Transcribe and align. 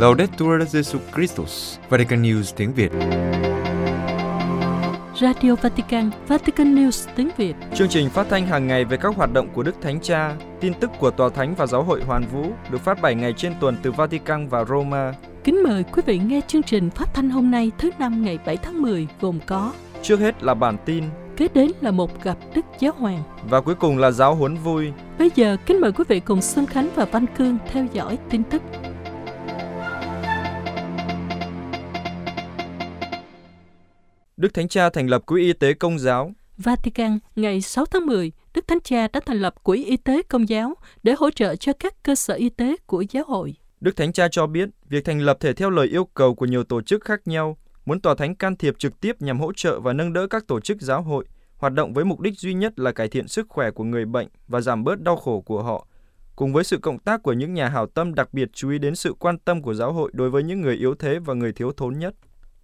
Laudetur 0.00 0.62
Jesu 0.72 0.98
Christus, 1.14 1.78
Vatican 1.88 2.22
News 2.22 2.52
tiếng 2.56 2.72
Việt. 2.72 2.92
Radio 5.20 5.54
Vatican, 5.62 6.10
Vatican 6.28 6.74
News 6.74 7.08
tiếng 7.16 7.30
Việt. 7.36 7.54
Chương 7.74 7.88
trình 7.88 8.10
phát 8.10 8.26
thanh 8.30 8.46
hàng 8.46 8.66
ngày 8.66 8.84
về 8.84 8.96
các 8.96 9.16
hoạt 9.16 9.32
động 9.32 9.48
của 9.54 9.62
Đức 9.62 9.74
Thánh 9.80 10.00
Cha, 10.00 10.36
tin 10.60 10.74
tức 10.74 10.90
của 10.98 11.10
Tòa 11.10 11.28
Thánh 11.28 11.54
và 11.54 11.66
Giáo 11.66 11.82
hội 11.82 12.02
Hoàn 12.02 12.24
Vũ 12.32 12.52
được 12.70 12.80
phát 12.80 13.02
7 13.02 13.14
ngày 13.14 13.32
trên 13.36 13.52
tuần 13.60 13.76
từ 13.82 13.92
Vatican 13.92 14.48
và 14.48 14.64
Roma. 14.64 15.14
Kính 15.44 15.62
mời 15.62 15.82
quý 15.82 16.02
vị 16.06 16.18
nghe 16.18 16.40
chương 16.46 16.62
trình 16.62 16.90
phát 16.90 17.14
thanh 17.14 17.30
hôm 17.30 17.50
nay 17.50 17.70
thứ 17.78 17.90
năm 17.98 18.24
ngày 18.24 18.38
7 18.46 18.56
tháng 18.56 18.82
10 18.82 19.06
gồm 19.20 19.38
có 19.46 19.72
Trước 20.02 20.20
hết 20.20 20.42
là 20.42 20.54
bản 20.54 20.76
tin 20.84 21.04
Kế 21.36 21.48
đến 21.54 21.70
là 21.80 21.90
một 21.90 22.22
gặp 22.22 22.36
Đức 22.54 22.66
Giáo 22.78 22.92
Hoàng 22.98 23.22
và 23.48 23.60
cuối 23.60 23.74
cùng 23.74 23.98
là 23.98 24.10
giáo 24.10 24.34
huấn 24.34 24.56
vui. 24.56 24.92
Bây 25.18 25.30
giờ 25.34 25.56
kính 25.66 25.80
mời 25.80 25.92
quý 25.92 26.04
vị 26.08 26.20
cùng 26.20 26.42
Xuân 26.42 26.66
Khánh 26.66 26.88
và 26.94 27.04
Văn 27.04 27.26
Cương 27.38 27.58
theo 27.72 27.86
dõi 27.92 28.18
tin 28.30 28.42
tức 28.42 28.62
Đức 34.40 34.54
Thánh 34.54 34.68
Cha 34.68 34.90
thành 34.90 35.06
lập 35.06 35.26
Quỹ 35.26 35.42
Y 35.42 35.52
tế 35.52 35.72
Công 35.72 35.98
giáo. 35.98 36.32
Vatican, 36.58 37.18
ngày 37.36 37.60
6 37.60 37.84
tháng 37.86 38.06
10, 38.06 38.32
Đức 38.54 38.68
Thánh 38.68 38.80
Cha 38.80 39.08
đã 39.12 39.20
thành 39.26 39.36
lập 39.36 39.54
Quỹ 39.62 39.84
Y 39.84 39.96
tế 39.96 40.22
Công 40.22 40.48
giáo 40.48 40.74
để 41.02 41.14
hỗ 41.18 41.30
trợ 41.30 41.56
cho 41.56 41.72
các 41.72 42.02
cơ 42.02 42.14
sở 42.14 42.34
y 42.34 42.48
tế 42.48 42.76
của 42.86 43.04
giáo 43.10 43.24
hội. 43.26 43.54
Đức 43.80 43.96
Thánh 43.96 44.12
Cha 44.12 44.28
cho 44.30 44.46
biết, 44.46 44.68
việc 44.88 45.04
thành 45.04 45.20
lập 45.20 45.36
thể 45.40 45.52
theo 45.52 45.70
lời 45.70 45.86
yêu 45.86 46.04
cầu 46.04 46.34
của 46.34 46.46
nhiều 46.46 46.64
tổ 46.64 46.82
chức 46.82 47.04
khác 47.04 47.20
nhau, 47.24 47.56
muốn 47.86 48.00
tòa 48.00 48.14
thánh 48.14 48.34
can 48.34 48.56
thiệp 48.56 48.74
trực 48.78 49.00
tiếp 49.00 49.22
nhằm 49.22 49.40
hỗ 49.40 49.52
trợ 49.56 49.80
và 49.80 49.92
nâng 49.92 50.12
đỡ 50.12 50.26
các 50.26 50.46
tổ 50.46 50.60
chức 50.60 50.80
giáo 50.80 51.02
hội, 51.02 51.24
hoạt 51.56 51.72
động 51.72 51.92
với 51.92 52.04
mục 52.04 52.20
đích 52.20 52.38
duy 52.38 52.54
nhất 52.54 52.78
là 52.78 52.92
cải 52.92 53.08
thiện 53.08 53.28
sức 53.28 53.46
khỏe 53.48 53.70
của 53.70 53.84
người 53.84 54.04
bệnh 54.04 54.28
và 54.48 54.60
giảm 54.60 54.84
bớt 54.84 55.00
đau 55.00 55.16
khổ 55.16 55.40
của 55.40 55.62
họ, 55.62 55.86
cùng 56.36 56.52
với 56.52 56.64
sự 56.64 56.78
cộng 56.78 56.98
tác 56.98 57.22
của 57.22 57.32
những 57.32 57.54
nhà 57.54 57.68
hảo 57.68 57.86
tâm 57.86 58.14
đặc 58.14 58.34
biệt 58.34 58.48
chú 58.52 58.70
ý 58.70 58.78
đến 58.78 58.94
sự 58.94 59.14
quan 59.18 59.38
tâm 59.38 59.62
của 59.62 59.74
giáo 59.74 59.92
hội 59.92 60.10
đối 60.14 60.30
với 60.30 60.42
những 60.42 60.60
người 60.60 60.76
yếu 60.76 60.94
thế 60.94 61.18
và 61.18 61.34
người 61.34 61.52
thiếu 61.52 61.72
thốn 61.72 61.98
nhất. 61.98 62.14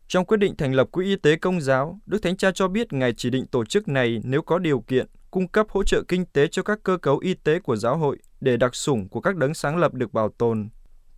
Trong 0.08 0.24
quyết 0.24 0.36
định 0.36 0.56
thành 0.56 0.72
lập 0.72 0.88
Quỹ 0.92 1.04
Y 1.04 1.16
tế 1.16 1.36
Công 1.36 1.60
giáo, 1.60 1.98
Đức 2.06 2.18
Thánh 2.22 2.36
Cha 2.36 2.50
cho 2.50 2.68
biết 2.68 2.92
Ngài 2.92 3.12
chỉ 3.12 3.30
định 3.30 3.46
tổ 3.46 3.64
chức 3.64 3.88
này 3.88 4.20
nếu 4.24 4.42
có 4.42 4.58
điều 4.58 4.80
kiện 4.80 5.06
cung 5.30 5.48
cấp 5.48 5.66
hỗ 5.70 5.82
trợ 5.82 6.02
kinh 6.08 6.26
tế 6.26 6.46
cho 6.48 6.62
các 6.62 6.78
cơ 6.82 6.96
cấu 6.96 7.18
y 7.18 7.34
tế 7.34 7.60
của 7.60 7.76
giáo 7.76 7.96
hội 7.96 8.18
để 8.40 8.56
đặc 8.56 8.74
sủng 8.74 9.08
của 9.08 9.20
các 9.20 9.36
đấng 9.36 9.54
sáng 9.54 9.76
lập 9.76 9.94
được 9.94 10.12
bảo 10.12 10.28
tồn. 10.38 10.68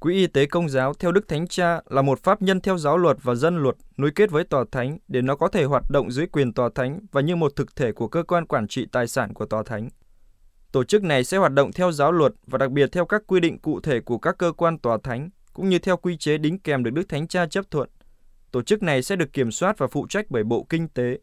Quỹ 0.01 0.15
Y 0.15 0.27
tế 0.27 0.47
Công 0.47 0.69
giáo 0.69 0.95
theo 0.95 1.13
Đức 1.13 1.29
Thánh 1.29 1.49
Cha 1.49 1.81
là 1.89 2.03
một 2.03 2.23
pháp 2.23 2.43
nhân 2.43 2.61
theo 2.61 2.79
giáo 2.79 2.97
luật 2.97 3.17
và 3.23 3.35
dân 3.35 3.57
luật 3.57 3.77
nối 3.97 4.11
kết 4.11 4.31
với 4.31 4.45
tòa 4.45 4.65
thánh 4.73 4.99
để 5.09 5.23
nó 5.23 5.37
có 5.37 5.49
thể 5.49 5.65
hoạt 5.65 5.91
động 5.91 6.11
dưới 6.11 6.27
quyền 6.27 6.53
tòa 6.53 6.71
thánh 6.75 7.01
và 7.13 7.21
như 7.21 7.37
một 7.37 7.57
thực 7.57 7.77
thể 7.77 7.93
của 7.93 8.09
cơ 8.09 8.23
quan 8.23 8.47
quản 8.47 8.69
trị 8.69 8.87
tài 8.93 9.07
sản 9.07 9.35
của 9.35 9.47
tòa 9.47 9.63
thánh. 9.67 9.89
Tổ 10.73 10.85
chức 10.85 11.03
này 11.03 11.25
sẽ 11.25 11.37
hoạt 11.37 11.53
động 11.53 11.73
theo 11.73 11.93
giáo 11.93 12.13
luật 12.13 12.33
và 12.47 12.59
đặc 12.59 12.71
biệt 12.71 12.93
theo 12.93 13.05
các 13.05 13.23
quy 13.27 13.41
định 13.41 13.59
cụ 13.59 13.81
thể 13.81 14.01
của 14.01 14.19
các 14.19 14.39
cơ 14.39 14.53
quan 14.53 14.79
tòa 14.79 14.99
thánh, 15.03 15.31
cũng 15.53 15.69
như 15.69 15.79
theo 15.79 15.97
quy 15.97 16.17
chế 16.17 16.39
đính 16.39 16.59
kèm 16.59 16.85
được 16.85 16.91
Đức 16.91 17.09
Thánh 17.09 17.29
Cha 17.29 17.47
chấp 17.47 17.71
thuận. 17.71 17.89
Tổ 18.51 18.63
chức 18.63 18.83
này 18.83 19.03
sẽ 19.03 19.17
được 19.17 19.33
kiểm 19.33 19.51
soát 19.51 19.79
và 19.79 19.87
phụ 19.87 20.07
trách 20.09 20.27
bởi 20.29 20.45
Bộ 20.45 20.67
Kinh 20.69 20.89
tế. 20.89 21.19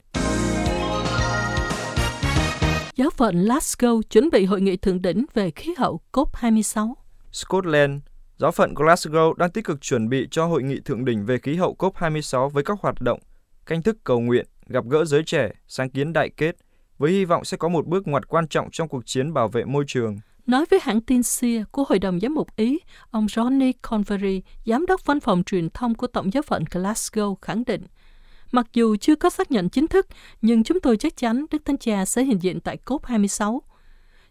Giáo 2.95 3.09
phận 3.09 3.45
Glasgow 3.45 4.01
chuẩn 4.01 4.29
bị 4.29 4.45
hội 4.45 4.61
nghị 4.61 4.77
thượng 4.77 5.01
đỉnh 5.01 5.25
về 5.33 5.51
khí 5.51 5.73
hậu 5.77 5.99
COP26. 6.13 6.93
Scotland, 7.31 8.01
giáo 8.37 8.51
phận 8.51 8.73
Glasgow 8.73 9.33
đang 9.33 9.51
tích 9.51 9.65
cực 9.65 9.81
chuẩn 9.81 10.09
bị 10.09 10.27
cho 10.31 10.45
hội 10.45 10.63
nghị 10.63 10.79
thượng 10.79 11.05
đỉnh 11.05 11.25
về 11.25 11.37
khí 11.37 11.55
hậu 11.55 11.75
COP26 11.79 12.49
với 12.49 12.63
các 12.63 12.79
hoạt 12.81 13.01
động, 13.01 13.19
canh 13.65 13.81
thức 13.81 13.97
cầu 14.03 14.19
nguyện, 14.19 14.45
gặp 14.67 14.85
gỡ 14.89 15.05
giới 15.05 15.23
trẻ, 15.23 15.51
sáng 15.67 15.89
kiến 15.89 16.13
đại 16.13 16.29
kết, 16.37 16.55
với 16.97 17.11
hy 17.11 17.25
vọng 17.25 17.45
sẽ 17.45 17.57
có 17.57 17.69
một 17.69 17.87
bước 17.87 18.07
ngoặt 18.07 18.27
quan 18.27 18.47
trọng 18.47 18.71
trong 18.71 18.87
cuộc 18.87 19.05
chiến 19.05 19.33
bảo 19.33 19.47
vệ 19.47 19.65
môi 19.65 19.83
trường. 19.87 20.17
Nói 20.47 20.65
với 20.69 20.79
hãng 20.83 21.01
tin 21.01 21.23
SIA 21.23 21.63
của 21.71 21.83
Hội 21.89 21.99
đồng 21.99 22.19
Giám 22.19 22.33
mục 22.35 22.55
Ý, 22.55 22.79
ông 23.11 23.25
Johnny 23.25 23.73
Convery, 23.81 24.41
giám 24.65 24.85
đốc 24.85 25.05
văn 25.05 25.19
phòng 25.19 25.43
truyền 25.43 25.69
thông 25.69 25.95
của 25.95 26.07
Tổng 26.07 26.33
giáo 26.33 26.43
phận 26.43 26.63
Glasgow 26.63 27.35
khẳng 27.41 27.63
định, 27.65 27.83
mặc 28.51 28.67
dù 28.73 28.95
chưa 28.95 29.15
có 29.15 29.29
xác 29.29 29.51
nhận 29.51 29.69
chính 29.69 29.87
thức, 29.87 30.07
nhưng 30.41 30.63
chúng 30.63 30.79
tôi 30.79 30.97
chắc 30.97 31.17
chắn 31.17 31.45
Đức 31.51 31.65
Thánh 31.65 31.77
Cha 31.77 32.05
sẽ 32.05 32.23
hiện 32.23 32.41
diện 32.41 32.59
tại 32.59 32.77
COP26. 32.85 33.59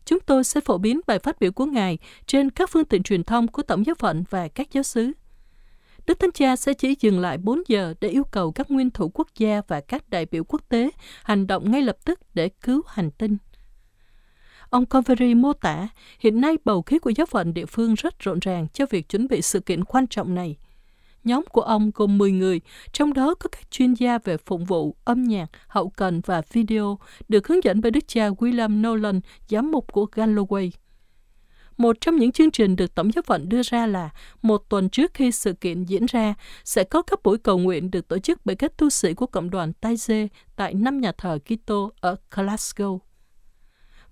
Chúng 0.05 0.21
tôi 0.21 0.45
sẽ 0.45 0.61
phổ 0.61 0.79
biến 0.79 1.01
bài 1.07 1.19
phát 1.19 1.41
biểu 1.41 1.53
của 1.53 1.67
Ngài 1.67 1.99
trên 2.27 2.51
các 2.51 2.71
phương 2.71 2.85
tiện 2.85 3.03
truyền 3.03 3.25
thông 3.25 3.49
của 3.49 3.63
Tổng 3.63 3.87
giáo 3.87 3.95
phận 3.99 4.25
và 4.31 4.49
các 4.49 4.73
giáo 4.73 4.83
sứ. 4.83 5.13
Đức 6.07 6.21
Thánh 6.21 6.33
Cha 6.33 6.57
sẽ 6.57 6.75
chỉ 6.75 6.95
dừng 7.01 7.21
lại 7.21 7.39
4 7.39 7.63
giờ 7.69 7.95
để 8.01 8.09
yêu 8.09 8.25
cầu 8.25 8.53
các 8.53 8.71
nguyên 8.71 8.91
thủ 8.91 9.11
quốc 9.15 9.29
gia 9.39 9.63
và 9.69 9.81
các 9.81 10.09
đại 10.09 10.27
biểu 10.27 10.45
quốc 10.45 10.61
tế 10.69 10.91
hành 11.23 11.47
động 11.47 11.71
ngay 11.71 11.83
lập 11.83 11.97
tức 12.05 12.21
để 12.35 12.49
cứu 12.49 12.83
hành 12.87 13.11
tinh. 13.11 13.37
Ông 14.75 14.87
Convery 14.87 15.35
mô 15.35 15.53
tả, 15.53 15.89
hiện 16.19 16.41
nay 16.41 16.57
bầu 16.65 16.83
khí 16.83 16.99
của 16.99 17.11
giáo 17.11 17.27
phận 17.27 17.55
địa 17.55 17.67
phương 17.67 17.95
rất 17.95 18.19
rộn 18.19 18.39
ràng 18.39 18.67
cho 18.73 18.87
việc 18.91 19.09
chuẩn 19.09 19.29
bị 19.29 19.43
sự 19.43 19.61
kiện 19.61 19.85
quan 19.85 20.07
trọng 20.07 20.35
này. 20.35 20.57
Nhóm 21.25 21.45
của 21.53 21.61
ông 21.61 21.91
gồm 21.95 22.19
10 22.19 22.33
người, 22.33 22.61
trong 22.93 23.13
đó 23.13 23.35
có 23.35 23.49
các 23.49 23.71
chuyên 23.71 23.95
gia 23.95 24.19
về 24.19 24.37
phụng 24.37 24.65
vụ, 24.65 24.97
âm 25.05 25.25
nhạc, 25.25 25.47
hậu 25.67 25.89
cần 25.89 26.21
và 26.27 26.43
video, 26.53 26.99
được 27.29 27.49
hướng 27.49 27.65
dẫn 27.65 27.81
bởi 27.81 27.91
đức 27.91 28.05
cha 28.07 28.29
William 28.29 28.81
Nolan, 28.81 29.21
giám 29.49 29.71
mục 29.71 29.93
của 29.93 30.07
Galloway. 30.15 30.71
Một 31.77 31.97
trong 32.01 32.17
những 32.17 32.33
chương 32.33 32.51
trình 32.51 32.77
được 32.77 32.95
Tổng 32.95 33.13
giáo 33.13 33.23
phận 33.27 33.49
đưa 33.49 33.63
ra 33.63 33.87
là 33.87 34.11
một 34.43 34.63
tuần 34.69 34.89
trước 34.89 35.15
khi 35.15 35.33
sự 35.33 35.53
kiện 35.53 35.85
diễn 35.85 36.07
ra, 36.07 36.35
sẽ 36.65 36.85
có 36.85 37.03
các 37.03 37.23
buổi 37.23 37.39
cầu 37.39 37.59
nguyện 37.59 37.91
được 37.91 38.09
tổ 38.09 38.19
chức 38.19 38.41
bởi 38.45 38.57
các 38.57 38.77
tu 38.77 38.91
sĩ 38.91 39.15
của 39.15 39.27
cộng 39.27 39.51
đoàn 39.51 39.73
Taizé 39.81 40.29
tại 40.57 40.75
năm 40.75 41.01
nhà 41.01 41.13
thờ 41.13 41.39
Kitô 41.45 41.93
ở 42.01 42.17
Glasgow. 42.31 42.99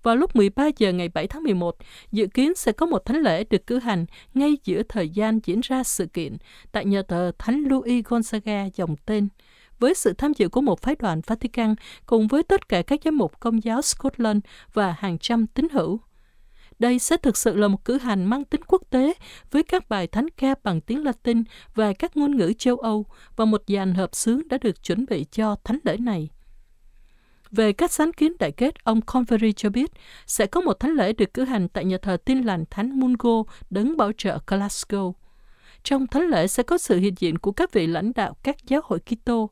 Vào 0.02 0.16
lúc 0.16 0.36
13 0.36 0.68
giờ 0.76 0.92
ngày 0.92 1.08
7 1.08 1.26
tháng 1.26 1.42
11, 1.42 1.76
dự 2.12 2.26
kiến 2.26 2.54
sẽ 2.54 2.72
có 2.72 2.86
một 2.86 3.04
thánh 3.04 3.16
lễ 3.16 3.44
được 3.44 3.66
cử 3.66 3.78
hành 3.78 4.06
ngay 4.34 4.56
giữa 4.64 4.82
thời 4.88 5.08
gian 5.08 5.40
diễn 5.44 5.60
ra 5.60 5.82
sự 5.82 6.06
kiện 6.06 6.36
tại 6.72 6.84
nhà 6.84 7.02
thờ 7.08 7.32
Thánh 7.38 7.64
Louis 7.64 8.04
Gonzaga 8.04 8.70
dòng 8.74 8.96
tên, 9.06 9.28
với 9.78 9.94
sự 9.94 10.12
tham 10.12 10.32
dự 10.36 10.48
của 10.48 10.60
một 10.60 10.80
phái 10.80 10.96
đoàn 10.98 11.20
Vatican 11.26 11.74
cùng 12.06 12.28
với 12.28 12.42
tất 12.42 12.68
cả 12.68 12.82
các 12.82 13.00
giám 13.04 13.18
mục 13.18 13.40
công 13.40 13.64
giáo 13.64 13.82
Scotland 13.82 14.38
và 14.72 14.94
hàng 14.98 15.18
trăm 15.18 15.46
tín 15.46 15.68
hữu. 15.72 16.00
Đây 16.78 16.98
sẽ 16.98 17.16
thực 17.16 17.36
sự 17.36 17.56
là 17.56 17.68
một 17.68 17.84
cử 17.84 17.98
hành 17.98 18.24
mang 18.24 18.44
tính 18.44 18.60
quốc 18.66 18.82
tế 18.90 19.14
với 19.50 19.62
các 19.62 19.88
bài 19.88 20.06
thánh 20.06 20.26
ca 20.36 20.54
bằng 20.62 20.80
tiếng 20.80 21.04
Latin 21.04 21.42
và 21.74 21.92
các 21.92 22.16
ngôn 22.16 22.36
ngữ 22.36 22.52
châu 22.58 22.76
Âu 22.76 23.06
và 23.36 23.44
một 23.44 23.62
dàn 23.66 23.94
hợp 23.94 24.14
xướng 24.14 24.48
đã 24.48 24.58
được 24.58 24.82
chuẩn 24.82 25.06
bị 25.10 25.26
cho 25.32 25.56
thánh 25.64 25.78
lễ 25.84 25.96
này. 25.96 26.30
Về 27.52 27.72
các 27.72 27.92
sáng 27.92 28.12
kiến 28.12 28.32
đại 28.38 28.52
kết, 28.52 28.84
ông 28.84 29.00
Convery 29.00 29.52
cho 29.52 29.70
biết 29.70 29.90
sẽ 30.26 30.46
có 30.46 30.60
một 30.60 30.80
thánh 30.80 30.90
lễ 30.90 31.12
được 31.12 31.34
cử 31.34 31.44
hành 31.44 31.68
tại 31.68 31.84
nhà 31.84 31.96
thờ 32.02 32.16
tin 32.24 32.42
lành 32.42 32.64
Thánh 32.70 33.00
Mungo 33.00 33.42
đấng 33.70 33.96
bảo 33.96 34.12
trợ 34.18 34.38
Glasgow. 34.46 35.12
Trong 35.82 36.06
thánh 36.06 36.22
lễ 36.22 36.46
sẽ 36.46 36.62
có 36.62 36.78
sự 36.78 36.98
hiện 36.98 37.14
diện 37.18 37.38
của 37.38 37.52
các 37.52 37.72
vị 37.72 37.86
lãnh 37.86 38.12
đạo 38.12 38.36
các 38.42 38.56
giáo 38.66 38.80
hội 38.84 39.00
Kitô. 39.00 39.50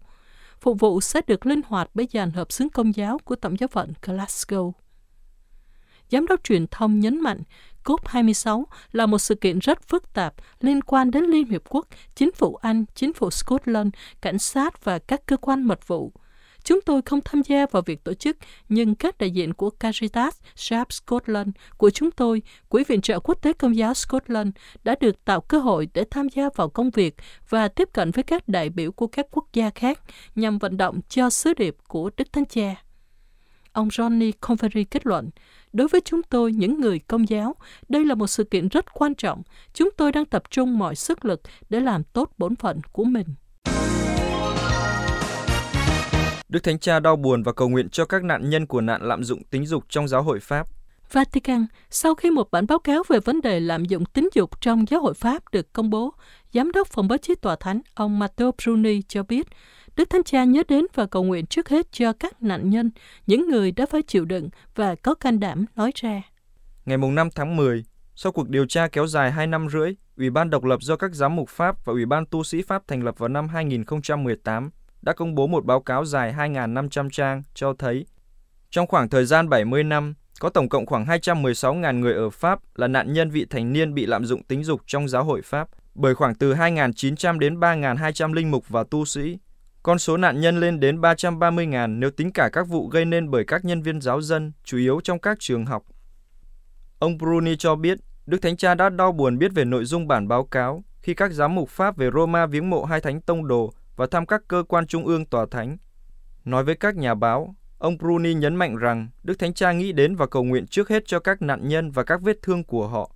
Phục 0.61 0.81
vụ 0.81 1.01
sẽ 1.01 1.21
được 1.27 1.47
linh 1.47 1.61
hoạt 1.67 1.91
bởi 1.95 2.09
dàn 2.13 2.31
hợp 2.31 2.53
xướng 2.53 2.69
công 2.69 2.97
giáo 2.97 3.19
của 3.25 3.37
Tổng 3.37 3.57
giáo 3.61 3.69
phận 3.69 3.93
Glasgow. 4.03 4.73
Giám 6.11 6.27
đốc 6.27 6.45
truyền 6.45 6.67
thông 6.67 7.01
nhấn 7.01 7.21
mạnh 7.21 7.43
COP26 7.85 8.65
là 8.93 9.07
một 9.07 9.19
sự 9.19 9.35
kiện 9.35 9.59
rất 9.59 9.89
phức 9.89 10.13
tạp 10.13 10.35
liên 10.61 10.83
quan 10.83 11.11
đến 11.11 11.25
Liên 11.25 11.47
Hiệp 11.47 11.63
Quốc, 11.69 11.87
chính 12.15 12.33
phủ 12.33 12.55
Anh, 12.55 12.85
chính 12.95 13.13
phủ 13.13 13.31
Scotland, 13.31 13.89
cảnh 14.21 14.39
sát 14.39 14.85
và 14.85 14.99
các 14.99 15.27
cơ 15.27 15.37
quan 15.37 15.63
mật 15.63 15.89
vụ. 15.89 16.13
Chúng 16.65 16.81
tôi 16.81 17.03
không 17.03 17.21
tham 17.25 17.43
gia 17.43 17.67
vào 17.67 17.83
việc 17.87 18.05
tổ 18.05 18.15
chức, 18.15 18.37
nhưng 18.69 18.95
các 18.95 19.19
đại 19.19 19.31
diện 19.31 19.55
của 19.55 19.71
Caritas 19.71 20.41
Sharp 20.57 20.93
Scotland 20.93 21.49
của 21.77 21.91
chúng 21.91 22.11
tôi, 22.11 22.43
Quỹ 22.69 22.85
viện 22.85 23.01
trợ 23.01 23.21
quốc 23.21 23.43
tế 23.43 23.53
công 23.53 23.77
giáo 23.77 23.95
Scotland, 23.95 24.49
đã 24.85 24.95
được 25.01 25.25
tạo 25.25 25.41
cơ 25.41 25.59
hội 25.59 25.89
để 25.95 26.05
tham 26.11 26.29
gia 26.29 26.49
vào 26.57 26.69
công 26.69 26.91
việc 26.91 27.17
và 27.49 27.69
tiếp 27.69 27.89
cận 27.93 28.11
với 28.11 28.25
các 28.25 28.49
đại 28.49 28.71
biểu 28.71 28.93
của 28.93 29.07
các 29.07 29.27
quốc 29.31 29.47
gia 29.53 29.71
khác 29.71 30.01
nhằm 30.35 30.59
vận 30.59 30.77
động 30.77 31.01
cho 31.09 31.31
sứ 31.31 31.55
điệp 31.55 31.77
của 31.89 32.11
Đức 32.17 32.33
Thánh 32.33 32.45
Cha. 32.47 32.75
Ông 33.73 33.89
Johnny 33.89 34.33
Convery 34.41 34.85
kết 34.85 35.07
luận, 35.07 35.31
đối 35.73 35.89
với 35.89 36.01
chúng 36.05 36.23
tôi, 36.23 36.53
những 36.53 36.81
người 36.81 36.99
công 36.99 37.29
giáo, 37.29 37.57
đây 37.89 38.05
là 38.05 38.15
một 38.15 38.27
sự 38.27 38.45
kiện 38.45 38.69
rất 38.69 38.95
quan 38.95 39.15
trọng. 39.15 39.43
Chúng 39.75 39.89
tôi 39.97 40.13
đang 40.13 40.25
tập 40.25 40.43
trung 40.51 40.79
mọi 40.79 40.97
sức 40.97 41.25
lực 41.25 41.41
để 41.69 41.81
làm 41.81 42.05
tốt 42.05 42.33
bổn 42.39 42.57
phận 42.57 42.81
của 42.93 43.05
mình. 43.05 43.27
Đức 46.51 46.63
Thánh 46.63 46.79
Cha 46.79 47.01
đau 47.01 47.17
buồn 47.17 47.43
và 47.43 47.53
cầu 47.53 47.69
nguyện 47.69 47.89
cho 47.89 48.05
các 48.05 48.25
nạn 48.25 48.51
nhân 48.51 48.67
của 48.67 48.81
nạn 48.81 49.03
lạm 49.03 49.25
dụng 49.25 49.45
tính 49.45 49.67
dục 49.67 49.85
trong 49.89 50.09
giáo 50.09 50.23
hội 50.23 50.41
Pháp. 50.41 50.67
Vatican, 51.13 51.67
sau 51.91 52.15
khi 52.15 52.31
một 52.31 52.51
bản 52.51 52.67
báo 52.67 52.79
cáo 52.79 53.03
về 53.09 53.21
vấn 53.21 53.41
đề 53.41 53.61
lạm 53.61 53.85
dụng 53.85 54.05
tính 54.05 54.29
dục 54.35 54.61
trong 54.61 54.85
giáo 54.91 55.01
hội 55.01 55.15
Pháp 55.15 55.43
được 55.53 55.73
công 55.73 55.91
bố, 55.91 56.15
Giám 56.53 56.73
đốc 56.73 56.89
phòng 56.89 57.09
báo 57.09 57.19
chí 57.19 57.35
tòa 57.35 57.57
thánh 57.57 57.81
ông 57.95 58.19
Matteo 58.19 58.53
Bruni 58.65 59.03
cho 59.03 59.23
biết, 59.23 59.47
Đức 59.97 60.11
Thánh 60.11 60.23
Cha 60.25 60.45
nhớ 60.45 60.63
đến 60.69 60.87
và 60.95 61.07
cầu 61.07 61.23
nguyện 61.23 61.47
trước 61.47 61.69
hết 61.69 61.93
cho 61.93 62.13
các 62.13 62.43
nạn 62.43 62.71
nhân, 62.71 62.91
những 63.27 63.49
người 63.49 63.73
đã 63.73 63.87
phải 63.87 64.03
chịu 64.03 64.25
đựng 64.25 64.49
và 64.75 64.95
có 64.95 65.15
can 65.15 65.41
đảm 65.41 65.65
nói 65.77 65.93
ra. 65.95 66.23
Ngày 66.85 66.99
5 66.99 67.29
tháng 67.35 67.57
10, 67.57 67.85
sau 68.15 68.33
cuộc 68.33 68.49
điều 68.49 68.67
tra 68.67 68.89
kéo 68.89 69.07
dài 69.07 69.33
2 69.33 69.47
năm 69.47 69.69
rưỡi, 69.69 69.95
Ủy 70.17 70.31
ban 70.31 70.51
độc 70.51 70.65
lập 70.65 70.83
do 70.83 70.97
các 70.97 71.15
giám 71.15 71.37
mục 71.37 71.49
Pháp 71.49 71.85
và 71.85 71.93
Ủy 71.93 72.07
ban 72.07 72.27
tu 72.27 72.45
sĩ 72.45 72.63
Pháp 72.63 72.83
thành 72.87 73.03
lập 73.03 73.19
vào 73.19 73.29
năm 73.29 73.49
2018 73.49 74.71
đã 75.03 75.13
công 75.13 75.35
bố 75.35 75.47
một 75.47 75.65
báo 75.65 75.81
cáo 75.81 76.05
dài 76.05 76.35
2.500 76.39 77.11
trang 77.11 77.43
cho 77.55 77.75
thấy 77.79 78.07
trong 78.71 78.87
khoảng 78.87 79.09
thời 79.09 79.25
gian 79.25 79.49
70 79.49 79.85
năm, 79.85 80.15
có 80.41 80.49
tổng 80.49 80.69
cộng 80.69 80.87
khoảng 80.87 81.05
216.000 81.05 81.99
người 81.99 82.15
ở 82.15 82.31
Pháp 82.31 82.61
là 82.75 82.89
nạn 82.89 83.13
nhân 83.13 83.31
vị 83.31 83.47
thành 83.51 83.73
niên 83.73 83.95
bị 83.95 84.07
lạm 84.07 84.25
dụng 84.25 84.43
tính 84.43 84.65
dục 84.65 84.81
trong 84.87 85.09
giáo 85.09 85.25
hội 85.25 85.43
Pháp, 85.43 85.69
bởi 85.95 86.15
khoảng 86.15 86.35
từ 86.35 86.55
2.900 86.55 87.39
đến 87.39 87.61
3.200 87.61 88.33
linh 88.33 88.51
mục 88.51 88.69
và 88.69 88.85
tu 88.91 89.05
sĩ. 89.05 89.39
Con 89.83 89.99
số 89.99 90.17
nạn 90.17 90.41
nhân 90.41 90.61
lên 90.61 90.81
đến 90.81 91.01
330.000 91.01 91.99
nếu 91.99 92.11
tính 92.11 92.33
cả 92.33 92.51
các 92.53 92.69
vụ 92.69 92.89
gây 92.89 93.05
nên 93.05 93.31
bởi 93.31 93.45
các 93.45 93.65
nhân 93.65 93.83
viên 93.83 94.01
giáo 94.01 94.21
dân, 94.21 94.53
chủ 94.65 94.79
yếu 94.79 95.01
trong 95.05 95.19
các 95.19 95.37
trường 95.41 95.67
học. 95.67 95.83
Ông 96.99 97.19
Bruni 97.19 97.57
cho 97.57 97.77
biết, 97.77 97.99
Đức 98.27 98.43
Thánh 98.43 98.57
Cha 98.57 98.75
đã 98.75 98.89
đau 98.89 99.13
buồn 99.13 99.39
biết 99.39 99.53
về 99.55 99.65
nội 99.65 99.85
dung 99.85 100.09
bản 100.09 100.29
báo 100.29 100.45
cáo 100.45 100.85
khi 101.03 101.15
các 101.15 101.33
giám 101.33 101.55
mục 101.55 101.69
Pháp 101.69 101.97
về 101.97 102.11
Roma 102.15 102.47
viếng 102.47 102.71
mộ 102.71 102.85
hai 102.85 103.01
thánh 103.01 103.21
tông 103.21 103.49
đồ 103.49 103.73
và 104.01 104.07
thăm 104.07 104.27
các 104.27 104.43
cơ 104.49 104.63
quan 104.69 104.87
trung 104.87 105.07
ương 105.07 105.25
tòa 105.25 105.47
thánh. 105.51 105.77
Nói 106.45 106.65
với 106.65 106.75
các 106.75 106.97
nhà 106.97 107.15
báo, 107.15 107.55
ông 107.79 107.99
Bruni 107.99 108.35
nhấn 108.35 108.57
mạnh 108.57 108.77
rằng 108.77 109.09
Đức 109.23 109.39
Thánh 109.39 109.55
Cha 109.55 109.73
nghĩ 109.73 109.93
đến 109.93 110.17
và 110.17 110.27
cầu 110.27 110.45
nguyện 110.45 110.67
trước 110.67 110.89
hết 110.89 111.03
cho 111.07 111.21
các 111.21 111.43
nạn 111.43 111.69
nhân 111.69 111.91
và 111.91 112.05
các 112.05 112.23
vết 112.23 112.43
thương 112.43 112.65
của 112.65 112.89
họ. 112.89 113.11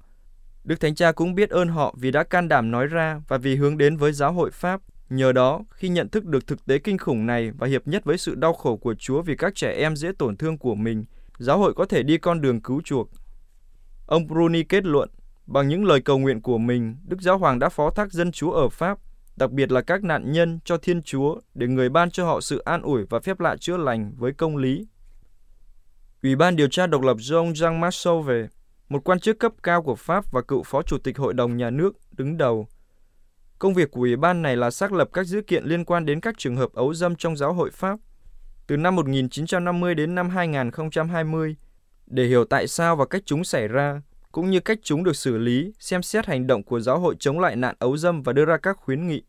Đức 0.64 0.80
Thánh 0.80 0.94
Cha 0.94 1.12
cũng 1.12 1.34
biết 1.34 1.50
ơn 1.50 1.68
họ 1.68 1.94
vì 1.98 2.10
đã 2.10 2.24
can 2.24 2.48
đảm 2.48 2.70
nói 2.70 2.86
ra 2.86 3.20
và 3.28 3.38
vì 3.38 3.56
hướng 3.56 3.78
đến 3.78 3.96
với 3.96 4.12
giáo 4.12 4.32
hội 4.32 4.50
Pháp. 4.50 4.80
Nhờ 5.08 5.32
đó, 5.32 5.60
khi 5.70 5.88
nhận 5.88 6.08
thức 6.08 6.24
được 6.24 6.46
thực 6.46 6.66
tế 6.66 6.78
kinh 6.78 6.98
khủng 6.98 7.26
này 7.26 7.50
và 7.50 7.66
hiệp 7.66 7.86
nhất 7.86 8.04
với 8.04 8.18
sự 8.18 8.34
đau 8.34 8.52
khổ 8.52 8.76
của 8.76 8.94
Chúa 8.94 9.22
vì 9.22 9.36
các 9.36 9.54
trẻ 9.54 9.72
em 9.72 9.96
dễ 9.96 10.12
tổn 10.18 10.36
thương 10.36 10.58
của 10.58 10.74
mình, 10.74 11.04
giáo 11.38 11.58
hội 11.58 11.74
có 11.74 11.84
thể 11.84 12.02
đi 12.02 12.18
con 12.18 12.40
đường 12.40 12.62
cứu 12.62 12.80
chuộc. 12.84 13.10
Ông 14.06 14.26
Bruni 14.26 14.62
kết 14.62 14.84
luận, 14.84 15.08
bằng 15.46 15.68
những 15.68 15.84
lời 15.84 16.00
cầu 16.00 16.18
nguyện 16.18 16.42
của 16.42 16.58
mình, 16.58 16.96
Đức 17.04 17.20
Giáo 17.20 17.38
Hoàng 17.38 17.58
đã 17.58 17.68
phó 17.68 17.90
thác 17.90 18.12
dân 18.12 18.32
Chúa 18.32 18.50
ở 18.50 18.68
Pháp 18.68 18.98
đặc 19.36 19.50
biệt 19.50 19.72
là 19.72 19.80
các 19.80 20.04
nạn 20.04 20.32
nhân 20.32 20.58
cho 20.64 20.76
Thiên 20.76 21.02
Chúa 21.02 21.40
để 21.54 21.66
người 21.66 21.88
ban 21.88 22.10
cho 22.10 22.26
họ 22.26 22.40
sự 22.40 22.58
an 22.58 22.82
ủi 22.82 23.04
và 23.10 23.20
phép 23.20 23.40
lạ 23.40 23.56
chữa 23.56 23.76
lành 23.76 24.12
với 24.16 24.32
công 24.32 24.56
lý. 24.56 24.86
Ủy 26.22 26.36
ban 26.36 26.56
điều 26.56 26.68
tra 26.68 26.86
độc 26.86 27.02
lập 27.02 27.16
Jean 27.16 27.52
Jean 27.52 28.22
về 28.22 28.48
một 28.88 29.04
quan 29.04 29.20
chức 29.20 29.38
cấp 29.38 29.52
cao 29.62 29.82
của 29.82 29.94
Pháp 29.94 30.32
và 30.32 30.42
cựu 30.42 30.62
phó 30.62 30.82
chủ 30.82 30.98
tịch 30.98 31.18
Hội 31.18 31.34
đồng 31.34 31.56
Nhà 31.56 31.70
nước, 31.70 31.92
đứng 32.12 32.36
đầu. 32.36 32.68
Công 33.58 33.74
việc 33.74 33.90
của 33.90 34.00
ủy 34.00 34.16
ban 34.16 34.42
này 34.42 34.56
là 34.56 34.70
xác 34.70 34.92
lập 34.92 35.08
các 35.12 35.24
dữ 35.24 35.40
kiện 35.40 35.64
liên 35.64 35.84
quan 35.84 36.06
đến 36.06 36.20
các 36.20 36.34
trường 36.38 36.56
hợp 36.56 36.72
ấu 36.72 36.94
dâm 36.94 37.16
trong 37.16 37.36
giáo 37.36 37.52
hội 37.52 37.70
Pháp 37.70 37.98
từ 38.66 38.76
năm 38.76 38.96
1950 38.96 39.94
đến 39.94 40.14
năm 40.14 40.30
2020 40.30 41.56
để 42.06 42.24
hiểu 42.26 42.44
tại 42.44 42.68
sao 42.68 42.96
và 42.96 43.06
cách 43.06 43.22
chúng 43.24 43.44
xảy 43.44 43.68
ra 43.68 44.02
cũng 44.34 44.50
như 44.50 44.60
cách 44.60 44.78
chúng 44.82 45.04
được 45.04 45.16
xử 45.16 45.38
lý, 45.38 45.72
xem 45.78 46.02
xét 46.02 46.26
hành 46.26 46.46
động 46.46 46.62
của 46.62 46.80
giáo 46.80 46.98
hội 46.98 47.16
chống 47.18 47.40
lại 47.40 47.56
nạn 47.56 47.74
ấu 47.78 47.96
dâm 47.96 48.22
và 48.22 48.32
đưa 48.32 48.44
ra 48.44 48.56
các 48.56 48.76
khuyến 48.76 49.06
nghị. 49.06 49.22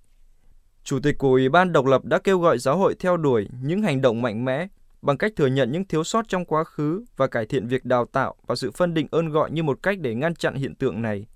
Chủ 0.83 0.99
tịch 0.99 1.17
của 1.17 1.29
Ủy 1.29 1.49
ban 1.49 1.73
độc 1.73 1.85
lập 1.85 2.05
đã 2.05 2.19
kêu 2.19 2.39
gọi 2.39 2.57
giáo 2.57 2.77
hội 2.77 2.95
theo 2.99 3.17
đuổi 3.17 3.47
những 3.61 3.81
hành 3.81 4.01
động 4.01 4.21
mạnh 4.21 4.45
mẽ 4.45 4.67
bằng 5.01 5.17
cách 5.17 5.31
thừa 5.35 5.47
nhận 5.47 5.71
những 5.71 5.85
thiếu 5.85 6.03
sót 6.03 6.25
trong 6.27 6.45
quá 6.45 6.63
khứ 6.63 7.05
và 7.17 7.27
cải 7.27 7.45
thiện 7.45 7.67
việc 7.67 7.85
đào 7.85 8.05
tạo 8.05 8.35
và 8.47 8.55
sự 8.55 8.71
phân 8.71 8.93
định 8.93 9.07
ơn 9.11 9.29
gọi 9.29 9.51
như 9.51 9.63
một 9.63 9.79
cách 9.83 9.99
để 9.99 10.15
ngăn 10.15 10.35
chặn 10.35 10.55
hiện 10.55 10.75
tượng 10.75 11.01
này. 11.01 11.27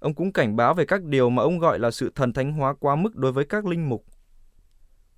Ông 0.00 0.14
cũng 0.14 0.32
cảnh 0.32 0.56
báo 0.56 0.74
về 0.74 0.84
các 0.84 1.02
điều 1.02 1.30
mà 1.30 1.42
ông 1.42 1.58
gọi 1.58 1.78
là 1.78 1.90
sự 1.90 2.12
thần 2.14 2.32
thánh 2.32 2.52
hóa 2.52 2.74
quá 2.80 2.96
mức 2.96 3.16
đối 3.16 3.32
với 3.32 3.44
các 3.44 3.66
linh 3.66 3.88
mục. 3.88 4.04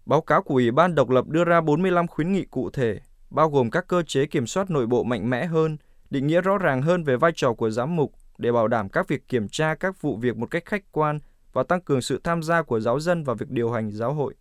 Báo 0.06 0.21
cáo 0.21 0.43
của 0.43 0.55
Ủy 0.55 0.71
ban 0.71 0.94
độc 0.94 1.11
lập 1.11 1.29
đưa 1.29 1.44
ra 1.44 1.61
45 1.61 2.06
khuyến 2.06 2.33
nghị 2.33 2.44
cụ 2.44 2.71
thể, 2.71 3.00
bao 3.31 3.50
gồm 3.50 3.71
các 3.71 3.88
cơ 3.88 4.03
chế 4.03 4.26
kiểm 4.26 4.47
soát 4.47 4.71
nội 4.71 4.87
bộ 4.87 5.03
mạnh 5.03 5.31
mẽ 5.31 5.47
hơn– 5.47 5.76
định 6.11 6.27
nghĩa 6.27 6.41
rõ 6.41 6.59
ràng 6.59 6.83
hơn 6.83 7.05
về 7.05 7.17
vai 7.17 7.33
trò 7.35 7.53
của 7.53 7.71
giám 7.71 7.97
mục 7.97 8.12
để 8.39 8.53
bảo 8.53 8.69
đảm 8.69 8.89
các 8.89 9.09
việc 9.09 9.29
kiểm 9.29 9.49
tra 9.49 9.75
các 9.75 10.03
vụ 10.03 10.17
việc 10.17 10.37
một 10.37 10.47
cách 10.51 10.65
khách 10.67 10.93
quan 10.93 11.19
và 11.53 11.62
tăng 11.62 11.81
cường 11.81 12.03
sự 12.03 12.21
tham 12.25 12.43
gia 12.43 12.62
của 12.62 12.81
giáo 12.81 13.01
dân 13.01 13.25
vào 13.25 13.37
việc 13.37 13.51
điều 13.51 13.71
hành 13.71 13.91
giáo 13.91 14.15
hội. 14.15 14.35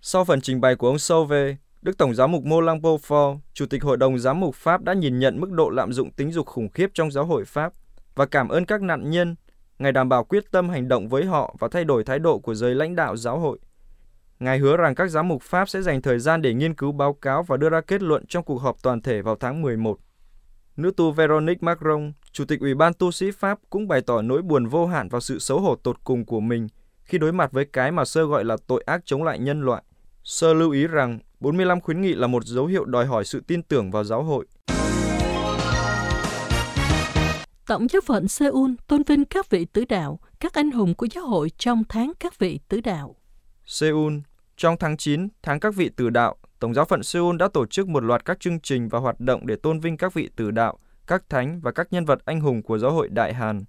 Sau 0.00 0.24
phần 0.24 0.40
trình 0.40 0.60
bày 0.60 0.76
của 0.76 0.88
ông 0.88 0.98
Sauve, 0.98 1.56
Đức 1.82 1.98
Tổng 1.98 2.14
giám 2.14 2.32
mục 2.32 2.44
Molang 2.44 2.80
Beaufort, 2.80 3.38
Chủ 3.52 3.66
tịch 3.66 3.82
Hội 3.82 3.96
đồng 3.96 4.18
Giám 4.18 4.40
mục 4.40 4.54
Pháp 4.54 4.82
đã 4.82 4.92
nhìn 4.92 5.18
nhận 5.18 5.40
mức 5.40 5.50
độ 5.50 5.70
lạm 5.70 5.92
dụng 5.92 6.10
tính 6.10 6.32
dục 6.32 6.46
khủng 6.46 6.68
khiếp 6.68 6.90
trong 6.94 7.10
giáo 7.10 7.24
hội 7.24 7.44
Pháp 7.44 7.72
và 8.14 8.26
cảm 8.26 8.48
ơn 8.48 8.64
các 8.64 8.82
nạn 8.82 9.10
nhân, 9.10 9.36
Ngài 9.78 9.92
đảm 9.92 10.08
bảo 10.08 10.24
quyết 10.24 10.50
tâm 10.50 10.68
hành 10.68 10.88
động 10.88 11.08
với 11.08 11.24
họ 11.24 11.56
và 11.58 11.68
thay 11.68 11.84
đổi 11.84 12.04
thái 12.04 12.18
độ 12.18 12.38
của 12.38 12.54
giới 12.54 12.74
lãnh 12.74 12.96
đạo 12.96 13.16
giáo 13.16 13.38
hội. 13.38 13.58
Ngài 14.38 14.58
hứa 14.58 14.76
rằng 14.76 14.94
các 14.94 15.10
giám 15.10 15.28
mục 15.28 15.42
Pháp 15.42 15.68
sẽ 15.68 15.82
dành 15.82 16.02
thời 16.02 16.18
gian 16.18 16.42
để 16.42 16.54
nghiên 16.54 16.74
cứu 16.74 16.92
báo 16.92 17.12
cáo 17.12 17.42
và 17.42 17.56
đưa 17.56 17.68
ra 17.68 17.80
kết 17.80 18.02
luận 18.02 18.26
trong 18.26 18.44
cuộc 18.44 18.58
họp 18.58 18.76
toàn 18.82 19.02
thể 19.02 19.22
vào 19.22 19.36
tháng 19.36 19.62
11. 19.62 19.98
Nữ 20.76 20.90
tu 20.96 21.12
Veronique 21.12 21.58
Macron, 21.60 22.12
Chủ 22.32 22.44
tịch 22.44 22.60
Ủy 22.60 22.74
ban 22.74 22.94
tu 22.94 23.12
sĩ 23.12 23.30
Pháp 23.30 23.58
cũng 23.70 23.88
bày 23.88 24.00
tỏ 24.00 24.22
nỗi 24.22 24.42
buồn 24.42 24.66
vô 24.66 24.86
hạn 24.86 25.08
vào 25.08 25.20
sự 25.20 25.38
xấu 25.38 25.60
hổ 25.60 25.76
tột 25.76 26.04
cùng 26.04 26.24
của 26.24 26.40
mình 26.40 26.68
khi 27.04 27.18
đối 27.18 27.32
mặt 27.32 27.52
với 27.52 27.64
cái 27.64 27.92
mà 27.92 28.04
Sơ 28.04 28.24
gọi 28.24 28.44
là 28.44 28.56
tội 28.66 28.82
ác 28.86 29.00
chống 29.04 29.22
lại 29.22 29.38
nhân 29.38 29.62
loại. 29.62 29.82
Sơ 30.24 30.54
lưu 30.54 30.70
ý 30.70 30.86
rằng 30.86 31.18
45 31.40 31.80
khuyến 31.80 32.00
nghị 32.00 32.14
là 32.14 32.26
một 32.26 32.44
dấu 32.44 32.66
hiệu 32.66 32.84
đòi 32.84 33.06
hỏi 33.06 33.24
sự 33.24 33.40
tin 33.46 33.62
tưởng 33.62 33.90
vào 33.90 34.04
giáo 34.04 34.22
hội. 34.22 34.46
Tổng 37.66 37.86
giáo 37.88 38.02
phận 38.06 38.28
Seoul 38.28 38.70
tôn 38.86 39.02
vinh 39.02 39.24
các 39.24 39.50
vị 39.50 39.64
tử 39.64 39.84
đạo, 39.84 40.18
các 40.40 40.54
anh 40.54 40.70
hùng 40.70 40.94
của 40.94 41.06
giáo 41.14 41.26
hội 41.26 41.50
trong 41.58 41.82
tháng 41.88 42.12
các 42.20 42.38
vị 42.38 42.60
tử 42.68 42.80
đạo. 42.80 43.16
Seoul, 43.66 44.12
trong 44.56 44.76
tháng 44.80 44.96
9, 44.96 45.28
tháng 45.42 45.60
các 45.60 45.74
vị 45.74 45.90
tử 45.96 46.10
đạo, 46.10 46.36
Tổng 46.64 46.74
giáo 46.74 46.84
phận 46.84 47.02
Seoul 47.02 47.36
đã 47.36 47.48
tổ 47.48 47.66
chức 47.66 47.88
một 47.88 48.04
loạt 48.04 48.24
các 48.24 48.40
chương 48.40 48.60
trình 48.60 48.88
và 48.88 48.98
hoạt 48.98 49.20
động 49.20 49.46
để 49.46 49.56
tôn 49.56 49.80
vinh 49.80 49.96
các 49.96 50.14
vị 50.14 50.30
tử 50.36 50.50
đạo, 50.50 50.78
các 51.06 51.28
thánh 51.28 51.60
và 51.60 51.72
các 51.72 51.92
nhân 51.92 52.04
vật 52.04 52.18
anh 52.24 52.40
hùng 52.40 52.62
của 52.62 52.78
giáo 52.78 52.90
hội 52.90 53.08
Đại 53.08 53.34
Hàn. 53.34 53.64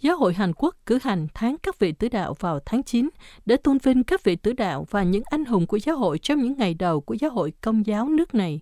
Giáo 0.00 0.16
hội 0.16 0.34
Hàn 0.34 0.52
Quốc 0.56 0.76
cử 0.86 0.98
hành 1.02 1.26
tháng 1.34 1.56
các 1.62 1.78
vị 1.78 1.92
tử 1.92 2.08
đạo 2.08 2.34
vào 2.40 2.60
tháng 2.66 2.82
9 2.82 3.08
để 3.46 3.56
tôn 3.56 3.78
vinh 3.78 4.04
các 4.04 4.24
vị 4.24 4.36
tử 4.36 4.52
đạo 4.52 4.86
và 4.90 5.02
những 5.02 5.22
anh 5.30 5.44
hùng 5.44 5.66
của 5.66 5.76
giáo 5.76 5.96
hội 5.96 6.18
trong 6.18 6.40
những 6.40 6.56
ngày 6.58 6.74
đầu 6.74 7.00
của 7.00 7.14
giáo 7.14 7.30
hội 7.30 7.52
công 7.60 7.86
giáo 7.86 8.08
nước 8.08 8.34
này. 8.34 8.60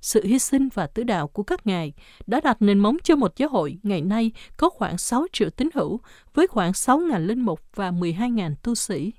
Sự 0.00 0.24
hy 0.24 0.38
sinh 0.38 0.68
và 0.74 0.86
tử 0.86 1.02
đạo 1.02 1.28
của 1.28 1.42
các 1.42 1.66
ngài 1.66 1.92
đã 2.26 2.40
đặt 2.40 2.56
nền 2.62 2.78
móng 2.78 2.96
cho 3.04 3.16
một 3.16 3.36
giáo 3.36 3.48
hội 3.48 3.78
ngày 3.82 4.00
nay 4.00 4.32
có 4.56 4.70
khoảng 4.70 4.98
6 4.98 5.26
triệu 5.32 5.50
tín 5.50 5.68
hữu 5.74 6.00
với 6.34 6.46
khoảng 6.46 6.72
6.000 6.72 7.26
linh 7.26 7.40
mục 7.40 7.60
và 7.74 7.90
12.000 7.90 8.54
tu 8.62 8.74
sĩ. 8.74 9.12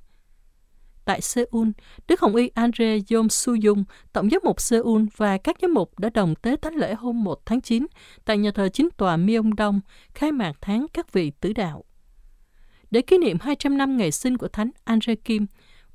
Tại 1.07 1.21
Seoul, 1.21 1.67
Đức 2.07 2.19
Hồng 2.19 2.35
Y 2.35 2.49
Andre 2.53 2.97
Yom 3.11 3.29
Su 3.29 3.55
Yung, 3.65 3.83
Tổng 4.13 4.29
giám 4.29 4.41
mục 4.43 4.61
Seoul 4.61 5.03
và 5.17 5.37
các 5.37 5.57
giám 5.61 5.73
mục 5.73 5.99
đã 5.99 6.09
đồng 6.09 6.35
tế 6.35 6.55
thánh 6.61 6.75
lễ 6.75 6.93
hôm 6.93 7.23
1 7.23 7.45
tháng 7.45 7.61
9 7.61 7.87
tại 8.25 8.37
nhà 8.37 8.51
thờ 8.51 8.69
chính 8.69 8.89
tòa 8.97 9.17
Myeongdong, 9.17 9.79
khai 10.13 10.31
mạc 10.31 10.51
tháng 10.61 10.85
các 10.93 11.13
vị 11.13 11.31
tử 11.41 11.53
đạo. 11.53 11.83
Để 12.91 13.01
kỷ 13.01 13.17
niệm 13.17 13.37
200 13.41 13.77
năm 13.77 13.97
ngày 13.97 14.11
sinh 14.11 14.37
của 14.37 14.47
Thánh 14.47 14.69
Andre 14.83 15.15
Kim, 15.15 15.45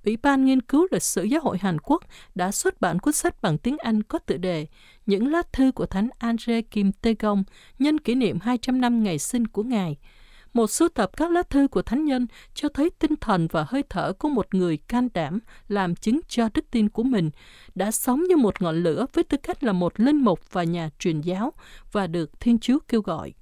Ủy 0.04 0.16
ban 0.16 0.44
nghiên 0.44 0.62
cứu 0.62 0.86
lịch 0.90 1.02
sử 1.02 1.22
giáo 1.22 1.40
hội 1.40 1.58
Hàn 1.60 1.78
Quốc 1.78 2.02
đã 2.34 2.52
xuất 2.52 2.80
bản 2.80 2.98
cuốn 2.98 3.12
sách 3.12 3.42
bằng 3.42 3.58
tiếng 3.58 3.76
Anh 3.78 4.02
có 4.02 4.18
tựa 4.18 4.36
đề 4.36 4.66
Những 5.06 5.32
lá 5.32 5.42
thư 5.52 5.72
của 5.72 5.86
Thánh 5.86 6.08
Andre 6.18 6.62
Kim 6.62 6.92
Tae-gong 7.02 7.42
nhân 7.78 8.00
kỷ 8.00 8.14
niệm 8.14 8.38
200 8.42 8.80
năm 8.80 9.02
ngày 9.02 9.18
sinh 9.18 9.46
của 9.46 9.62
Ngài– 9.62 9.96
một 10.52 10.70
sưu 10.70 10.88
tập 10.88 11.10
các 11.16 11.30
lá 11.30 11.42
thư 11.42 11.68
của 11.68 11.82
thánh 11.82 12.04
nhân 12.04 12.26
cho 12.54 12.68
thấy 12.68 12.90
tinh 12.98 13.16
thần 13.16 13.48
và 13.50 13.64
hơi 13.68 13.82
thở 13.88 14.12
của 14.12 14.28
một 14.28 14.54
người 14.54 14.76
can 14.76 15.08
đảm 15.14 15.38
làm 15.68 15.94
chứng 15.94 16.20
cho 16.28 16.48
đức 16.54 16.64
tin 16.70 16.88
của 16.88 17.02
mình, 17.02 17.30
đã 17.74 17.90
sống 17.90 18.22
như 18.28 18.36
một 18.36 18.62
ngọn 18.62 18.82
lửa 18.82 19.06
với 19.12 19.24
tư 19.24 19.36
cách 19.42 19.64
là 19.64 19.72
một 19.72 20.00
linh 20.00 20.16
mục 20.16 20.40
và 20.52 20.64
nhà 20.64 20.90
truyền 20.98 21.20
giáo 21.20 21.52
và 21.92 22.06
được 22.06 22.40
Thiên 22.40 22.58
Chúa 22.58 22.78
kêu 22.88 23.00
gọi. 23.00 23.32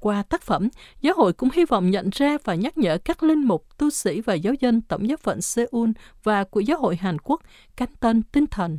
Qua 0.00 0.22
tác 0.22 0.42
phẩm, 0.42 0.68
giáo 1.00 1.14
hội 1.16 1.32
cũng 1.32 1.48
hy 1.52 1.64
vọng 1.64 1.90
nhận 1.90 2.10
ra 2.12 2.36
và 2.44 2.54
nhắc 2.54 2.78
nhở 2.78 2.98
các 2.98 3.22
linh 3.22 3.44
mục, 3.44 3.78
tu 3.78 3.90
sĩ 3.90 4.20
và 4.20 4.34
giáo 4.34 4.54
dân 4.60 4.80
tổng 4.80 5.08
giáo 5.08 5.16
phận 5.16 5.40
Seoul 5.40 5.90
và 6.22 6.44
của 6.44 6.60
giáo 6.60 6.78
hội 6.78 6.96
Hàn 6.96 7.18
Quốc 7.18 7.42
cánh 7.76 7.94
tên 8.00 8.22
tinh 8.22 8.46
thần 8.46 8.78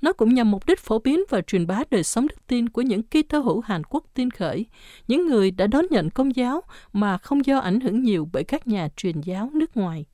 nó 0.00 0.12
cũng 0.12 0.34
nhằm 0.34 0.50
mục 0.50 0.66
đích 0.66 0.80
phổ 0.80 0.98
biến 0.98 1.20
và 1.28 1.40
truyền 1.40 1.66
bá 1.66 1.82
đời 1.90 2.02
sống 2.02 2.28
đức 2.28 2.46
tin 2.46 2.68
của 2.68 2.82
những 2.82 3.02
kỳ 3.02 3.22
thơ 3.22 3.38
hữu 3.38 3.60
Hàn 3.60 3.84
Quốc 3.84 4.04
tin 4.14 4.30
khởi, 4.30 4.66
những 5.08 5.26
người 5.26 5.50
đã 5.50 5.66
đón 5.66 5.86
nhận 5.90 6.10
công 6.10 6.36
giáo 6.36 6.62
mà 6.92 7.18
không 7.18 7.46
do 7.46 7.58
ảnh 7.58 7.80
hưởng 7.80 8.02
nhiều 8.02 8.28
bởi 8.32 8.44
các 8.44 8.66
nhà 8.66 8.88
truyền 8.96 9.20
giáo 9.20 9.50
nước 9.54 9.76
ngoài. 9.76 10.04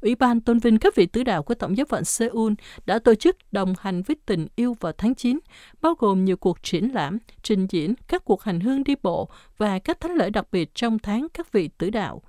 Ủy 0.00 0.14
ban 0.14 0.40
tôn 0.40 0.58
vinh 0.58 0.78
các 0.78 0.94
vị 0.94 1.06
tứ 1.06 1.22
đạo 1.22 1.42
của 1.42 1.54
Tổng 1.54 1.76
giáo 1.76 1.86
phận 1.88 2.04
Seoul 2.04 2.52
đã 2.86 2.98
tổ 2.98 3.14
chức 3.14 3.36
đồng 3.52 3.74
hành 3.78 4.02
với 4.02 4.16
tình 4.26 4.46
yêu 4.56 4.76
vào 4.80 4.92
tháng 4.98 5.14
9, 5.14 5.38
bao 5.82 5.94
gồm 5.98 6.24
nhiều 6.24 6.36
cuộc 6.36 6.62
triển 6.62 6.94
lãm, 6.94 7.18
trình 7.42 7.66
diễn, 7.70 7.94
các 8.08 8.24
cuộc 8.24 8.42
hành 8.42 8.60
hương 8.60 8.84
đi 8.84 8.94
bộ 9.02 9.28
và 9.56 9.78
các 9.78 10.00
thánh 10.00 10.14
lễ 10.14 10.30
đặc 10.30 10.46
biệt 10.52 10.74
trong 10.74 10.98
tháng 10.98 11.26
các 11.34 11.52
vị 11.52 11.68
tứ 11.78 11.90
đạo– 11.90 12.22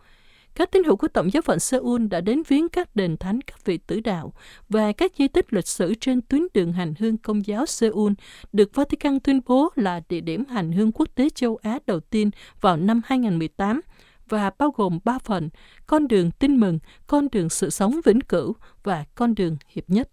các 0.59 0.71
tín 0.71 0.83
hữu 0.83 0.95
của 0.95 1.07
Tổng 1.07 1.33
giáo 1.33 1.41
phận 1.41 1.59
Seoul 1.59 2.07
đã 2.07 2.21
đến 2.21 2.43
viếng 2.47 2.69
các 2.69 2.95
đền 2.95 3.17
thánh 3.17 3.41
các 3.41 3.65
vị 3.65 3.77
tử 3.77 3.99
đạo 3.99 4.33
và 4.69 4.91
các 4.91 5.11
di 5.17 5.27
tích 5.27 5.53
lịch 5.53 5.67
sử 5.67 5.93
trên 5.95 6.21
tuyến 6.21 6.41
đường 6.53 6.73
hành 6.73 6.93
hương 6.99 7.17
công 7.17 7.47
giáo 7.47 7.65
Seoul 7.65 8.13
được 8.53 8.75
Vatican 8.75 9.19
tuyên 9.19 9.41
bố 9.45 9.69
là 9.75 10.01
địa 10.09 10.19
điểm 10.21 10.45
hành 10.45 10.71
hương 10.71 10.91
quốc 10.91 11.07
tế 11.15 11.29
châu 11.35 11.59
Á 11.61 11.79
đầu 11.87 11.99
tiên 11.99 12.29
vào 12.61 12.77
năm 12.77 13.01
2018 13.05 13.81
và 14.29 14.51
bao 14.57 14.73
gồm 14.75 14.99
ba 15.03 15.19
phần, 15.19 15.49
con 15.85 16.07
đường 16.07 16.31
tin 16.31 16.59
mừng, 16.59 16.79
con 17.07 17.27
đường 17.31 17.49
sự 17.49 17.69
sống 17.69 17.99
vĩnh 18.05 18.21
cửu 18.21 18.55
và 18.83 19.05
con 19.15 19.35
đường 19.35 19.57
hiệp 19.69 19.89
nhất. 19.89 20.09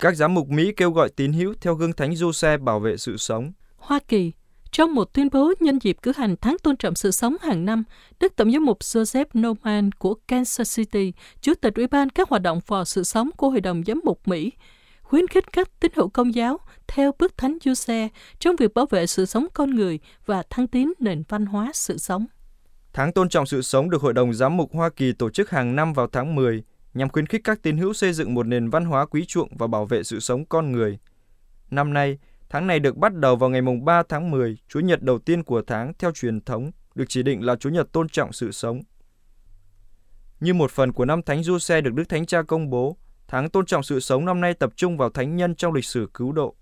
Các 0.00 0.16
giám 0.16 0.34
mục 0.34 0.48
Mỹ 0.48 0.72
kêu 0.76 0.90
gọi 0.90 1.08
tín 1.16 1.32
hữu 1.32 1.54
theo 1.60 1.74
gương 1.74 1.92
Thánh 1.92 2.16
Giuse 2.16 2.56
bảo 2.56 2.80
vệ 2.80 2.96
sự 2.96 3.16
sống. 3.16 3.52
Hoa 3.76 3.98
Kỳ 4.08 4.32
trong 4.72 4.94
một 4.94 5.14
tuyên 5.14 5.28
bố 5.32 5.52
nhân 5.60 5.78
dịp 5.82 5.96
cử 6.02 6.12
hành 6.16 6.36
tháng 6.40 6.56
tôn 6.62 6.76
trọng 6.76 6.94
sự 6.94 7.10
sống 7.10 7.36
hàng 7.40 7.64
năm, 7.64 7.84
Đức 8.20 8.36
Tổng 8.36 8.52
giám 8.52 8.64
mục 8.64 8.78
Joseph 8.78 9.24
Norman 9.34 9.92
của 9.92 10.14
Kansas 10.28 10.76
City, 10.76 11.12
Chủ 11.40 11.54
tịch 11.54 11.74
Ủy 11.74 11.86
ban 11.86 12.10
các 12.10 12.28
hoạt 12.28 12.42
động 12.42 12.60
phò 12.60 12.84
sự 12.84 13.04
sống 13.04 13.30
của 13.36 13.50
Hội 13.50 13.60
đồng 13.60 13.82
Giám 13.86 14.00
mục 14.04 14.28
Mỹ, 14.28 14.52
khuyến 15.02 15.26
khích 15.26 15.52
các 15.52 15.80
tín 15.80 15.92
hữu 15.94 16.08
công 16.08 16.34
giáo 16.34 16.58
theo 16.88 17.12
bước 17.18 17.38
thánh 17.38 17.58
Giuse 17.64 18.08
trong 18.38 18.56
việc 18.56 18.74
bảo 18.74 18.86
vệ 18.86 19.06
sự 19.06 19.26
sống 19.26 19.46
con 19.54 19.70
người 19.70 19.98
và 20.26 20.42
thăng 20.50 20.66
tiến 20.66 20.92
nền 20.98 21.22
văn 21.28 21.46
hóa 21.46 21.70
sự 21.74 21.98
sống. 21.98 22.26
Tháng 22.92 23.12
tôn 23.12 23.28
trọng 23.28 23.46
sự 23.46 23.62
sống 23.62 23.90
được 23.90 24.02
Hội 24.02 24.12
đồng 24.12 24.34
Giám 24.34 24.56
mục 24.56 24.70
Hoa 24.72 24.90
Kỳ 24.90 25.12
tổ 25.12 25.30
chức 25.30 25.50
hàng 25.50 25.76
năm 25.76 25.92
vào 25.92 26.06
tháng 26.12 26.34
10 26.34 26.62
nhằm 26.94 27.08
khuyến 27.08 27.26
khích 27.26 27.40
các 27.44 27.62
tín 27.62 27.76
hữu 27.76 27.92
xây 27.92 28.12
dựng 28.12 28.34
một 28.34 28.46
nền 28.46 28.70
văn 28.70 28.84
hóa 28.84 29.06
quý 29.06 29.24
chuộng 29.28 29.56
và 29.56 29.66
bảo 29.66 29.84
vệ 29.84 30.02
sự 30.02 30.20
sống 30.20 30.44
con 30.44 30.72
người. 30.72 30.98
Năm 31.70 31.92
nay, 31.92 32.18
tháng 32.50 32.66
này 32.66 32.80
được 32.80 32.96
bắt 32.96 33.14
đầu 33.14 33.36
vào 33.36 33.50
ngày 33.50 33.62
mùng 33.62 33.84
3 33.84 34.02
tháng 34.08 34.30
10, 34.30 34.58
Chúa 34.68 34.80
Nhật 34.80 35.02
đầu 35.02 35.18
tiên 35.18 35.42
của 35.42 35.62
tháng 35.66 35.92
theo 35.98 36.12
truyền 36.12 36.40
thống, 36.40 36.70
được 36.94 37.04
chỉ 37.08 37.22
định 37.22 37.44
là 37.44 37.56
Chúa 37.56 37.70
Nhật 37.70 37.92
tôn 37.92 38.08
trọng 38.08 38.32
sự 38.32 38.52
sống. 38.52 38.80
Như 40.40 40.54
một 40.54 40.70
phần 40.70 40.92
của 40.92 41.04
năm 41.04 41.22
Thánh 41.22 41.42
Du 41.42 41.58
Xe 41.58 41.80
được 41.80 41.94
Đức 41.94 42.04
Thánh 42.08 42.26
Cha 42.26 42.42
công 42.42 42.70
bố, 42.70 42.96
tháng 43.28 43.50
tôn 43.50 43.66
trọng 43.66 43.82
sự 43.82 44.00
sống 44.00 44.24
năm 44.24 44.40
nay 44.40 44.54
tập 44.54 44.72
trung 44.76 44.96
vào 44.96 45.10
thánh 45.10 45.36
nhân 45.36 45.54
trong 45.54 45.72
lịch 45.72 45.84
sử 45.84 46.08
cứu 46.14 46.32
độ. 46.32 46.54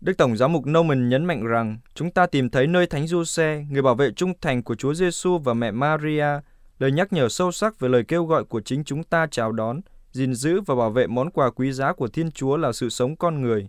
Đức 0.00 0.12
Tổng 0.18 0.36
giám 0.36 0.52
mục 0.52 0.64
Norman 0.66 1.08
nhấn 1.08 1.24
mạnh 1.24 1.46
rằng 1.46 1.78
chúng 1.94 2.10
ta 2.10 2.26
tìm 2.26 2.50
thấy 2.50 2.66
nơi 2.66 2.86
Thánh 2.86 3.06
Du 3.06 3.24
Xe, 3.24 3.64
người 3.70 3.82
bảo 3.82 3.94
vệ 3.94 4.10
trung 4.10 4.32
thành 4.40 4.62
của 4.62 4.74
Chúa 4.74 4.94
Giêsu 4.94 5.38
và 5.38 5.54
mẹ 5.54 5.70
Maria, 5.70 6.26
lời 6.78 6.92
nhắc 6.92 7.12
nhở 7.12 7.28
sâu 7.28 7.52
sắc 7.52 7.80
về 7.80 7.88
lời 7.88 8.04
kêu 8.08 8.24
gọi 8.24 8.44
của 8.44 8.60
chính 8.60 8.84
chúng 8.84 9.04
ta 9.04 9.26
chào 9.30 9.52
đón, 9.52 9.80
gìn 10.12 10.34
giữ 10.34 10.60
và 10.60 10.74
bảo 10.74 10.90
vệ 10.90 11.06
món 11.06 11.30
quà 11.30 11.50
quý 11.50 11.72
giá 11.72 11.92
của 11.92 12.08
Thiên 12.08 12.30
Chúa 12.30 12.56
là 12.56 12.72
sự 12.72 12.88
sống 12.88 13.16
con 13.16 13.42
người. 13.42 13.68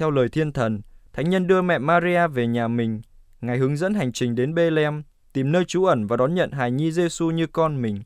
Theo 0.00 0.10
lời 0.10 0.28
thiên 0.28 0.52
thần, 0.52 0.80
Thánh 1.12 1.30
nhân 1.30 1.46
đưa 1.46 1.62
mẹ 1.62 1.78
Maria 1.78 2.28
về 2.28 2.46
nhà 2.46 2.68
mình, 2.68 3.02
Ngài 3.40 3.58
hướng 3.58 3.76
dẫn 3.76 3.94
hành 3.94 4.12
trình 4.12 4.34
đến 4.34 4.54
Bethlehem, 4.54 5.02
tìm 5.32 5.52
nơi 5.52 5.64
trú 5.64 5.84
ẩn 5.84 6.06
và 6.06 6.16
đón 6.16 6.34
nhận 6.34 6.50
hài 6.50 6.70
nhi 6.70 6.92
Giêsu 6.92 7.30
như 7.30 7.46
con 7.46 7.82
mình. 7.82 8.02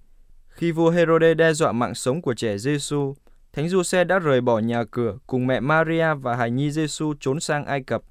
Khi 0.49 0.73
vua 0.73 0.91
Herode 0.91 1.35
đe 1.35 1.53
dọa 1.53 1.73
mạng 1.73 1.95
sống 1.95 2.23
của 2.23 2.35
trẻ 2.35 2.59
Giêsu, 2.59 3.15
Thánh 3.53 3.69
Giuse 3.69 4.05
đã 4.05 4.19
rời 4.19 4.41
bỏ 4.41 4.59
nhà 4.59 4.85
cửa 4.91 5.19
cùng 5.27 5.47
mẹ 5.47 5.61
Maria 5.61 6.15
và 6.15 6.37
hài 6.37 6.51
nhi 6.51 6.71
Giêsu 6.71 7.15
trốn 7.21 7.41
sang 7.41 7.65
Ai 7.65 7.83
Cập. 7.83 8.03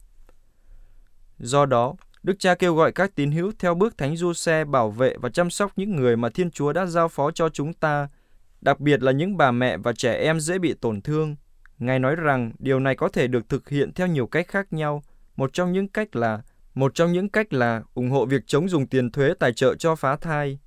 Do 1.40 1.66
đó, 1.66 1.96
Đức 2.24 2.40
Cha 2.40 2.56
kêu 2.56 2.76
gọi 2.76 2.92
các 2.92 3.16
tín 3.16 3.32
hữu 3.32 3.52
theo 3.60 3.76
bước 3.76 3.98
Thánh 3.98 4.16
Giuse 4.16 4.66
bảo 4.66 4.92
vệ 4.92 5.18
và 5.18 5.30
chăm 5.30 5.50
sóc 5.50 5.72
những 5.76 5.96
người 5.96 6.18
mà 6.18 6.30
Thiên 6.30 6.52
Chúa 6.52 6.74
đã 6.74 6.86
giao 6.86 7.08
phó 7.08 7.32
cho 7.32 7.50
chúng 7.50 7.74
ta, 7.74 8.08
đặc 8.62 8.80
biệt 8.80 9.04
là 9.04 9.12
những 9.12 9.38
bà 9.38 9.52
mẹ 9.52 9.78
và 9.78 9.94
trẻ 9.94 10.14
em 10.14 10.40
dễ 10.40 10.60
bị 10.60 10.74
tổn 10.74 11.02
thương. 11.02 11.36
Ngài 11.86 12.00
nói 12.00 12.16
rằng 12.16 12.52
điều 12.60 12.80
này 12.80 12.96
có 12.96 13.10
thể 13.10 13.28
được 13.28 13.50
thực 13.50 13.70
hiện 13.70 13.94
theo 13.94 14.08
nhiều 14.08 14.28
cách 14.28 14.48
khác 14.48 14.74
nhau. 14.74 15.04
Một 15.36 15.54
trong 15.54 15.72
những 15.72 15.88
cách 15.88 16.16
là 16.16 16.42
một 16.74 16.96
trong 16.96 17.14
những 17.14 17.30
cách 17.30 17.54
là 17.54 17.84
ủng 17.94 18.10
hộ 18.10 18.26
việc 18.26 18.42
chống 18.48 18.70
dùng 18.70 18.88
tiền 18.88 19.12
thuế 19.12 19.34
tài 19.40 19.54
trợ 19.54 19.76
cho 19.76 19.96
phá 19.96 20.16
thai. 20.16 20.60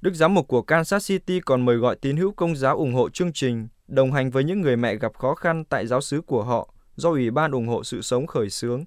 Đức 0.00 0.14
giám 0.14 0.34
mục 0.34 0.48
của 0.48 0.62
Kansas 0.62 1.08
City 1.08 1.40
còn 1.40 1.64
mời 1.64 1.76
gọi 1.76 1.96
tín 1.96 2.16
hữu 2.16 2.32
công 2.32 2.56
giáo 2.56 2.76
ủng 2.76 2.94
hộ 2.94 3.10
chương 3.10 3.32
trình, 3.32 3.68
đồng 3.86 4.12
hành 4.12 4.30
với 4.30 4.44
những 4.44 4.60
người 4.60 4.76
mẹ 4.76 4.96
gặp 4.96 5.14
khó 5.14 5.34
khăn 5.34 5.64
tại 5.64 5.86
giáo 5.86 6.00
xứ 6.00 6.20
của 6.20 6.44
họ 6.44 6.74
do 6.96 7.10
Ủy 7.10 7.30
ban 7.30 7.50
ủng 7.50 7.68
hộ 7.68 7.84
sự 7.84 8.02
sống 8.02 8.26
khởi 8.26 8.50
xướng. 8.50 8.84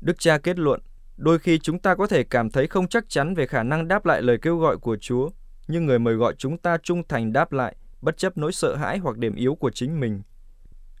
Đức 0.00 0.18
cha 0.18 0.38
kết 0.38 0.58
luận, 0.58 0.80
đôi 1.16 1.38
khi 1.38 1.58
chúng 1.58 1.78
ta 1.78 1.94
có 1.94 2.06
thể 2.06 2.24
cảm 2.24 2.50
thấy 2.50 2.66
không 2.66 2.88
chắc 2.88 3.08
chắn 3.08 3.34
về 3.34 3.46
khả 3.46 3.62
năng 3.62 3.88
đáp 3.88 4.06
lại 4.06 4.22
lời 4.22 4.38
kêu 4.42 4.58
gọi 4.58 4.76
của 4.76 4.96
Chúa, 4.96 5.30
nhưng 5.68 5.86
người 5.86 5.98
mời 5.98 6.14
gọi 6.14 6.34
chúng 6.38 6.58
ta 6.58 6.78
trung 6.82 7.02
thành 7.08 7.32
đáp 7.32 7.52
lại, 7.52 7.76
bất 8.00 8.16
chấp 8.16 8.38
nỗi 8.38 8.52
sợ 8.52 8.76
hãi 8.76 8.98
hoặc 8.98 9.18
điểm 9.18 9.34
yếu 9.34 9.54
của 9.54 9.70
chính 9.70 10.00
mình. 10.00 10.22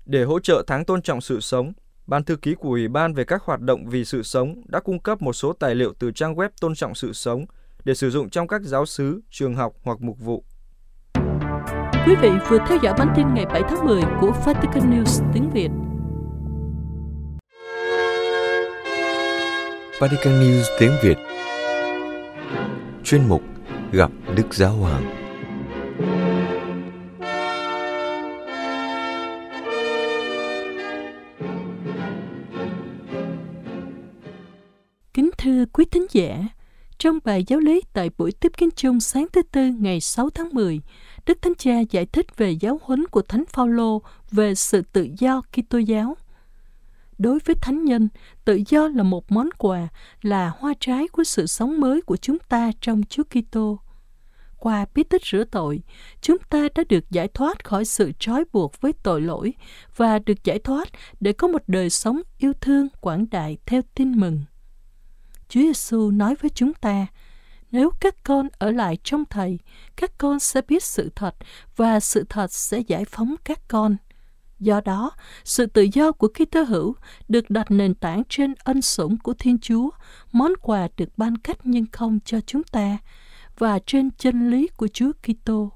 Để 0.04 0.24
hỗ 0.24 0.40
trợ 0.40 0.64
tháng 0.66 0.84
tôn 0.84 1.02
trọng 1.02 1.20
sự 1.20 1.40
sống, 1.40 1.72
Ban 2.06 2.24
thư 2.24 2.36
ký 2.36 2.54
của 2.54 2.68
Ủy 2.68 2.88
ban 2.88 3.14
về 3.14 3.24
các 3.24 3.42
hoạt 3.42 3.60
động 3.60 3.86
vì 3.86 4.04
sự 4.04 4.22
sống 4.22 4.54
đã 4.66 4.80
cung 4.80 4.98
cấp 4.98 5.22
một 5.22 5.32
số 5.32 5.52
tài 5.52 5.74
liệu 5.74 5.92
từ 5.98 6.10
trang 6.10 6.34
web 6.34 6.48
tôn 6.60 6.74
trọng 6.74 6.94
sự 6.94 7.12
sống 7.12 7.44
để 7.84 7.94
sử 7.94 8.10
dụng 8.10 8.30
trong 8.30 8.48
các 8.48 8.62
giáo 8.62 8.86
xứ, 8.86 9.20
trường 9.30 9.54
học 9.54 9.72
hoặc 9.82 10.00
mục 10.00 10.18
vụ. 10.18 10.44
Quý 12.06 12.14
vị 12.22 12.30
vừa 12.48 12.58
theo 12.68 12.78
dõi 12.82 12.94
bản 12.98 13.12
tin 13.16 13.34
ngày 13.34 13.46
7 13.46 13.62
tháng 13.68 13.86
10 13.86 14.02
của 14.20 14.32
Vatican 14.46 14.90
News 14.90 15.32
tiếng 15.34 15.50
Việt. 15.50 15.68
Vatican 20.00 20.40
News 20.40 20.62
tiếng 20.78 20.92
Việt 21.02 21.16
Chuyên 23.04 23.28
mục 23.28 23.42
Gặp 23.92 24.10
Đức 24.36 24.54
Giáo 24.54 24.72
Hoàng 24.72 25.21
giả, 36.12 36.48
trong 36.98 37.18
bài 37.24 37.44
giáo 37.46 37.60
lý 37.60 37.80
tại 37.92 38.10
buổi 38.18 38.32
tiếp 38.32 38.52
kiến 38.56 38.68
chung 38.76 39.00
sáng 39.00 39.26
thứ 39.32 39.42
Tư 39.42 39.66
ngày 39.78 40.00
6 40.00 40.30
tháng 40.30 40.48
10, 40.52 40.80
Đức 41.26 41.42
Thánh 41.42 41.54
Cha 41.58 41.80
giải 41.90 42.06
thích 42.06 42.36
về 42.36 42.50
giáo 42.50 42.80
huấn 42.82 43.06
của 43.06 43.22
Thánh 43.22 43.44
Phaolô 43.46 44.02
về 44.30 44.54
sự 44.54 44.82
tự 44.92 45.08
do 45.18 45.42
Kitô 45.52 45.78
giáo. 45.78 46.16
Đối 47.18 47.38
với 47.44 47.54
thánh 47.54 47.84
nhân, 47.84 48.08
tự 48.44 48.60
do 48.68 48.88
là 48.88 49.02
một 49.02 49.32
món 49.32 49.48
quà, 49.58 49.88
là 50.22 50.52
hoa 50.58 50.74
trái 50.80 51.08
của 51.08 51.24
sự 51.24 51.46
sống 51.46 51.80
mới 51.80 52.02
của 52.02 52.16
chúng 52.16 52.38
ta 52.38 52.70
trong 52.80 53.02
Chúa 53.08 53.22
Kitô. 53.24 53.78
Qua 54.58 54.86
bí 54.94 55.02
tích 55.02 55.22
rửa 55.24 55.44
tội, 55.44 55.82
chúng 56.20 56.38
ta 56.50 56.68
đã 56.74 56.84
được 56.88 57.10
giải 57.10 57.28
thoát 57.28 57.64
khỏi 57.64 57.84
sự 57.84 58.12
trói 58.18 58.44
buộc 58.52 58.80
với 58.80 58.92
tội 58.92 59.20
lỗi 59.20 59.54
và 59.96 60.18
được 60.18 60.44
giải 60.44 60.58
thoát 60.58 60.88
để 61.20 61.32
có 61.32 61.48
một 61.48 61.62
đời 61.66 61.90
sống 61.90 62.20
yêu 62.38 62.52
thương 62.60 62.88
quảng 63.00 63.26
đại 63.30 63.58
theo 63.66 63.82
tin 63.94 64.12
mừng. 64.12 64.40
Chúa 65.52 65.60
Giêsu 65.60 66.10
nói 66.10 66.34
với 66.34 66.50
chúng 66.54 66.74
ta, 66.74 67.06
nếu 67.70 67.90
các 68.00 68.24
con 68.24 68.48
ở 68.58 68.70
lại 68.70 68.98
trong 69.04 69.24
Thầy, 69.30 69.58
các 69.96 70.18
con 70.18 70.40
sẽ 70.40 70.60
biết 70.68 70.82
sự 70.82 71.10
thật 71.16 71.34
và 71.76 72.00
sự 72.00 72.24
thật 72.28 72.52
sẽ 72.52 72.78
giải 72.78 73.04
phóng 73.04 73.34
các 73.44 73.68
con. 73.68 73.96
Do 74.58 74.80
đó, 74.80 75.10
sự 75.44 75.66
tự 75.66 75.86
do 75.92 76.12
của 76.12 76.28
Kitô 76.28 76.62
hữu 76.62 76.94
được 77.28 77.50
đặt 77.50 77.70
nền 77.70 77.94
tảng 77.94 78.22
trên 78.28 78.54
ân 78.64 78.82
sủng 78.82 79.18
của 79.18 79.34
Thiên 79.34 79.58
Chúa, 79.58 79.90
món 80.32 80.52
quà 80.62 80.88
được 80.96 81.08
ban 81.16 81.38
cách 81.38 81.58
nhưng 81.64 81.86
không 81.92 82.18
cho 82.24 82.40
chúng 82.40 82.62
ta, 82.62 82.98
và 83.58 83.78
trên 83.86 84.10
chân 84.10 84.50
lý 84.50 84.68
của 84.76 84.88
Chúa 84.88 85.12
Kitô 85.22 85.72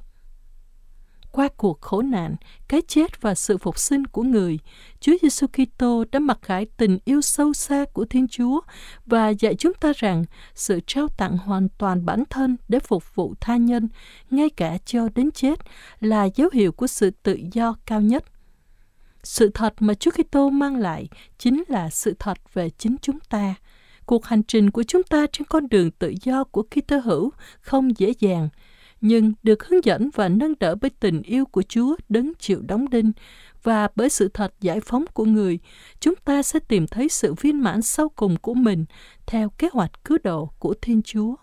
qua 1.37 1.49
cuộc 1.57 1.81
khổ 1.81 2.02
nạn, 2.02 2.37
cái 2.69 2.83
chết 2.88 3.23
và 3.23 3.35
sự 3.35 3.59
phục 3.59 3.78
sinh 3.78 4.05
của 4.07 4.23
người, 4.23 4.59
Chúa 5.00 5.12
Giêsu 5.23 5.47
Kitô 5.47 6.05
đã 6.12 6.19
mặc 6.19 6.38
khải 6.43 6.66
tình 6.76 6.99
yêu 7.05 7.21
sâu 7.21 7.52
xa 7.52 7.85
của 7.93 8.05
Thiên 8.05 8.28
Chúa 8.28 8.61
và 9.07 9.28
dạy 9.28 9.55
chúng 9.55 9.75
ta 9.75 9.93
rằng 9.97 10.25
sự 10.55 10.81
trao 10.87 11.09
tặng 11.09 11.37
hoàn 11.38 11.69
toàn 11.78 12.07
bản 12.07 12.25
thân 12.31 12.57
để 12.69 12.78
phục 12.78 13.14
vụ 13.14 13.35
tha 13.40 13.57
nhân, 13.57 13.88
ngay 14.31 14.50
cả 14.50 14.78
cho 14.85 15.09
đến 15.14 15.31
chết, 15.31 15.61
là 16.00 16.28
dấu 16.35 16.49
hiệu 16.52 16.73
của 16.73 16.87
sự 16.87 17.11
tự 17.23 17.38
do 17.52 17.76
cao 17.87 18.00
nhất. 18.00 18.25
Sự 19.23 19.50
thật 19.55 19.75
mà 19.78 19.95
Chúa 19.95 20.11
Kitô 20.11 20.50
mang 20.50 20.76
lại 20.76 21.09
chính 21.38 21.64
là 21.69 21.90
sự 21.90 22.14
thật 22.19 22.38
về 22.55 22.71
chính 22.71 22.97
chúng 23.02 23.19
ta. 23.21 23.55
Cuộc 24.07 24.25
hành 24.25 24.43
trình 24.43 24.71
của 24.71 24.83
chúng 24.83 25.02
ta 25.02 25.26
trên 25.33 25.47
con 25.47 25.69
đường 25.69 25.90
tự 25.90 26.14
do 26.23 26.45
của 26.45 26.62
Kitô 26.62 26.99
hữu 26.99 27.31
không 27.61 27.99
dễ 27.99 28.12
dàng, 28.21 28.49
nhưng 29.00 29.33
được 29.43 29.65
hướng 29.65 29.85
dẫn 29.85 30.11
và 30.15 30.29
nâng 30.29 30.55
đỡ 30.61 30.75
bởi 30.81 30.91
tình 31.00 31.23
yêu 31.23 31.45
của 31.45 31.62
Chúa 31.62 31.97
đấng 32.09 32.33
chịu 32.38 32.62
đóng 32.62 32.91
đinh 32.91 33.12
và 33.62 33.88
bởi 33.97 34.11
sự 34.11 34.29
thật 34.35 34.55
giải 34.61 34.81
phóng 34.81 35.05
của 35.12 35.25
người, 35.25 35.59
chúng 36.00 36.15
ta 36.25 36.43
sẽ 36.43 36.59
tìm 36.69 36.87
thấy 36.87 37.09
sự 37.09 37.35
viên 37.35 37.62
mãn 37.62 37.83
sau 37.83 38.09
cùng 38.09 38.37
của 38.37 38.55
mình 38.55 38.85
theo 39.26 39.50
kế 39.50 39.69
hoạch 39.73 40.05
cứu 40.05 40.19
độ 40.25 40.50
của 40.59 40.75
Thiên 40.83 41.03
Chúa. 41.03 41.35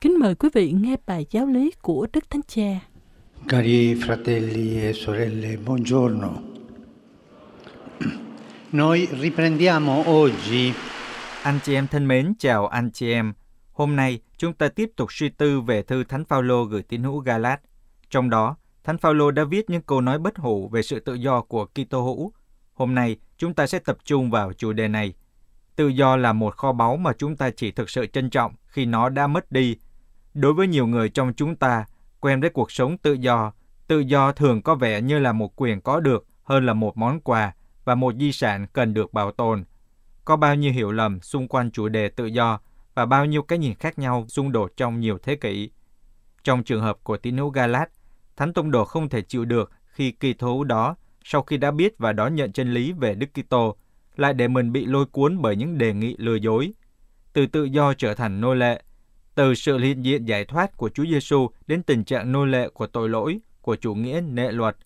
Kính 0.00 0.18
mời 0.18 0.34
quý 0.34 0.48
vị 0.54 0.72
nghe 0.72 0.96
bài 1.06 1.26
giáo 1.30 1.46
lý 1.46 1.70
của 1.82 2.06
Đức 2.12 2.30
Thánh 2.30 2.42
Cha. 2.48 2.80
Cari 3.48 3.94
fratelli 3.94 4.80
e 4.80 4.92
sorelle, 4.92 5.56
buongiorno. 5.56 6.30
Noi 8.72 9.08
riprendiamo 9.20 10.04
oggi. 10.06 10.72
Anh 11.42 11.58
chị 11.64 11.74
em 11.74 11.86
thân 11.86 12.08
mến, 12.08 12.34
chào 12.38 12.66
anh 12.66 12.90
chị 12.90 13.12
em. 13.12 13.32
Hôm 13.72 13.96
nay, 13.96 14.20
chúng 14.42 14.52
ta 14.52 14.68
tiếp 14.68 14.90
tục 14.96 15.12
suy 15.12 15.28
tư 15.28 15.60
về 15.60 15.82
thư 15.82 16.04
Thánh 16.04 16.24
Phaolô 16.24 16.64
gửi 16.64 16.82
tín 16.82 17.02
hữu 17.02 17.18
Galat. 17.18 17.60
Trong 18.10 18.30
đó, 18.30 18.56
Thánh 18.84 18.98
Phaolô 18.98 19.30
đã 19.30 19.44
viết 19.44 19.70
những 19.70 19.82
câu 19.82 20.00
nói 20.00 20.18
bất 20.18 20.36
hủ 20.36 20.68
về 20.68 20.82
sự 20.82 21.00
tự 21.00 21.14
do 21.14 21.40
của 21.40 21.66
Kitô 21.66 22.02
hữu. 22.02 22.32
Hôm 22.74 22.94
nay, 22.94 23.16
chúng 23.36 23.54
ta 23.54 23.66
sẽ 23.66 23.78
tập 23.78 23.98
trung 24.04 24.30
vào 24.30 24.52
chủ 24.52 24.72
đề 24.72 24.88
này. 24.88 25.14
Tự 25.76 25.88
do 25.88 26.16
là 26.16 26.32
một 26.32 26.56
kho 26.56 26.72
báu 26.72 26.96
mà 26.96 27.12
chúng 27.12 27.36
ta 27.36 27.50
chỉ 27.50 27.70
thực 27.70 27.90
sự 27.90 28.06
trân 28.06 28.30
trọng 28.30 28.54
khi 28.66 28.86
nó 28.86 29.08
đã 29.08 29.26
mất 29.26 29.52
đi. 29.52 29.76
Đối 30.34 30.52
với 30.52 30.66
nhiều 30.66 30.86
người 30.86 31.08
trong 31.08 31.32
chúng 31.36 31.56
ta, 31.56 31.86
quen 32.20 32.40
với 32.40 32.50
cuộc 32.50 32.72
sống 32.72 32.98
tự 32.98 33.12
do, 33.12 33.52
tự 33.86 33.98
do 33.98 34.32
thường 34.32 34.62
có 34.62 34.74
vẻ 34.74 35.00
như 35.00 35.18
là 35.18 35.32
một 35.32 35.52
quyền 35.56 35.80
có 35.80 36.00
được 36.00 36.26
hơn 36.42 36.66
là 36.66 36.74
một 36.74 36.96
món 36.96 37.20
quà 37.20 37.54
và 37.84 37.94
một 37.94 38.14
di 38.20 38.32
sản 38.32 38.66
cần 38.72 38.94
được 38.94 39.12
bảo 39.12 39.32
tồn. 39.32 39.64
Có 40.24 40.36
bao 40.36 40.54
nhiêu 40.54 40.72
hiểu 40.72 40.92
lầm 40.92 41.20
xung 41.20 41.48
quanh 41.48 41.70
chủ 41.70 41.88
đề 41.88 42.08
tự 42.08 42.26
do 42.26 42.60
và 42.94 43.06
bao 43.06 43.26
nhiêu 43.26 43.42
cái 43.42 43.58
nhìn 43.58 43.74
khác 43.74 43.98
nhau 43.98 44.26
xung 44.28 44.52
đột 44.52 44.72
trong 44.76 45.00
nhiều 45.00 45.18
thế 45.22 45.36
kỷ. 45.36 45.70
Trong 46.44 46.64
trường 46.64 46.82
hợp 46.82 46.98
của 47.02 47.16
tín 47.16 47.36
hữu 47.36 47.48
Galat, 47.50 47.90
Thánh 48.36 48.52
Tông 48.52 48.70
Đồ 48.70 48.84
không 48.84 49.08
thể 49.08 49.22
chịu 49.22 49.44
được 49.44 49.70
khi 49.84 50.10
kỳ 50.10 50.34
thú 50.34 50.64
đó, 50.64 50.96
sau 51.24 51.42
khi 51.42 51.56
đã 51.56 51.70
biết 51.70 51.98
và 51.98 52.12
đón 52.12 52.34
nhận 52.34 52.52
chân 52.52 52.74
lý 52.74 52.92
về 52.92 53.14
Đức 53.14 53.26
Kitô, 53.34 53.76
lại 54.16 54.34
để 54.34 54.48
mình 54.48 54.72
bị 54.72 54.86
lôi 54.86 55.06
cuốn 55.06 55.42
bởi 55.42 55.56
những 55.56 55.78
đề 55.78 55.94
nghị 55.94 56.16
lừa 56.18 56.34
dối. 56.34 56.72
Từ 57.32 57.46
tự 57.46 57.64
do 57.64 57.94
trở 57.94 58.14
thành 58.14 58.40
nô 58.40 58.54
lệ, 58.54 58.82
từ 59.34 59.54
sự 59.54 59.78
hiện 59.78 60.04
diện 60.04 60.24
giải 60.24 60.44
thoát 60.44 60.76
của 60.76 60.88
Chúa 60.88 61.04
Giêsu 61.04 61.48
đến 61.66 61.82
tình 61.82 62.04
trạng 62.04 62.32
nô 62.32 62.44
lệ 62.44 62.68
của 62.68 62.86
tội 62.86 63.08
lỗi, 63.08 63.40
của 63.60 63.76
chủ 63.76 63.94
nghĩa 63.94 64.20
nệ 64.20 64.52
luật. 64.52 64.76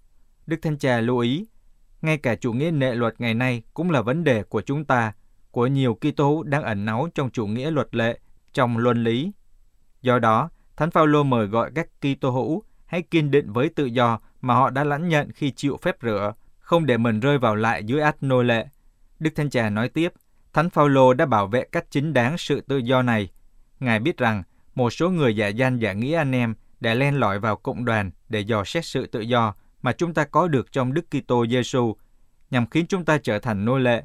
Đức 0.47 0.57
Thanh 0.63 0.79
Cha 0.79 1.01
lưu 1.01 1.19
ý, 1.19 1.47
ngay 2.03 2.19
cả 2.19 2.35
chủ 2.35 2.53
nghĩa 2.53 2.71
nệ 2.71 2.95
luật 2.95 3.21
ngày 3.21 3.35
nay 3.35 3.63
cũng 3.75 3.91
là 3.91 4.03
vấn 4.03 4.25
đề 4.25 4.43
của 4.43 4.63
chúng 4.63 4.85
ta, 4.85 5.13
của 5.57 5.67
nhiều 5.67 5.95
Kitô 5.95 6.29
hữu 6.29 6.43
đang 6.43 6.63
ẩn 6.63 6.85
náu 6.85 7.09
trong 7.15 7.31
chủ 7.31 7.47
nghĩa 7.47 7.71
luật 7.71 7.95
lệ, 7.95 8.19
trong 8.53 8.79
luân 8.79 9.05
lý. 9.05 9.33
Do 10.03 10.19
đó, 10.19 10.51
Thánh 10.77 10.91
Phaolô 10.91 11.23
mời 11.23 11.47
gọi 11.47 11.71
các 11.75 11.89
Kitô 12.01 12.31
hữu 12.31 12.63
hãy 12.87 13.03
kiên 13.03 13.31
định 13.31 13.53
với 13.53 13.69
tự 13.69 13.85
do 13.85 14.21
mà 14.41 14.55
họ 14.55 14.71
đã 14.71 14.85
lãnh 14.85 15.09
nhận 15.09 15.33
khi 15.33 15.51
chịu 15.51 15.77
phép 15.83 15.97
rửa, 16.03 16.33
không 16.59 16.87
để 16.87 16.97
mình 16.97 17.21
rơi 17.21 17.39
vào 17.39 17.55
lại 17.55 17.85
dưới 17.85 18.01
ách 18.01 18.23
nô 18.23 18.43
lệ. 18.43 18.67
Đức 19.19 19.31
Thanh 19.37 19.51
Cha 19.51 19.71
nói 19.71 19.89
tiếp, 19.89 20.13
Thánh 20.53 20.71
Phaolô 20.71 21.15
đã 21.15 21.27
bảo 21.27 21.47
vệ 21.47 21.65
cách 21.73 21.87
chính 21.91 22.13
đáng 22.13 22.39
sự 22.39 22.61
tự 22.61 22.77
do 22.77 23.03
này. 23.03 23.29
Ngài 23.81 24.01
biết 24.01 24.19
rằng 24.19 24.43
một 24.75 24.91
số 24.91 25.11
người 25.11 25.37
giả 25.37 25.49
danh 25.49 25.79
giả 25.79 25.93
nghĩa 25.93 26.17
anh 26.17 26.33
em 26.33 26.55
đã 26.81 26.95
len 26.95 27.15
lỏi 27.15 27.39
vào 27.39 27.57
cộng 27.57 27.85
đoàn 27.85 28.11
để 28.29 28.41
dò 28.41 28.65
xét 28.65 28.85
sự 28.85 29.07
tự 29.07 29.21
do 29.21 29.55
mà 29.83 29.93
chúng 29.93 30.15
ta 30.15 30.25
có 30.25 30.49
được 30.49 30.73
trong 30.73 30.95
Đức 30.95 31.05
Kitô 31.11 31.47
Giêsu, 31.47 31.97
nhằm 32.51 32.67
khiến 32.67 32.87
chúng 32.87 33.05
ta 33.05 33.19
trở 33.19 33.39
thành 33.39 33.65
nô 33.65 33.79
lệ. 33.79 34.05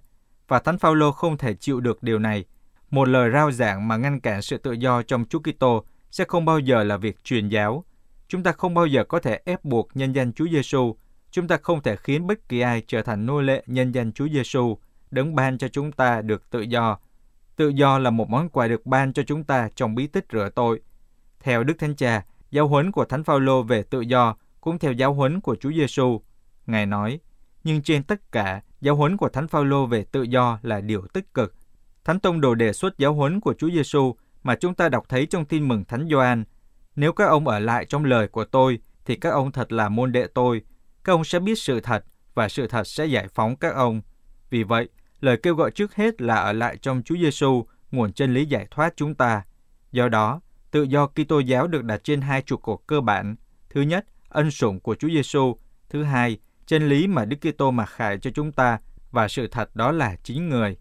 Và 0.52 0.60
Thánh 0.60 0.78
Phaolô 0.78 1.12
không 1.12 1.38
thể 1.38 1.54
chịu 1.54 1.80
được 1.80 2.04
điều 2.04 2.20
này. 2.20 2.46
Một 2.90 3.08
lời 3.08 3.32
rao 3.32 3.52
giảng 3.52 3.88
mà 3.88 3.98
ngăn 3.98 4.20
cản 4.20 4.42
sự 4.42 4.58
tự 4.58 4.72
do 4.72 5.04
trong 5.04 5.26
Chúa 5.26 5.40
Kitô 5.40 5.86
sẽ 6.12 6.26
không 6.28 6.46
bao 6.46 6.60
giờ 6.60 6.84
là 6.84 6.98
việc 6.98 7.24
truyền 7.24 7.50
giáo. 7.50 7.86
Chúng 8.28 8.44
ta 8.44 8.52
không 8.52 8.74
bao 8.74 8.86
giờ 8.86 9.04
có 9.04 9.20
thể 9.20 9.40
ép 9.46 9.66
buộc 9.66 9.90
nhân 9.94 10.14
danh 10.14 10.34
Chúa 10.34 10.48
Giêsu. 10.52 10.96
Chúng 11.32 11.48
ta 11.48 11.58
không 11.58 11.82
thể 11.82 11.96
khiến 11.96 12.28
bất 12.28 12.50
kỳ 12.50 12.60
ai 12.60 12.84
trở 12.88 13.02
thành 13.02 13.26
nô 13.26 13.42
lệ 13.42 13.64
nhân 13.68 13.92
danh 13.92 14.12
Chúa 14.12 14.28
Giêsu, 14.28 14.78
đấng 15.12 15.36
ban 15.36 15.58
cho 15.58 15.68
chúng 15.68 15.92
ta 15.92 16.22
được 16.22 16.50
tự 16.50 16.62
do. 16.62 16.98
Tự 17.56 17.70
do 17.70 18.00
là 18.00 18.10
một 18.10 18.30
món 18.30 18.50
quà 18.50 18.68
được 18.68 18.86
ban 18.86 19.14
cho 19.14 19.24
chúng 19.24 19.44
ta 19.44 19.70
trong 19.76 19.96
bí 19.96 20.08
tích 20.08 20.26
rửa 20.32 20.50
tội. 20.56 20.82
Theo 21.40 21.64
Đức 21.64 21.74
Thánh 21.80 21.96
Cha, 21.96 22.26
giáo 22.52 22.68
huấn 22.68 22.92
của 22.92 23.06
Thánh 23.06 23.24
Phaolô 23.24 23.64
về 23.64 23.84
tự 23.84 24.02
do 24.02 24.36
cũng 24.62 24.80
theo 24.80 24.92
giáo 24.92 25.14
huấn 25.14 25.42
của 25.42 25.56
Chúa 25.56 25.72
Giêsu. 25.72 26.22
Ngài 26.66 26.86
nói, 26.86 27.20
nhưng 27.64 27.82
trên 27.82 28.04
tất 28.04 28.32
cả, 28.32 28.62
giáo 28.82 28.96
huấn 28.96 29.18
của 29.18 29.30
Thánh 29.30 29.48
Phaolô 29.48 29.86
về 29.86 30.04
tự 30.04 30.24
do 30.24 30.60
là 30.62 30.82
điều 30.82 31.08
tích 31.14 31.34
cực. 31.34 31.56
Thánh 32.04 32.20
Tông 32.20 32.42
Đồ 32.42 32.56
đề 32.56 32.74
xuất 32.74 32.98
giáo 32.98 33.14
huấn 33.14 33.40
của 33.40 33.54
Chúa 33.54 33.70
Giêsu 33.70 34.16
mà 34.44 34.56
chúng 34.56 34.74
ta 34.74 34.90
đọc 34.90 35.04
thấy 35.10 35.26
trong 35.26 35.46
tin 35.46 35.68
mừng 35.68 35.86
Thánh 35.86 36.08
Gioan. 36.12 36.44
Nếu 36.96 37.14
các 37.14 37.26
ông 37.26 37.48
ở 37.48 37.60
lại 37.60 37.86
trong 37.86 38.06
lời 38.06 38.28
của 38.28 38.46
tôi, 38.46 38.80
thì 39.06 39.16
các 39.16 39.30
ông 39.30 39.52
thật 39.52 39.72
là 39.72 39.90
môn 39.90 40.12
đệ 40.12 40.28
tôi. 40.28 40.62
Các 41.04 41.14
ông 41.14 41.24
sẽ 41.24 41.40
biết 41.40 41.60
sự 41.60 41.80
thật, 41.80 42.06
và 42.34 42.50
sự 42.50 42.68
thật 42.68 42.88
sẽ 42.88 43.06
giải 43.06 43.28
phóng 43.28 43.56
các 43.56 43.76
ông. 43.76 44.02
Vì 44.50 44.64
vậy, 44.64 44.90
lời 45.20 45.38
kêu 45.44 45.56
gọi 45.56 45.72
trước 45.72 45.96
hết 45.96 46.22
là 46.22 46.36
ở 46.36 46.54
lại 46.54 46.78
trong 46.78 47.02
Chúa 47.06 47.16
Giêsu, 47.16 47.66
nguồn 47.92 48.14
chân 48.14 48.34
lý 48.34 48.46
giải 48.46 48.68
thoát 48.72 48.94
chúng 48.96 49.16
ta. 49.16 49.44
Do 49.92 50.10
đó, 50.10 50.42
tự 50.72 50.84
do 50.84 51.08
Kitô 51.08 51.40
giáo 51.40 51.68
được 51.68 51.84
đặt 51.84 52.04
trên 52.04 52.22
hai 52.22 52.42
trụ 52.42 52.58
cột 52.58 52.80
cơ 52.88 53.02
bản. 53.02 53.36
Thứ 53.70 53.82
nhất, 53.82 54.06
ân 54.30 54.52
sủng 54.52 54.80
của 54.80 54.96
Chúa 54.96 55.10
Giêsu. 55.10 55.56
Thứ 55.90 56.04
hai, 56.04 56.38
chân 56.72 56.90
lý 56.90 57.08
mà 57.08 57.26
Đức 57.26 57.38
Kitô 57.42 57.72
mặc 57.72 57.86
khải 57.86 58.18
cho 58.18 58.32
chúng 58.34 58.52
ta 58.52 58.80
và 59.12 59.28
sự 59.28 59.48
thật 59.48 59.76
đó 59.76 59.92
là 59.92 60.16
chính 60.24 60.50
người. 60.50 60.78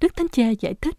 Đức 0.00 0.16
Thánh 0.16 0.28
Cha 0.28 0.50
giải 0.60 0.74
thích, 0.74 0.94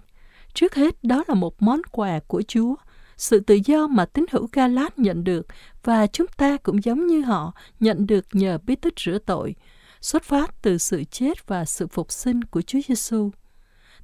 trước 0.54 0.76
hết 0.76 1.04
đó 1.04 1.24
là 1.28 1.36
một 1.36 1.62
món 1.62 1.82
quà 1.92 2.20
của 2.28 2.42
Chúa, 2.48 2.76
sự 3.18 3.40
tự 3.40 3.60
do 3.66 3.88
mà 3.88 4.06
tín 4.06 4.26
hữu 4.32 4.48
Galat 4.54 5.00
nhận 5.00 5.24
được 5.24 5.48
và 5.84 6.08
chúng 6.08 6.28
ta 6.38 6.58
cũng 6.58 6.84
giống 6.84 7.08
như 7.08 7.22
họ 7.22 7.54
nhận 7.80 8.08
được 8.08 8.26
nhờ 8.34 8.58
bí 8.66 8.76
tích 8.76 8.94
rửa 9.00 9.18
tội, 9.26 9.56
xuất 10.02 10.24
phát 10.24 10.62
từ 10.62 10.78
sự 10.78 11.04
chết 11.04 11.48
và 11.48 11.66
sự 11.66 11.88
phục 11.88 12.12
sinh 12.12 12.44
của 12.44 12.62
Chúa 12.62 12.80
Giêsu. 12.88 13.32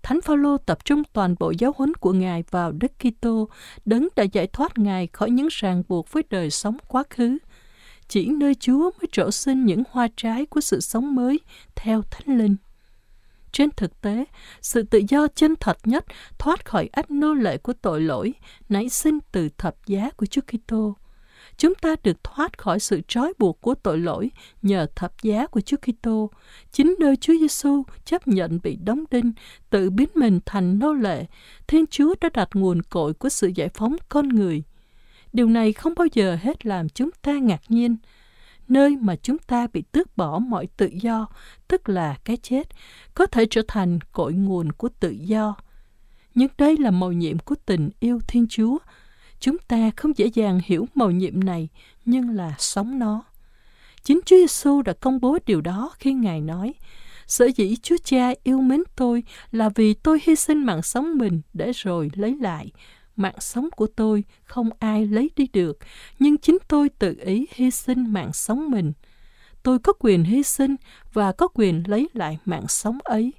Thánh 0.03 0.21
Phaolô 0.21 0.57
tập 0.57 0.85
trung 0.85 1.03
toàn 1.13 1.35
bộ 1.39 1.53
giáo 1.59 1.73
huấn 1.77 1.93
của 1.93 2.13
Ngài 2.13 2.43
vào 2.51 2.71
Đức 2.71 2.91
Kitô, 2.99 3.49
đấng 3.85 4.07
đã 4.15 4.23
giải 4.23 4.47
thoát 4.47 4.77
Ngài 4.77 5.07
khỏi 5.07 5.29
những 5.29 5.47
ràng 5.51 5.83
buộc 5.87 6.11
với 6.11 6.23
đời 6.29 6.49
sống 6.49 6.77
quá 6.87 7.03
khứ. 7.09 7.37
Chỉ 8.07 8.29
nơi 8.29 8.55
Chúa 8.55 8.81
mới 8.81 9.07
trổ 9.11 9.31
sinh 9.31 9.65
những 9.65 9.83
hoa 9.91 10.07
trái 10.17 10.45
của 10.45 10.61
sự 10.61 10.79
sống 10.79 11.15
mới 11.15 11.39
theo 11.75 12.01
Thánh 12.01 12.37
Linh. 12.37 12.55
Trên 13.51 13.69
thực 13.71 14.01
tế, 14.01 14.25
sự 14.61 14.83
tự 14.83 15.01
do 15.09 15.27
chân 15.27 15.55
thật 15.59 15.77
nhất 15.83 16.05
thoát 16.39 16.65
khỏi 16.65 16.89
ách 16.91 17.11
nô 17.11 17.33
lệ 17.33 17.57
của 17.57 17.73
tội 17.73 18.01
lỗi 18.01 18.33
nảy 18.69 18.89
sinh 18.89 19.19
từ 19.31 19.49
thập 19.57 19.75
giá 19.87 20.09
của 20.17 20.25
Chúa 20.25 20.41
Kitô. 20.41 20.95
Chúng 21.57 21.75
ta 21.75 21.95
được 22.03 22.23
thoát 22.23 22.57
khỏi 22.57 22.79
sự 22.79 23.01
trói 23.07 23.33
buộc 23.39 23.61
của 23.61 23.75
tội 23.75 23.99
lỗi 23.99 24.31
nhờ 24.61 24.87
thập 24.95 25.21
giá 25.21 25.47
của 25.47 25.61
Chúa 25.61 25.77
Kitô. 25.77 26.31
Chính 26.71 26.95
nơi 26.99 27.15
Chúa 27.15 27.33
Giêsu 27.39 27.83
chấp 28.05 28.27
nhận 28.27 28.59
bị 28.63 28.75
đóng 28.75 29.03
đinh, 29.11 29.31
tự 29.69 29.89
biến 29.89 30.09
mình 30.15 30.39
thành 30.45 30.79
nô 30.79 30.93
lệ, 30.93 31.25
Thiên 31.67 31.85
Chúa 31.87 32.15
đã 32.21 32.29
đặt 32.33 32.49
nguồn 32.53 32.81
cội 32.81 33.13
của 33.13 33.29
sự 33.29 33.51
giải 33.55 33.69
phóng 33.69 33.95
con 34.09 34.29
người. 34.29 34.63
Điều 35.33 35.47
này 35.47 35.73
không 35.73 35.93
bao 35.95 36.07
giờ 36.13 36.37
hết 36.41 36.65
làm 36.65 36.89
chúng 36.89 37.09
ta 37.21 37.31
ngạc 37.31 37.61
nhiên. 37.69 37.97
Nơi 38.67 38.97
mà 39.01 39.15
chúng 39.15 39.37
ta 39.37 39.67
bị 39.73 39.83
tước 39.91 40.17
bỏ 40.17 40.39
mọi 40.39 40.67
tự 40.77 40.89
do, 41.01 41.27
tức 41.67 41.89
là 41.89 42.17
cái 42.25 42.37
chết, 42.37 42.67
có 43.13 43.25
thể 43.25 43.45
trở 43.49 43.61
thành 43.67 43.99
cội 44.11 44.33
nguồn 44.33 44.71
của 44.71 44.89
tự 44.99 45.09
do. 45.09 45.55
Nhưng 46.35 46.49
đây 46.57 46.77
là 46.77 46.91
mầu 46.91 47.11
nhiệm 47.11 47.39
của 47.39 47.55
tình 47.65 47.89
yêu 47.99 48.19
Thiên 48.27 48.45
Chúa, 48.49 48.77
Chúng 49.39 49.57
ta 49.57 49.91
không 49.95 50.17
dễ 50.17 50.25
dàng 50.33 50.59
hiểu 50.65 50.87
mầu 50.95 51.11
nhiệm 51.11 51.43
này, 51.43 51.69
nhưng 52.05 52.29
là 52.29 52.55
sống 52.57 52.99
nó. 52.99 53.23
Chính 54.03 54.19
Chúa 54.25 54.35
Giêsu 54.35 54.81
đã 54.81 54.93
công 54.93 55.19
bố 55.19 55.37
điều 55.45 55.61
đó 55.61 55.91
khi 55.99 56.13
Ngài 56.13 56.41
nói, 56.41 56.73
Sở 57.27 57.45
dĩ 57.45 57.75
Chúa 57.75 57.95
Cha 58.03 58.33
yêu 58.43 58.61
mến 58.61 58.83
tôi 58.95 59.23
là 59.51 59.69
vì 59.75 59.93
tôi 59.93 60.19
hy 60.23 60.35
sinh 60.35 60.65
mạng 60.65 60.81
sống 60.81 61.17
mình 61.17 61.41
để 61.53 61.71
rồi 61.71 62.11
lấy 62.13 62.37
lại. 62.41 62.71
Mạng 63.17 63.39
sống 63.39 63.69
của 63.75 63.87
tôi 63.95 64.23
không 64.43 64.69
ai 64.79 65.05
lấy 65.05 65.31
đi 65.35 65.47
được, 65.53 65.77
nhưng 66.19 66.37
chính 66.37 66.57
tôi 66.67 66.89
tự 66.89 67.15
ý 67.25 67.45
hy 67.51 67.71
sinh 67.71 68.13
mạng 68.13 68.33
sống 68.33 68.71
mình. 68.71 68.93
Tôi 69.63 69.79
có 69.79 69.93
quyền 69.99 70.23
hy 70.23 70.43
sinh 70.43 70.75
và 71.13 71.31
có 71.31 71.47
quyền 71.47 71.83
lấy 71.87 72.07
lại 72.13 72.37
mạng 72.45 72.67
sống 72.67 72.97
ấy. 73.03 73.33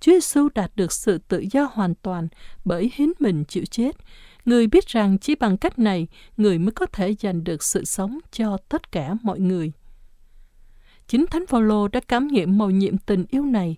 Chúa 0.00 0.12
Giêsu 0.12 0.48
đạt 0.54 0.76
được 0.76 0.92
sự 0.92 1.18
tự 1.18 1.44
do 1.52 1.68
hoàn 1.72 1.94
toàn 1.94 2.28
bởi 2.64 2.90
hiến 2.94 3.08
mình 3.20 3.44
chịu 3.44 3.64
chết, 3.70 3.96
Người 4.44 4.66
biết 4.66 4.86
rằng 4.86 5.18
chỉ 5.18 5.34
bằng 5.34 5.56
cách 5.56 5.78
này, 5.78 6.06
người 6.36 6.58
mới 6.58 6.72
có 6.72 6.86
thể 6.86 7.14
giành 7.20 7.44
được 7.44 7.62
sự 7.62 7.84
sống 7.84 8.18
cho 8.32 8.56
tất 8.68 8.92
cả 8.92 9.14
mọi 9.22 9.40
người. 9.40 9.72
Chính 11.08 11.26
Thánh 11.26 11.46
Phaolô 11.46 11.88
đã 11.88 12.00
cảm 12.08 12.26
nghiệm 12.26 12.58
mầu 12.58 12.70
nhiệm 12.70 12.98
tình 12.98 13.24
yêu 13.28 13.42
này. 13.42 13.76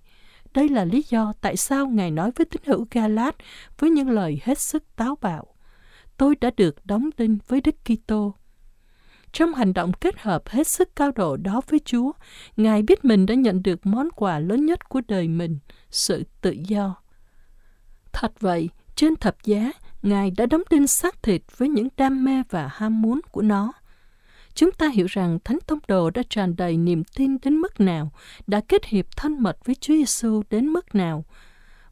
Đây 0.55 0.69
là 0.69 0.85
lý 0.85 1.05
do 1.09 1.33
tại 1.41 1.57
sao 1.57 1.87
Ngài 1.87 2.11
nói 2.11 2.31
với 2.37 2.47
tín 2.47 2.63
hữu 2.67 2.87
Galat 2.91 3.37
với 3.79 3.91
những 3.91 4.11
lời 4.11 4.41
hết 4.45 4.59
sức 4.59 4.97
táo 4.97 5.19
bạo. 5.21 5.47
Tôi 6.17 6.35
đã 6.41 6.51
được 6.57 6.87
đóng 6.87 7.11
đinh 7.17 7.39
với 7.49 7.61
Đức 7.61 7.75
Kitô. 7.85 8.35
Trong 9.33 9.55
hành 9.55 9.73
động 9.73 9.93
kết 9.93 10.19
hợp 10.19 10.49
hết 10.49 10.69
sức 10.69 10.97
cao 10.97 11.11
độ 11.11 11.37
đó 11.37 11.61
với 11.69 11.81
Chúa, 11.85 12.13
Ngài 12.57 12.83
biết 12.83 13.05
mình 13.05 13.27
đã 13.27 13.35
nhận 13.35 13.63
được 13.63 13.87
món 13.87 14.11
quà 14.11 14.39
lớn 14.39 14.67
nhất 14.67 14.89
của 14.89 15.01
đời 15.09 15.29
mình, 15.29 15.59
sự 15.91 16.25
tự 16.41 16.51
do. 16.51 16.97
Thật 18.13 18.41
vậy, 18.41 18.69
trên 18.95 19.17
thập 19.17 19.37
giá, 19.45 19.73
Ngài 20.03 20.31
đã 20.31 20.47
đóng 20.47 20.63
đinh 20.71 20.87
xác 20.87 21.23
thịt 21.23 21.43
với 21.57 21.69
những 21.69 21.89
đam 21.97 22.25
mê 22.25 22.43
và 22.51 22.69
ham 22.73 23.03
muốn 23.03 23.21
của 23.31 23.43
nó. 23.43 23.73
Chúng 24.57 24.73
ta 24.73 24.89
hiểu 24.89 25.07
rằng 25.07 25.39
Thánh 25.45 25.59
Tông 25.67 25.79
Đồ 25.89 26.11
đã 26.11 26.23
tràn 26.31 26.57
đầy 26.57 26.77
niềm 26.77 27.03
tin 27.17 27.37
đến 27.43 27.55
mức 27.55 27.81
nào, 27.81 28.13
đã 28.47 28.61
kết 28.69 28.85
hiệp 28.85 29.17
thân 29.17 29.43
mật 29.43 29.59
với 29.65 29.75
Chúa 29.75 29.95
Giêsu 29.95 30.43
đến 30.51 30.67
mức 30.67 30.95
nào. 30.95 31.25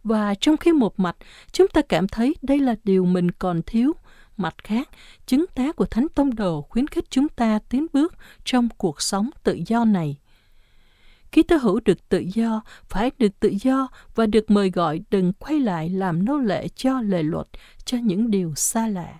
Và 0.03 0.35
trong 0.35 0.57
khi 0.57 0.73
một 0.73 1.01
mặt, 1.01 1.17
chúng 1.53 1.69
ta 1.69 1.81
cảm 1.89 2.09
thấy 2.09 2.35
đây 2.43 2.59
là 2.59 2.75
điều 2.85 3.05
mình 3.05 3.31
còn 3.31 3.63
thiếu, 3.63 3.93
mặt 4.37 4.55
khác, 4.65 4.89
chứng 5.27 5.45
tá 5.55 5.73
của 5.73 5.87
Thánh 5.87 6.07
Tông 6.15 6.35
Đồ 6.35 6.63
khuyến 6.63 6.87
khích 6.87 7.05
chúng 7.11 7.29
ta 7.29 7.59
tiến 7.69 7.87
bước 7.93 8.15
trong 8.45 8.69
cuộc 8.79 9.03
sống 9.03 9.31
tự 9.43 9.59
do 9.67 9.85
này. 9.85 10.17
Ký 11.33 11.43
tơ 11.43 11.57
hữu 11.57 11.81
được 11.85 12.09
tự 12.09 12.25
do, 12.35 12.63
phải 12.89 13.11
được 13.19 13.41
tự 13.41 13.55
do 13.63 13.89
và 14.15 14.27
được 14.27 14.51
mời 14.51 14.71
gọi 14.71 15.01
đừng 15.11 15.33
quay 15.33 15.61
lại 15.61 15.89
làm 15.89 16.25
nô 16.25 16.39
lệ 16.39 16.69
cho 16.69 17.01
lề 17.01 17.23
luật, 17.23 17.47
cho 17.85 17.99
những 17.99 18.31
điều 18.31 18.55
xa 18.55 18.89
lạ. 18.89 19.15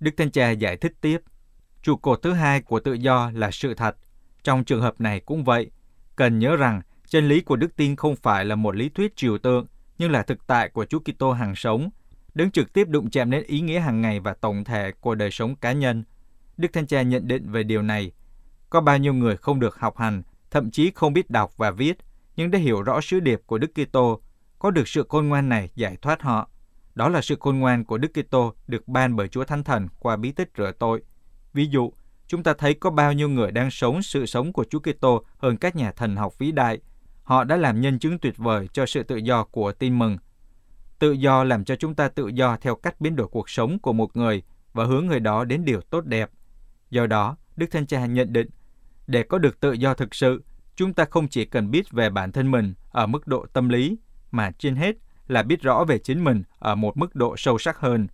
Đức 0.00 0.10
Thanh 0.16 0.30
Cha 0.30 0.50
giải 0.50 0.76
thích 0.76 0.92
tiếp, 1.00 1.18
trụ 1.84 1.96
cột 1.96 2.22
thứ 2.22 2.32
hai 2.32 2.60
của 2.60 2.80
tự 2.80 2.92
do 2.92 3.30
là 3.34 3.50
sự 3.50 3.74
thật. 3.74 3.96
Trong 4.42 4.64
trường 4.64 4.80
hợp 4.80 5.00
này 5.00 5.20
cũng 5.20 5.44
vậy, 5.44 5.70
cần 6.16 6.38
nhớ 6.38 6.56
rằng 6.56 6.80
chân 7.06 7.28
lý 7.28 7.40
của 7.40 7.56
đức 7.56 7.76
tin 7.76 7.96
không 7.96 8.16
phải 8.16 8.44
là 8.44 8.54
một 8.54 8.76
lý 8.76 8.88
thuyết 8.88 9.16
trừu 9.16 9.38
tượng, 9.38 9.66
nhưng 9.98 10.10
là 10.10 10.22
thực 10.22 10.46
tại 10.46 10.68
của 10.68 10.84
Chúa 10.84 10.98
Kitô 10.98 11.32
hàng 11.32 11.54
sống, 11.56 11.90
đứng 12.34 12.50
trực 12.50 12.72
tiếp 12.72 12.88
đụng 12.88 13.10
chạm 13.10 13.30
đến 13.30 13.44
ý 13.46 13.60
nghĩa 13.60 13.80
hàng 13.80 14.00
ngày 14.02 14.20
và 14.20 14.34
tổng 14.34 14.64
thể 14.64 14.92
của 15.00 15.14
đời 15.14 15.30
sống 15.30 15.56
cá 15.56 15.72
nhân. 15.72 16.04
Đức 16.56 16.68
Thanh 16.72 16.86
Cha 16.86 17.02
nhận 17.02 17.28
định 17.28 17.50
về 17.52 17.62
điều 17.62 17.82
này. 17.82 18.12
Có 18.70 18.80
bao 18.80 18.98
nhiêu 18.98 19.14
người 19.14 19.36
không 19.36 19.60
được 19.60 19.80
học 19.80 19.98
hành 19.98 20.22
thậm 20.54 20.70
chí 20.70 20.90
không 20.94 21.12
biết 21.12 21.30
đọc 21.30 21.56
và 21.56 21.70
viết, 21.70 21.98
nhưng 22.36 22.50
đã 22.50 22.58
hiểu 22.58 22.82
rõ 22.82 23.00
sứ 23.00 23.20
điệp 23.20 23.42
của 23.46 23.58
Đức 23.58 23.70
Kitô, 23.74 24.20
có 24.58 24.70
được 24.70 24.88
sự 24.88 25.06
khôn 25.08 25.28
ngoan 25.28 25.48
này 25.48 25.70
giải 25.74 25.96
thoát 26.02 26.22
họ. 26.22 26.48
Đó 26.94 27.08
là 27.08 27.20
sự 27.20 27.36
khôn 27.40 27.58
ngoan 27.58 27.84
của 27.84 27.98
Đức 27.98 28.12
Kitô 28.14 28.54
được 28.66 28.88
ban 28.88 29.16
bởi 29.16 29.28
Chúa 29.28 29.44
Thánh 29.44 29.64
Thần 29.64 29.88
qua 29.98 30.16
bí 30.16 30.32
tích 30.32 30.50
rửa 30.56 30.72
tội. 30.78 31.02
Ví 31.54 31.66
dụ, 31.66 31.92
chúng 32.26 32.42
ta 32.42 32.54
thấy 32.58 32.74
có 32.74 32.90
bao 32.90 33.12
nhiêu 33.12 33.28
người 33.28 33.50
đang 33.50 33.70
sống 33.70 34.02
sự 34.02 34.26
sống 34.26 34.52
của 34.52 34.64
Chúa 34.70 34.80
Kitô 34.80 35.24
hơn 35.38 35.56
các 35.56 35.76
nhà 35.76 35.92
thần 35.92 36.16
học 36.16 36.38
vĩ 36.38 36.52
đại. 36.52 36.78
Họ 37.22 37.44
đã 37.44 37.56
làm 37.56 37.80
nhân 37.80 37.98
chứng 37.98 38.18
tuyệt 38.18 38.36
vời 38.36 38.68
cho 38.72 38.86
sự 38.86 39.02
tự 39.02 39.16
do 39.16 39.44
của 39.44 39.72
tin 39.72 39.98
mừng. 39.98 40.16
Tự 40.98 41.12
do 41.12 41.44
làm 41.44 41.64
cho 41.64 41.76
chúng 41.76 41.94
ta 41.94 42.08
tự 42.08 42.28
do 42.28 42.56
theo 42.56 42.74
cách 42.74 43.00
biến 43.00 43.16
đổi 43.16 43.28
cuộc 43.28 43.50
sống 43.50 43.78
của 43.78 43.92
một 43.92 44.16
người 44.16 44.42
và 44.72 44.84
hướng 44.84 45.06
người 45.06 45.20
đó 45.20 45.44
đến 45.44 45.64
điều 45.64 45.80
tốt 45.80 46.04
đẹp. 46.04 46.30
Do 46.90 47.06
đó, 47.06 47.36
Đức 47.56 47.66
Thánh 47.70 47.86
Cha 47.86 48.06
nhận 48.06 48.32
định 48.32 48.48
Để 49.06 49.22
có 49.22 49.38
được 49.38 49.60
tự 49.60 49.72
do 49.72 49.94
thực 49.94 50.14
sự, 50.14 50.42
chúng 50.76 50.94
ta 50.94 51.04
không 51.04 51.28
chỉ 51.28 51.44
cần 51.44 51.70
biết 51.70 51.90
về 51.90 52.10
bản 52.10 52.32
thân 52.32 52.50
mình 52.50 52.74
ở 52.90 53.06
mức 53.06 53.26
độ 53.26 53.46
tâm 53.52 53.68
lý, 53.68 53.98
mà 54.30 54.50
trên 54.58 54.76
hết 54.76 54.96
là 55.28 55.42
biết 55.42 55.62
rõ 55.62 55.84
về 55.84 55.98
chính 55.98 56.24
mình 56.24 56.42
ở 56.58 56.74
một 56.74 56.96
mức 56.96 57.14
độ 57.14 57.36
sâu 57.36 57.58
sắc 57.58 57.78
hơn. 57.78 58.06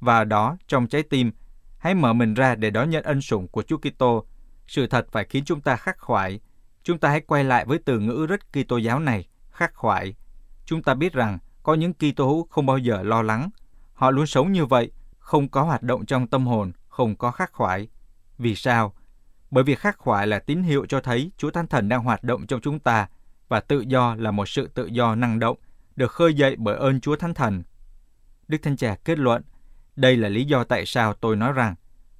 Và 0.00 0.24
đó, 0.24 0.56
trong 0.68 0.86
trái 0.86 1.02
tim, 1.02 1.32
hãy 1.78 1.94
mở 1.94 2.12
mình 2.12 2.34
ra 2.34 2.54
để 2.54 2.70
đón 2.70 2.90
nhận 2.90 3.04
ân 3.04 3.20
sủng 3.20 3.48
của 3.48 3.62
Chúa 3.62 3.78
Kitô. 3.78 4.26
Sự 4.66 4.86
thật 4.86 5.06
phải 5.12 5.24
khiến 5.24 5.44
chúng 5.44 5.60
ta 5.60 5.76
khắc 5.76 5.98
khoải. 5.98 6.40
Chúng 6.82 6.98
ta 6.98 7.08
hãy 7.08 7.20
quay 7.20 7.44
lại 7.44 7.64
với 7.64 7.78
từ 7.84 7.98
ngữ 7.98 8.26
rất 8.28 8.52
Kitô 8.52 8.76
giáo 8.76 8.98
này, 9.00 9.28
khắc 9.50 9.74
khoải. 9.74 10.14
Chúng 10.64 10.82
ta 10.82 10.94
biết 10.94 11.12
rằng 11.12 11.38
có 11.62 11.74
những 11.74 11.92
Kitô 11.92 12.26
hữu 12.26 12.46
không 12.50 12.66
bao 12.66 12.78
giờ 12.78 13.02
lo 13.02 13.22
lắng. 13.22 13.50
Họ 13.94 14.10
luôn 14.10 14.26
sống 14.26 14.52
như 14.52 14.66
vậy, 14.66 14.92
không 15.18 15.48
có 15.48 15.62
hoạt 15.62 15.82
động 15.82 16.06
trong 16.06 16.26
tâm 16.26 16.46
hồn, 16.46 16.72
không 16.88 17.16
có 17.16 17.30
khắc 17.30 17.52
khoải. 17.52 17.88
Vì 18.38 18.54
sao? 18.54 18.94
Bởi 19.50 19.64
vì 19.64 19.74
khắc 19.74 19.98
khoải 19.98 20.26
là 20.26 20.38
tín 20.38 20.62
hiệu 20.62 20.86
cho 20.86 21.00
thấy 21.00 21.30
Chúa 21.36 21.50
Thánh 21.50 21.66
Thần 21.66 21.88
đang 21.88 22.02
hoạt 22.02 22.24
động 22.24 22.46
trong 22.46 22.60
chúng 22.60 22.78
ta 22.78 23.08
và 23.48 23.60
tự 23.60 23.80
do 23.80 24.14
là 24.14 24.30
một 24.30 24.48
sự 24.48 24.68
tự 24.74 24.86
do 24.86 25.14
năng 25.14 25.38
động, 25.38 25.58
được 25.96 26.12
khơi 26.12 26.34
dậy 26.34 26.56
bởi 26.58 26.76
ơn 26.76 27.00
Chúa 27.00 27.16
Thánh 27.16 27.34
Thần. 27.34 27.62
Đức 28.48 28.58
Thanh 28.62 28.76
Trà 28.76 28.94
kết 28.94 29.18
luận, 29.18 29.42
đây 29.98 30.16
là 30.16 30.28
lý 30.28 30.44
do 30.44 30.64
tại 30.64 30.86
sao 30.86 31.14
tôi 31.14 31.36
nói 31.36 31.52
rằng 31.52 31.74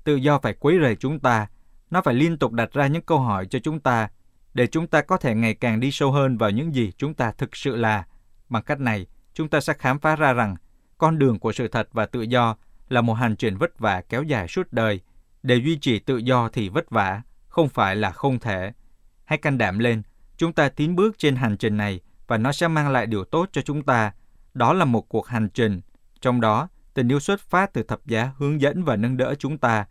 tự 0.05 0.15
do 0.15 0.39
phải 0.39 0.55
quấy 0.55 0.79
rầy 0.83 0.97
chúng 0.97 1.21
ta, 1.21 1.47
nó 1.91 2.03
phải 2.03 2.15
liên 2.15 2.39
tục 2.39 2.53
đặt 2.53 2.73
ra 2.73 2.87
những 2.87 3.03
câu 3.03 3.19
hỏi 3.19 3.47
cho 3.47 3.59
chúng 3.59 3.81
ta 3.81 4.09
để 4.55 4.67
chúng 4.67 4.87
ta 4.87 5.03
có 5.03 5.17
thể 5.17 5.35
ngày 5.35 5.55
càng 5.55 5.81
đi 5.81 5.91
sâu 5.91 6.13
hơn 6.13 6.39
vào 6.39 6.51
những 6.51 6.75
gì 6.75 6.93
chúng 6.97 7.15
ta 7.15 7.33
thực 7.33 7.57
sự 7.57 7.77
là. 7.77 8.05
Bằng 8.49 8.63
cách 8.63 8.81
này, 8.81 9.07
chúng 9.35 9.49
ta 9.49 9.61
sẽ 9.61 9.73
khám 9.73 9.99
phá 9.99 10.17
ra 10.17 10.33
rằng 10.33 10.57
con 10.99 11.19
đường 11.19 11.39
của 11.39 11.53
sự 11.53 11.69
thật 11.69 11.89
và 11.93 12.07
tự 12.07 12.23
do 12.23 12.57
là 12.89 13.01
một 13.01 13.15
hành 13.15 13.37
trình 13.37 13.57
vất 13.57 13.79
vả 13.79 14.03
kéo 14.09 14.23
dài 14.23 14.49
suốt 14.49 14.73
đời. 14.73 15.01
Để 15.43 15.57
duy 15.57 15.79
trì 15.79 15.99
tự 15.99 16.17
do 16.17 16.49
thì 16.49 16.69
vất 16.69 16.91
vả, 16.91 17.23
không 17.49 17.69
phải 17.69 17.97
là 17.97 18.11
không 18.11 18.39
thể. 18.39 18.73
Hãy 19.25 19.39
can 19.39 19.59
đảm 19.59 19.79
lên, 19.79 20.03
chúng 20.37 20.53
ta 20.53 20.69
tiến 20.69 20.97
bước 20.97 21.19
trên 21.19 21.37
hành 21.37 21.57
trình 21.57 21.77
này 21.77 22.01
và 22.27 22.39
nó 22.39 22.53
sẽ 22.53 22.69
mang 22.69 22.89
lại 22.89 23.07
điều 23.07 23.25
tốt 23.25 23.49
cho 23.53 23.63
chúng 23.63 23.83
ta. 23.83 24.13
Đó 24.55 24.73
là 24.73 24.85
một 24.85 25.09
cuộc 25.09 25.27
hành 25.27 25.49
trình. 25.49 25.81
Trong 26.21 26.41
đó, 26.41 26.69
tình 26.99 27.13
yêu 27.13 27.21
xuất 27.21 27.41
phát 27.41 27.73
từ 27.73 27.83
thập 27.83 28.07
giá 28.07 28.33
hướng 28.39 28.61
dẫn 28.61 28.85
và 28.85 28.97
nâng 28.97 29.17
đỡ 29.17 29.35
chúng 29.39 29.59
ta. 29.59 29.87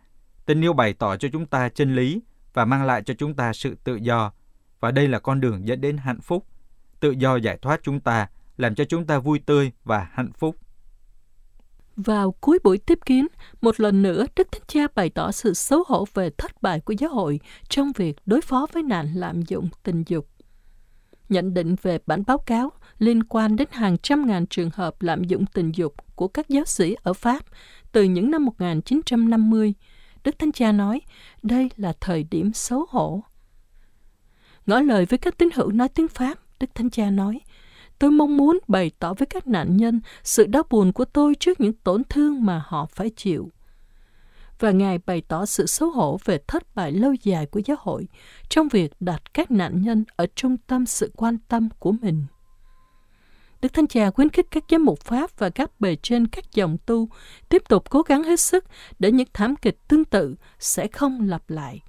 Tình 0.45 0.61
yêu 0.61 0.73
bày 0.73 0.93
tỏ 0.93 1.17
cho 1.17 1.27
chúng 1.33 1.45
ta 1.45 1.69
chân 1.69 1.95
lý 1.95 2.21
và 2.53 2.65
mang 2.65 2.85
lại 2.85 3.03
cho 3.03 3.13
chúng 3.17 3.33
ta 3.33 3.53
sự 3.53 3.75
tự 3.83 3.95
do. 3.95 4.31
Và 4.79 4.91
đây 4.91 5.07
là 5.07 5.19
con 5.19 5.41
đường 5.41 5.67
dẫn 5.67 5.81
đến 5.81 5.97
hạnh 5.97 6.21
phúc. 6.21 6.45
Tự 6.99 7.11
do 7.11 7.35
giải 7.35 7.57
thoát 7.61 7.79
chúng 7.83 7.99
ta, 7.99 8.29
làm 8.57 8.75
cho 8.75 8.83
chúng 8.83 9.05
ta 9.05 9.19
vui 9.19 9.39
tươi 9.45 9.71
và 9.83 10.07
hạnh 10.13 10.31
phúc. 10.33 10.55
Vào 11.95 12.31
cuối 12.31 12.59
buổi 12.63 12.77
tiếp 12.77 12.99
kiến, 13.05 13.27
một 13.61 13.79
lần 13.79 14.01
nữa 14.01 14.25
Đức 14.35 14.51
Thánh 14.51 14.61
Cha 14.67 14.87
bày 14.95 15.09
tỏ 15.09 15.31
sự 15.31 15.53
xấu 15.53 15.83
hổ 15.87 16.05
về 16.13 16.29
thất 16.37 16.61
bại 16.61 16.79
của 16.79 16.93
giáo 16.93 17.09
hội 17.09 17.39
trong 17.69 17.91
việc 17.95 18.15
đối 18.25 18.41
phó 18.41 18.67
với 18.73 18.83
nạn 18.83 19.13
lạm 19.13 19.41
dụng 19.41 19.69
tình 19.83 20.03
dục. 20.07 20.27
Nhận 21.29 21.53
định 21.53 21.75
về 21.81 21.99
bản 22.05 22.23
báo 22.27 22.37
cáo 22.37 22.71
liên 22.99 23.23
quan 23.23 23.55
đến 23.55 23.67
hàng 23.71 23.97
trăm 23.97 24.27
ngàn 24.27 24.45
trường 24.45 24.69
hợp 24.73 25.01
lạm 25.01 25.23
dụng 25.23 25.45
tình 25.45 25.71
dục 25.75 25.95
của 26.15 26.27
các 26.27 26.49
giáo 26.49 26.65
sĩ 26.65 26.95
ở 27.03 27.13
Pháp 27.13 27.43
từ 27.91 28.03
những 28.03 28.31
năm 28.31 28.45
1950, 28.45 29.73
Đức 30.23 30.39
Thánh 30.39 30.51
Cha 30.51 30.71
nói 30.71 31.01
đây 31.43 31.69
là 31.77 31.93
thời 31.99 32.23
điểm 32.23 32.53
xấu 32.53 32.85
hổ. 32.89 33.23
Ngỏ 34.65 34.79
lời 34.79 35.05
với 35.05 35.19
các 35.19 35.37
tín 35.37 35.49
hữu 35.53 35.71
nói 35.71 35.89
tiếng 35.89 36.07
Pháp, 36.07 36.37
Đức 36.59 36.75
Thánh 36.75 36.89
Cha 36.89 37.09
nói, 37.09 37.39
tôi 37.99 38.11
mong 38.11 38.37
muốn 38.37 38.59
bày 38.67 38.91
tỏ 38.99 39.13
với 39.13 39.25
các 39.25 39.47
nạn 39.47 39.77
nhân 39.77 40.01
sự 40.23 40.45
đau 40.45 40.63
buồn 40.69 40.93
của 40.93 41.05
tôi 41.05 41.35
trước 41.35 41.59
những 41.59 41.73
tổn 41.73 42.03
thương 42.09 42.45
mà 42.45 42.63
họ 42.65 42.85
phải 42.85 43.09
chịu. 43.15 43.51
Và 44.59 44.71
Ngài 44.71 44.97
bày 45.05 45.21
tỏ 45.27 45.45
sự 45.45 45.65
xấu 45.65 45.89
hổ 45.89 46.19
về 46.25 46.39
thất 46.47 46.75
bại 46.75 46.91
lâu 46.91 47.13
dài 47.13 47.45
của 47.45 47.61
giáo 47.65 47.77
hội 47.79 48.07
trong 48.49 48.67
việc 48.67 48.93
đặt 48.99 49.33
các 49.33 49.51
nạn 49.51 49.81
nhân 49.81 50.05
ở 50.15 50.27
trung 50.35 50.57
tâm 50.57 50.85
sự 50.85 51.11
quan 51.15 51.37
tâm 51.47 51.69
của 51.79 51.91
mình. 51.91 52.25
Đức 53.61 53.73
Thánh 53.73 53.87
Cha 53.87 54.11
khuyến 54.11 54.29
khích 54.29 54.45
các 54.51 54.63
giám 54.69 54.85
mục 54.85 54.99
Pháp 54.99 55.39
và 55.39 55.49
các 55.49 55.79
bề 55.79 55.95
trên 55.95 56.27
các 56.27 56.53
dòng 56.53 56.77
tu 56.85 57.09
tiếp 57.49 57.63
tục 57.69 57.89
cố 57.89 58.01
gắng 58.01 58.23
hết 58.23 58.39
sức 58.39 58.65
để 58.99 59.11
những 59.11 59.27
thảm 59.33 59.55
kịch 59.55 59.87
tương 59.87 60.05
tự 60.05 60.35
sẽ 60.59 60.87
không 60.87 61.29
lặp 61.29 61.49
lại. 61.49 61.81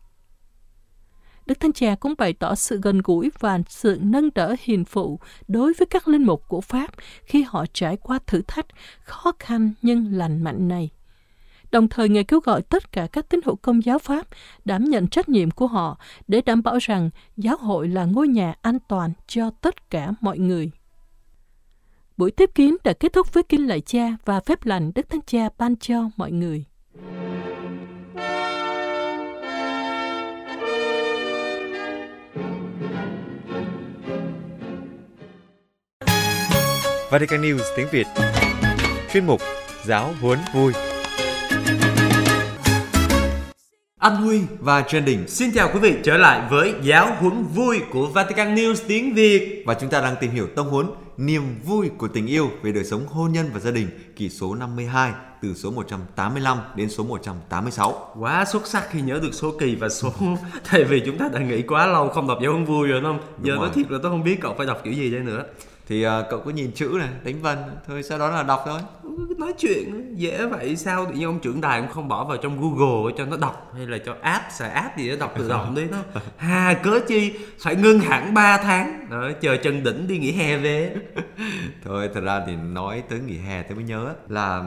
Đức 1.46 1.60
Thánh 1.60 1.72
Cha 1.72 1.94
cũng 1.94 2.14
bày 2.18 2.32
tỏ 2.32 2.54
sự 2.54 2.80
gần 2.82 3.00
gũi 3.04 3.30
và 3.38 3.58
sự 3.68 3.98
nâng 4.00 4.30
đỡ 4.34 4.56
hiền 4.60 4.84
phụ 4.84 5.20
đối 5.48 5.72
với 5.72 5.86
các 5.86 6.08
linh 6.08 6.24
mục 6.24 6.48
của 6.48 6.60
Pháp 6.60 6.90
khi 7.24 7.42
họ 7.42 7.64
trải 7.72 7.96
qua 7.96 8.18
thử 8.26 8.42
thách 8.48 8.66
khó 9.04 9.32
khăn 9.38 9.72
nhưng 9.82 10.12
lành 10.12 10.44
mạnh 10.44 10.68
này. 10.68 10.90
Đồng 11.70 11.88
thời 11.88 12.08
Ngài 12.08 12.24
kêu 12.24 12.40
gọi 12.40 12.62
tất 12.62 12.92
cả 12.92 13.06
các 13.12 13.28
tín 13.28 13.40
hữu 13.44 13.56
công 13.56 13.84
giáo 13.84 13.98
Pháp 13.98 14.26
đảm 14.64 14.84
nhận 14.84 15.08
trách 15.08 15.28
nhiệm 15.28 15.50
của 15.50 15.66
họ 15.66 15.98
để 16.28 16.40
đảm 16.40 16.62
bảo 16.62 16.78
rằng 16.78 17.10
giáo 17.36 17.56
hội 17.56 17.88
là 17.88 18.04
ngôi 18.04 18.28
nhà 18.28 18.54
an 18.62 18.78
toàn 18.88 19.12
cho 19.26 19.50
tất 19.50 19.90
cả 19.90 20.12
mọi 20.20 20.38
người. 20.38 20.70
Buổi 22.16 22.30
tiếp 22.30 22.50
kiến 22.54 22.76
đã 22.84 22.92
kết 22.92 23.12
thúc 23.12 23.34
với 23.34 23.42
kinh 23.42 23.68
lạy 23.68 23.80
cha 23.80 24.16
và 24.24 24.40
phép 24.40 24.66
lành 24.66 24.92
Đức 24.94 25.10
Thánh 25.10 25.20
Cha 25.26 25.48
ban 25.58 25.76
cho 25.76 26.10
mọi 26.16 26.32
người. 26.32 26.64
Vatican 37.10 37.42
News 37.42 37.62
tiếng 37.76 37.86
Việt 37.92 38.06
Chuyên 39.12 39.26
mục 39.26 39.40
Giáo 39.84 40.14
huấn 40.20 40.38
vui 40.54 40.72
Anh 43.98 44.16
Huy 44.16 44.40
và 44.60 44.82
Trending 44.82 45.28
xin 45.28 45.50
chào 45.54 45.70
quý 45.74 45.80
vị 45.80 45.94
trở 46.02 46.16
lại 46.16 46.48
với 46.50 46.74
giáo 46.82 47.16
huấn 47.20 47.44
vui 47.54 47.80
của 47.90 48.06
Vatican 48.06 48.54
News 48.54 48.74
tiếng 48.88 49.14
Việt 49.14 49.62
và 49.66 49.74
chúng 49.74 49.90
ta 49.90 50.00
đang 50.00 50.16
tìm 50.20 50.30
hiểu 50.30 50.46
tông 50.56 50.68
huấn 50.68 50.86
niềm 51.16 51.42
vui 51.64 51.90
của 51.98 52.08
tình 52.08 52.26
yêu 52.26 52.50
về 52.62 52.72
đời 52.72 52.84
sống 52.84 53.06
hôn 53.06 53.32
nhân 53.32 53.50
và 53.54 53.60
gia 53.60 53.70
đình 53.70 53.88
kỳ 54.16 54.28
số 54.28 54.54
52 54.54 55.12
từ 55.42 55.54
số 55.54 55.70
185 55.70 56.58
đến 56.76 56.90
số 56.90 57.04
186. 57.04 58.14
Quá 58.18 58.44
xuất 58.44 58.66
sắc 58.66 58.90
khi 58.90 59.00
nhớ 59.00 59.18
được 59.22 59.34
số 59.34 59.54
kỳ 59.58 59.74
và 59.74 59.88
số 59.88 60.12
tại 60.72 60.84
vì 60.84 61.02
chúng 61.06 61.18
ta 61.18 61.28
đã 61.32 61.40
nghĩ 61.40 61.62
quá 61.62 61.86
lâu 61.86 62.08
không 62.08 62.28
đọc 62.28 62.38
giáo 62.42 62.52
huấn 62.52 62.64
vui 62.64 62.88
rồi 62.88 63.00
không? 63.02 63.20
Giờ 63.42 63.54
nói 63.54 63.70
thiệt 63.74 63.90
là 63.90 63.98
tôi 64.02 64.10
không 64.10 64.24
biết 64.24 64.38
cậu 64.40 64.54
phải 64.58 64.66
đọc 64.66 64.80
kiểu 64.84 64.92
gì 64.92 65.10
đây 65.10 65.20
nữa 65.20 65.44
thì 65.88 66.06
uh, 66.06 66.10
cậu 66.30 66.40
cứ 66.40 66.50
nhìn 66.50 66.72
chữ 66.72 66.96
này 66.98 67.08
đánh 67.24 67.42
vần 67.42 67.58
thôi 67.86 68.02
sau 68.02 68.18
đó 68.18 68.30
là 68.30 68.42
đọc 68.42 68.62
thôi. 68.66 68.80
Nói 69.38 69.52
chuyện 69.58 70.14
dễ 70.18 70.46
vậy 70.46 70.76
sao? 70.76 71.06
Tự 71.06 71.12
nhiên 71.12 71.24
ông 71.24 71.38
trưởng 71.40 71.60
đài 71.60 71.80
cũng 71.80 71.90
không 71.90 72.08
bỏ 72.08 72.24
vào 72.24 72.36
trong 72.36 72.60
google 72.60 73.12
cho 73.18 73.24
nó 73.24 73.36
đọc 73.36 73.72
hay 73.76 73.86
là 73.86 73.98
cho 74.06 74.16
app 74.22 74.44
xài 74.50 74.70
app 74.70 74.98
gì 74.98 75.10
đó 75.10 75.16
đọc 75.20 75.34
tự 75.38 75.48
động 75.48 75.74
đi 75.74 75.84
nó 75.84 75.98
hà 76.36 76.74
cớ 76.82 77.00
chi? 77.08 77.38
Phải 77.60 77.76
ngưng 77.76 78.00
hẳn 78.00 78.34
3 78.34 78.58
tháng. 78.58 79.06
Đó, 79.10 79.30
chờ 79.40 79.56
chân 79.56 79.84
đỉnh 79.84 80.06
đi 80.08 80.18
nghỉ 80.18 80.32
hè 80.32 80.56
về. 80.56 80.96
Thôi 81.84 82.10
thật 82.14 82.20
ra 82.20 82.42
thì 82.46 82.56
nói 82.56 83.02
tới 83.08 83.20
nghỉ 83.20 83.38
hè 83.38 83.62
tôi 83.62 83.76
mới 83.76 83.84
nhớ 83.84 84.14
là 84.28 84.62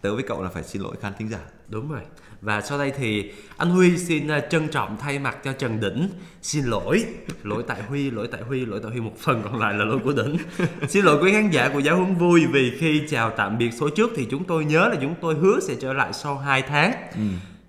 tớ 0.00 0.14
với 0.14 0.24
cậu 0.28 0.42
là 0.42 0.48
phải 0.48 0.62
xin 0.62 0.82
lỗi 0.82 0.96
khán 1.00 1.12
thính 1.18 1.28
giả. 1.28 1.40
Đúng 1.68 1.92
rồi 1.92 2.02
và 2.46 2.60
sau 2.60 2.78
đây 2.78 2.92
thì 2.96 3.32
anh 3.56 3.70
Huy 3.70 3.98
xin 3.98 4.28
à, 4.28 4.40
trân 4.50 4.68
trọng 4.68 4.96
thay 5.00 5.18
mặt 5.18 5.36
cho 5.44 5.52
Trần 5.52 5.80
Đỉnh. 5.80 6.08
Xin 6.42 6.64
lỗi. 6.64 7.04
Lỗi 7.42 7.64
tại 7.66 7.82
Huy 7.82 8.10
lỗi 8.10 8.28
tại 8.32 8.42
Huy 8.42 8.66
lỗi 8.66 8.80
tại 8.82 8.92
Huy 8.92 9.00
một 9.00 9.12
phần 9.18 9.42
còn 9.44 9.60
lại 9.60 9.74
là 9.74 9.84
lỗi 9.84 9.98
của 10.04 10.12
Đỉnh. 10.12 10.36
Xin 10.88 11.04
lỗi 11.04 11.22
quý 11.22 11.32
khán 11.32 11.50
giả 11.50 11.70
của 11.72 11.78
giáo 11.78 11.96
huấn 11.96 12.14
vui 12.14 12.46
vì 12.46 12.72
khi 12.78 13.02
chào 13.08 13.30
tạm 13.30 13.58
biệt 13.58 13.70
số 13.70 13.88
trước 13.88 14.10
thì 14.16 14.26
chúng 14.30 14.44
tôi 14.44 14.64
nhớ 14.64 14.88
là 14.88 14.96
chúng 15.00 15.14
tôi 15.20 15.34
hứa 15.34 15.60
sẽ 15.60 15.74
trở 15.80 15.92
lại 15.92 16.12
sau 16.12 16.38
2 16.38 16.62
tháng. 16.62 16.92
Ừ. 17.14 17.20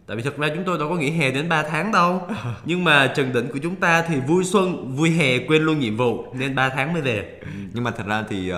Tại 0.08 0.18
vì 0.18 0.24
thật 0.24 0.38
ra 0.38 0.48
chúng 0.56 0.64
tôi 0.66 0.78
đâu 0.78 0.90
có 0.90 0.96
nghỉ 0.96 1.10
hè 1.10 1.32
đến 1.32 1.50
3 1.50 1.64
tháng 1.64 1.92
đâu. 1.92 2.28
Nhưng 2.66 2.84
mà 2.84 3.14
Trần 3.16 3.34
Đỉnh 3.34 3.48
của 3.48 3.60
chúng 3.64 3.76
ta 3.76 4.02
thì 4.02 4.20
vui 4.28 4.44
xuân, 4.44 4.96
vui 4.96 5.10
hè 5.10 5.40
quên 5.40 5.62
luôn 5.62 5.80
nhiệm 5.80 5.98
vụ 5.98 6.34
Nên 6.34 6.56
3 6.56 6.70
tháng 6.70 6.94
mới 6.94 7.02
về. 7.02 7.40
Ừ. 7.42 7.48
Nhưng 7.74 7.84
mà 7.84 7.92
thật 7.92 8.08
ra 8.08 8.24
thì 8.30 8.52
uh, 8.52 8.58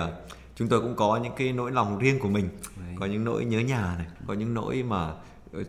chúng 0.56 0.68
tôi 0.68 0.80
cũng 0.80 0.96
có 0.96 1.20
những 1.22 1.32
cái 1.36 1.52
nỗi 1.52 1.72
lòng 1.72 1.98
riêng 1.98 2.18
của 2.18 2.28
mình. 2.28 2.48
Có 3.00 3.06
những 3.06 3.24
nỗi 3.24 3.44
nhớ 3.44 3.60
nhà 3.60 3.94
này 3.98 4.06
Có 4.26 4.34
những 4.34 4.54
nỗi 4.54 4.82
mà 4.82 5.08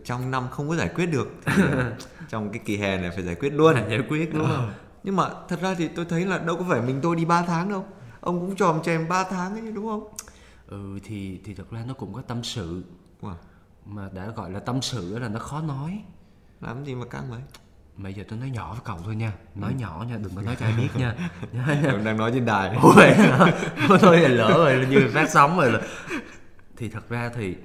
trong 0.04 0.30
năm 0.30 0.48
không 0.50 0.68
có 0.68 0.76
giải 0.76 0.88
quyết 0.94 1.06
được 1.06 1.28
thì 1.44 1.62
trong 2.28 2.52
cái 2.52 2.62
kỳ 2.64 2.76
hè 2.76 2.98
này 2.98 3.10
phải 3.14 3.24
giải 3.24 3.34
quyết 3.34 3.52
luôn. 3.52 3.74
Giải 3.74 4.02
quyết 4.08 4.34
đúng 4.34 4.46
không? 4.46 4.72
Nhưng 5.04 5.16
mà 5.16 5.28
thật 5.48 5.60
ra 5.60 5.74
thì 5.74 5.88
tôi 5.88 6.04
thấy 6.04 6.26
là 6.26 6.38
đâu 6.38 6.56
có 6.56 6.64
phải 6.68 6.80
mình 6.80 7.00
tôi 7.02 7.16
đi 7.16 7.24
3 7.24 7.42
tháng 7.42 7.70
đâu. 7.70 7.84
Ông 8.20 8.40
cũng 8.40 8.56
tròm 8.56 8.82
chèm 8.82 9.08
3 9.08 9.24
tháng 9.24 9.52
ấy 9.52 9.72
đúng 9.72 9.86
không? 9.86 10.08
Ừ 10.66 10.98
thì 11.04 11.40
thì 11.44 11.54
thật 11.54 11.70
ra 11.70 11.84
nó 11.88 11.94
cũng 11.94 12.14
có 12.14 12.22
tâm 12.22 12.44
sự. 12.44 12.84
Wow. 13.22 13.34
mà 13.86 14.08
đã 14.12 14.26
gọi 14.36 14.50
là 14.50 14.60
tâm 14.60 14.82
sự 14.82 15.18
là 15.18 15.28
nó 15.28 15.38
khó 15.38 15.60
nói. 15.60 16.02
Làm 16.60 16.84
gì 16.84 16.94
mà 16.94 17.06
căng 17.06 17.30
vậy? 17.30 17.40
Bây 17.96 18.14
giờ 18.14 18.24
tôi 18.28 18.38
nói 18.38 18.50
nhỏ 18.50 18.72
với 18.72 18.80
cậu 18.84 18.98
thôi 19.04 19.16
nha. 19.16 19.32
Nói 19.54 19.72
ừ. 19.72 19.80
nhỏ 19.80 20.04
nha 20.08 20.16
đừng 20.16 20.34
có 20.36 20.42
nói 20.42 20.56
cho 20.60 20.66
ai 20.66 20.74
biết 20.76 20.88
nha. 20.96 21.14
Đang 22.04 22.16
nói 22.16 22.30
trên 22.34 22.44
đài. 22.44 22.76
Ôi 22.82 23.14
thôi 24.00 24.20
lỡ 24.20 24.54
rồi 24.56 24.86
như 24.90 25.10
phát 25.14 25.30
sóng 25.30 25.58
rồi 25.58 25.72
là 25.72 25.80
thì 26.76 26.88
thật 26.88 27.08
ra 27.08 27.30
thì 27.34 27.56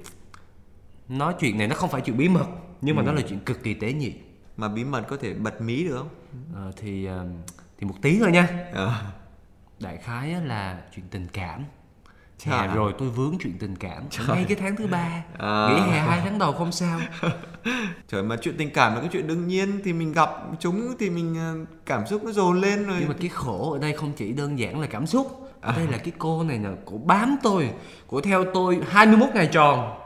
nói 1.08 1.34
chuyện 1.40 1.58
này 1.58 1.68
nó 1.68 1.74
không 1.74 1.90
phải 1.90 2.00
chuyện 2.00 2.16
bí 2.16 2.28
mật 2.28 2.46
nhưng 2.80 2.96
mà 2.96 3.02
ừ. 3.02 3.06
nó 3.06 3.12
là 3.12 3.22
chuyện 3.28 3.38
cực 3.40 3.62
kỳ 3.62 3.74
tế 3.74 3.92
nhị 3.92 4.12
mà 4.56 4.68
bí 4.68 4.84
mật 4.84 5.02
có 5.08 5.16
thể 5.16 5.34
bật 5.34 5.60
mí 5.60 5.84
được 5.84 5.96
không 5.98 6.08
à, 6.56 6.72
thì 6.76 7.04
ờ, 7.06 7.26
thì 7.78 7.86
một 7.86 7.94
tí 8.02 8.18
thôi 8.18 8.30
nha 8.32 8.48
à. 8.74 9.02
đại 9.80 9.96
khái 9.96 10.30
là 10.30 10.78
chuyện 10.94 11.04
tình 11.10 11.26
cảm 11.32 11.64
Dạ 12.38 12.66
Trời. 12.66 12.76
rồi 12.76 12.94
tôi 12.98 13.08
vướng 13.10 13.36
chuyện 13.40 13.58
tình 13.58 13.76
cảm 13.76 14.02
Ngay 14.28 14.44
cái 14.48 14.56
tháng 14.60 14.76
thứ 14.76 14.86
ba 14.86 15.24
À. 15.38 15.68
Nghỉ 15.68 15.92
hè 15.92 16.00
hai 16.00 16.20
tháng 16.20 16.38
đầu 16.38 16.52
không 16.52 16.72
sao 16.72 17.00
Trời 18.08 18.22
mà 18.22 18.36
chuyện 18.42 18.54
tình 18.58 18.70
cảm 18.70 18.94
là 18.94 19.00
cái 19.00 19.08
chuyện 19.12 19.26
đương 19.26 19.48
nhiên 19.48 19.80
thì 19.84 19.92
mình 19.92 20.12
gặp 20.12 20.30
chúng 20.60 20.94
thì 20.98 21.10
mình 21.10 21.34
ờ, 21.38 21.56
cảm 21.86 22.06
xúc 22.06 22.24
nó 22.24 22.32
dồn 22.32 22.60
lên 22.60 22.86
rồi. 22.86 22.96
Nhưng 23.00 23.08
mà 23.08 23.14
cái 23.20 23.28
khổ 23.28 23.72
ở 23.72 23.78
đây 23.78 23.92
không 23.92 24.12
chỉ 24.16 24.32
đơn 24.32 24.58
giản 24.58 24.80
là 24.80 24.86
cảm 24.86 25.06
xúc 25.06 25.47
Ở 25.60 25.72
đây 25.76 25.86
là 25.90 25.98
cái 25.98 26.12
cô 26.18 26.42
này 26.42 26.58
nè 26.58 26.68
Cổ 26.84 27.00
bám 27.04 27.36
tôi 27.42 27.70
Cổ 28.06 28.20
theo 28.20 28.44
tôi 28.54 28.80
21 28.88 29.28
ngày 29.34 29.46
tròn. 29.46 29.98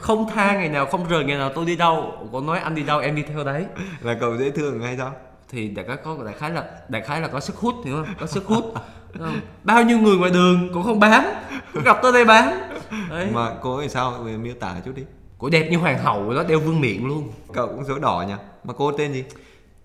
Không 0.00 0.30
tha 0.34 0.52
ngày 0.52 0.68
nào 0.68 0.86
không 0.86 1.08
rời 1.08 1.24
ngày 1.24 1.38
nào 1.38 1.52
tôi 1.54 1.66
đi 1.66 1.76
đâu. 1.76 2.12
Cổ 2.32 2.40
nói 2.40 2.58
anh 2.58 2.74
đi 2.74 2.82
đâu 2.82 3.00
em 3.00 3.16
đi 3.16 3.22
theo 3.22 3.44
đấy. 3.44 3.66
Là 4.00 4.16
cậu 4.20 4.36
dễ 4.36 4.50
thương 4.50 4.82
hay 4.82 4.96
sao? 4.96 5.12
thì 5.48 5.68
đại 5.68 5.86
khái 5.86 5.96
có 5.96 6.16
đại 6.24 6.34
khái 6.38 6.50
là 6.50 6.64
đại 6.88 7.02
khái 7.02 7.20
là 7.20 7.28
có 7.28 7.40
sức 7.40 7.56
hút 7.56 7.74
hiểu 7.84 7.96
không? 7.96 8.14
Có 8.20 8.26
sức 8.26 8.46
hút. 8.46 8.74
Đúng 9.12 9.24
không? 9.24 9.40
bao 9.64 9.82
nhiêu 9.82 9.98
người 9.98 10.16
ngoài 10.16 10.30
đường 10.30 10.70
cũng 10.74 10.82
không 10.82 11.00
bám. 11.00 11.24
Cũng 11.72 11.82
gặp 11.82 11.98
tới 12.02 12.12
đây 12.12 12.24
bám. 12.24 12.44
Đấy. 13.10 13.28
Mà 13.32 13.50
cô 13.62 13.76
ấy 13.76 13.88
sao? 13.88 14.10
Về 14.10 14.36
miêu 14.36 14.54
tả 14.60 14.74
chút 14.84 14.92
đi. 14.94 15.02
cổ 15.38 15.48
đẹp 15.48 15.68
như 15.70 15.78
hoàng 15.78 15.98
hậu 15.98 16.34
đó 16.34 16.44
đeo 16.48 16.60
vương 16.60 16.80
miện 16.80 17.08
luôn. 17.08 17.32
Cậu 17.52 17.66
cũng 17.66 17.84
dấu 17.84 17.98
đỏ 17.98 18.24
nhỉ? 18.28 18.34
Mà 18.64 18.74
cô 18.76 18.92
tên 18.92 19.12
gì? 19.12 19.24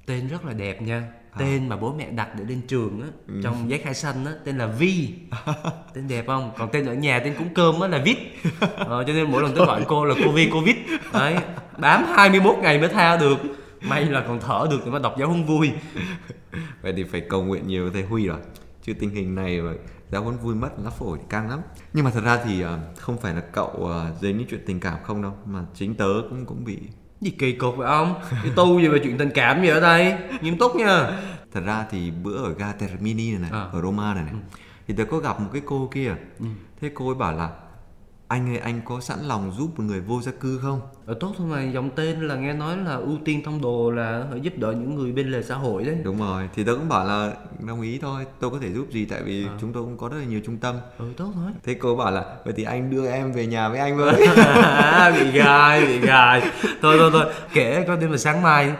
tên 0.06 0.28
rất 0.28 0.46
là 0.46 0.54
đẹp 0.54 0.82
nha 0.82 1.04
tên 1.38 1.70
mà 1.70 1.76
bố 1.78 1.94
mẹ 1.94 2.10
đặt 2.10 2.30
để 2.38 2.44
lên 2.44 2.62
trường 2.68 3.02
á 3.02 3.08
trong 3.44 3.70
giấy 3.70 3.80
khai 3.80 3.94
sinh 3.94 4.26
á 4.26 4.32
tên 4.46 4.58
là 4.58 4.66
Vi. 4.66 5.14
Tên 5.94 6.08
đẹp 6.08 6.24
không? 6.28 6.52
Còn 6.58 6.70
tên 6.72 6.86
ở 6.86 6.94
nhà 6.94 7.20
tên 7.20 7.34
cúng 7.38 7.50
cơm 7.56 7.80
á 7.80 7.88
là 7.88 8.02
Vít. 8.06 8.18
Ờ, 8.78 9.04
cho 9.08 9.14
nên 9.14 9.32
mỗi 9.32 9.44
lần 9.44 9.54
tôi 9.56 9.66
gọi 9.66 9.86
cô 9.88 10.06
là 10.06 10.16
cô 10.26 10.32
Vi 10.32 10.50
cô 10.54 10.62
Vít. 10.62 10.76
Đấy 11.14 11.36
bám 11.78 12.04
21 12.04 12.56
ngày 12.62 12.80
mới 12.80 12.90
tha 12.90 13.18
được. 13.18 13.38
May 13.82 14.06
là 14.06 14.24
còn 14.28 14.40
thở 14.40 14.68
được 14.72 14.82
để 14.86 14.92
mà 14.92 15.00
đọc 15.00 15.16
giáo 15.20 15.28
huấn 15.28 15.46
vui. 15.46 15.72
Vậy 16.82 16.94
thì 16.98 17.04
phải 17.04 17.22
cầu 17.22 17.44
nguyện 17.44 17.68
nhiều 17.68 17.84
với 17.84 17.94
thầy 17.94 18.04
Huy 18.04 18.28
rồi. 18.28 18.38
Chứ 18.84 18.94
tình 18.94 19.10
hình 19.10 19.36
này 19.36 19.62
mà 19.62 19.72
giáo 20.12 20.24
huấn 20.24 20.38
vui 20.38 20.56
mất 20.56 20.70
lá 20.84 20.90
phổi 20.90 21.18
thì 21.22 21.26
căng 21.30 21.50
lắm. 21.50 21.60
Nhưng 21.94 22.06
mà 22.06 22.12
thật 22.12 22.24
ra 22.24 22.40
thì 22.46 22.62
ờ, 22.62 22.80
không 22.98 23.18
phải 23.18 23.34
là 23.34 23.42
cậu 23.42 23.70
ờ, 23.70 24.12
dính 24.22 24.38
những 24.38 24.48
chuyện 24.50 24.64
tình 24.66 24.80
cảm 24.80 24.98
không 25.04 25.22
đâu. 25.22 25.34
Mà 25.46 25.60
chính 25.74 25.96
tớ 25.96 26.14
cũng 26.30 26.46
cũng 26.46 26.64
bị 26.66 26.78
gì 27.22 27.32
kỳ 27.32 27.52
cục 27.52 27.78
vậy 27.78 27.88
ông? 27.88 28.16
Đi 28.44 28.50
tu 28.56 28.80
gì 28.80 28.88
về 28.88 29.00
chuyện 29.04 29.18
tình 29.18 29.30
cảm 29.34 29.62
gì 29.62 29.68
ở 29.68 29.80
đây? 29.80 30.16
Nghiêm 30.42 30.58
túc 30.58 30.76
nha. 30.76 31.20
Thật 31.54 31.62
ra 31.66 31.86
thì 31.92 32.12
bữa 32.12 32.44
ở 32.44 32.54
ga 32.54 32.72
Termini 32.72 33.32
này, 33.32 33.40
này 33.40 33.50
À. 33.54 33.66
ở 33.72 33.82
Roma 33.82 34.14
này 34.14 34.24
này 34.24 34.34
thì 34.88 34.94
tớ 34.98 35.04
có 35.06 35.18
gặp 35.18 35.40
một 35.40 35.50
cái 35.54 35.62
cô 35.66 35.90
kia. 35.94 36.16
Thế 36.82 36.92
cô 36.94 37.06
ấy 37.10 37.16
bảo 37.16 37.34
là 37.34 37.50
anh 38.32 38.50
ơi 38.50 38.58
anh 38.58 38.82
có 38.86 39.00
sẵn 39.00 39.20
lòng 39.28 39.52
giúp 39.58 39.68
một 39.78 39.84
người 39.88 40.00
vô 40.02 40.22
gia 40.22 40.32
cư 40.32 40.60
không? 40.62 40.82
ở 41.06 41.14
tốt 41.20 41.34
thôi 41.38 41.48
mà 41.48 41.64
dòng 41.64 41.90
tên 41.96 42.28
là 42.28 42.36
nghe 42.36 42.54
nói 42.54 42.78
là 42.78 42.96
ưu 42.96 43.18
tiên 43.26 43.42
thông 43.46 43.62
đồ 43.62 43.92
là 43.92 44.26
giúp 44.42 44.54
đỡ 44.58 44.72
những 44.72 44.96
người 44.96 45.12
bên 45.12 45.32
lề 45.32 45.44
xã 45.44 45.56
hội 45.56 45.84
đấy 45.84 45.96
Đúng 46.04 46.18
rồi, 46.20 46.50
thì 46.56 46.64
tớ 46.64 46.76
cũng 46.76 46.90
bảo 46.90 47.06
là 47.06 47.34
đồng 47.68 47.82
ý 47.82 48.00
thôi, 48.02 48.26
tôi 48.40 48.52
có 48.52 48.58
thể 48.62 48.70
giúp 48.74 48.86
gì 48.92 49.06
tại 49.06 49.22
vì 49.24 49.46
chúng 49.62 49.74
tôi 49.74 49.84
cũng 49.84 49.98
có 49.98 50.10
rất 50.10 50.18
là 50.18 50.26
nhiều 50.26 50.42
trung 50.46 50.58
tâm. 50.58 50.76
ừ 50.98 51.06
tốt 51.18 51.32
thôi 51.36 51.52
Thế 51.64 51.74
cô 51.74 51.96
bảo 51.96 52.12
là 52.12 52.26
vậy 52.46 52.54
thì 52.58 52.64
anh 52.64 52.90
đưa 52.92 53.08
em 53.08 53.32
về 53.32 53.46
nhà 53.48 53.70
với 53.70 53.80
anh 53.80 53.98
với. 53.98 54.14
bị 55.24 55.32
gài 55.32 55.86
bị 55.86 56.00
gài 56.00 56.42
thôi 56.82 56.96
thôi 57.00 57.10
thôi 57.14 57.26
kể 57.54 57.84
có 57.88 57.96
đêm 57.96 58.12
là 58.12 58.18
sáng 58.18 58.42
mai 58.42 58.74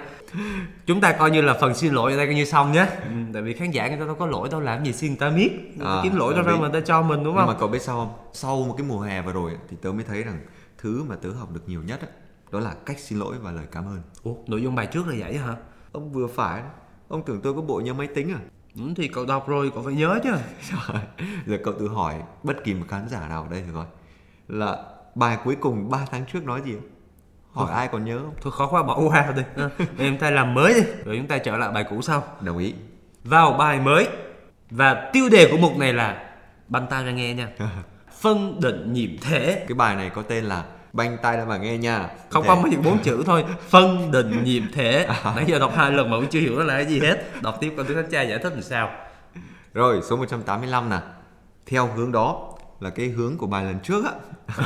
chúng 0.86 1.02
ta 1.02 1.12
coi 1.12 1.32
như 1.32 1.42
là 1.42 1.54
phần 1.62 1.74
xin 1.74 1.94
lỗi 1.94 2.12
ở 2.12 2.18
đây 2.18 2.26
coi 2.26 2.36
như 2.36 2.46
xong 2.46 2.72
nhé 2.72 2.86
ừ, 3.04 3.12
tại 3.34 3.42
vì 3.42 3.54
khán 3.54 3.72
giả 3.72 3.88
người 3.88 3.98
ta 3.98 4.06
đâu 4.06 4.16
có 4.16 4.26
lỗi 4.26 4.50
đâu 4.52 4.62
làm 4.62 4.86
gì 4.86 4.94
xin 4.94 5.12
người 5.12 5.20
ta 5.20 5.30
biết 5.30 5.52
À, 5.80 6.00
kiếm 6.04 6.16
lỗi 6.16 6.34
đâu 6.34 6.44
ra 6.44 6.54
mà 6.54 6.60
người 6.60 6.82
ta 6.82 6.86
cho 6.86 7.02
mình 7.02 7.24
đúng 7.24 7.36
Nhưng 7.36 7.46
không 7.46 7.48
mà 7.54 7.60
cậu 7.60 7.68
biết 7.68 7.82
sao 7.82 7.96
không? 7.96 8.14
Sau 8.34 8.64
một 8.64 8.76
cái 8.78 8.88
mùa 8.88 9.00
hè 9.00 9.22
vừa 9.22 9.34
rồi 9.34 9.52
thì 9.70 9.78
tớ 9.82 9.92
mới 9.92 10.04
thấy 10.04 10.24
rằng 10.24 10.40
thứ 10.78 11.04
mà 11.04 11.16
tớ 11.16 11.30
học 11.30 11.52
được 11.54 11.62
nhiều 11.68 11.82
nhất 11.84 12.00
đó 12.52 12.60
là 12.60 12.74
cách 12.86 13.00
xin 13.00 13.20
lỗi 13.20 13.36
và 13.42 13.52
lời 13.52 13.66
cảm 13.72 13.86
ơn. 13.86 14.02
Ủa, 14.24 14.34
nội 14.48 14.62
dung 14.62 14.76
bài 14.76 14.86
trước 14.86 15.08
là 15.08 15.16
vậy 15.20 15.38
hả 15.38 15.56
Ông 15.92 16.12
vừa 16.12 16.28
phải, 16.28 16.62
ông 17.08 17.24
tưởng 17.26 17.42
tôi 17.42 17.54
có 17.54 17.62
bộ 17.62 17.80
nhớ 17.80 17.94
máy 17.94 18.08
tính 18.08 18.32
à? 18.32 18.40
ừ, 18.76 18.82
thì 18.96 19.08
cậu 19.08 19.26
đọc 19.26 19.48
rồi 19.48 19.72
cậu 19.74 19.84
phải 19.84 19.94
nhớ 19.94 20.20
chứ 20.24 20.30
Trời, 20.70 21.02
giờ 21.48 21.58
cậu 21.64 21.74
tự 21.80 21.88
hỏi 21.88 22.16
bất 22.44 22.64
kỳ 22.64 22.74
một 22.74 22.86
khán 22.90 23.10
giả 23.10 23.28
nào 23.28 23.44
ở 23.44 23.50
đây 23.50 23.64
thử 23.68 23.74
coi 23.74 23.86
là 24.48 24.86
bài 25.16 25.38
cuối 25.44 25.56
cùng 25.56 25.90
3 25.90 26.06
tháng 26.12 26.26
trước 26.34 26.46
nói 26.46 26.62
gì? 26.66 26.76
Hỏi 27.54 27.72
ai 27.72 27.88
còn 27.88 28.06
nhớ 28.06 28.18
không? 28.18 28.34
thôi 28.42 28.54
khó 28.58 28.68
quá 28.68 28.84
bỏ 28.84 29.00
qua 29.00 29.34
đi 29.36 29.42
à, 29.56 29.70
em 29.98 30.18
ta 30.18 30.30
làm 30.30 30.54
mới 30.54 30.74
đi 30.74 30.82
rồi 31.06 31.18
chúng 31.18 31.28
ta 31.28 31.38
trở 31.38 31.58
lại 31.58 31.72
bài 31.72 31.86
cũ 31.90 32.02
sau. 32.02 32.24
Đồng 32.42 32.58
ý. 32.58 32.74
vào 33.24 33.54
bài 33.54 33.80
mới 33.80 34.08
và 34.70 35.10
tiêu 35.14 35.30
đề 35.30 35.48
của 35.52 35.58
mục 35.58 35.78
này 35.78 35.94
là 35.94 36.24
banh 36.68 36.88
tai 36.90 37.06
ra 37.06 37.12
nghe 37.12 37.34
nha. 37.34 37.48
Phân 38.22 38.60
định 38.62 38.94
nhiệm 38.94 39.18
thể. 39.22 39.66
Cái 39.68 39.76
bài 39.76 39.96
này 39.96 40.10
có 40.10 40.22
tên 40.22 40.44
là 40.44 40.64
Banh 40.94 41.18
tay 41.22 41.38
ra 41.38 41.46
mà 41.46 41.58
nghe 41.58 41.78
nha. 41.78 42.10
không 42.30 42.48
không 42.48 42.62
mới 42.62 42.72
chỉ 42.72 42.78
bốn 42.78 43.00
chữ 43.00 43.24
thôi. 43.26 43.46
Phân 43.70 44.12
định 44.12 44.44
nhiệm 44.44 44.72
thể. 44.74 45.08
Nãy 45.36 45.46
giờ 45.48 45.60
đọc 45.60 45.74
hai 45.76 45.92
lần 45.92 46.10
mà 46.10 46.18
cũng 46.18 46.28
chưa 46.28 46.40
hiểu 46.40 46.58
nó 46.58 46.64
là 46.64 46.74
cái 46.74 46.86
gì 46.86 47.00
hết. 47.00 47.42
Đọc 47.42 47.58
tiếp 47.60 47.74
con 47.78 47.86
tiếng 47.86 47.98
thánh 47.98 48.10
cha 48.12 48.22
giải 48.22 48.40
thích 48.40 48.54
làm 48.54 48.62
sao. 48.62 48.90
Rồi, 49.74 50.02
số 50.10 50.16
185 50.18 50.90
nè. 50.90 50.98
Theo 51.66 51.88
hướng 51.88 52.12
đó 52.12 52.51
là 52.82 52.90
cái 52.90 53.10
hướng 53.10 53.38
của 53.38 53.48
bài 53.48 53.64
lần 53.64 53.80
trước 53.84 54.06
á. 54.06 54.12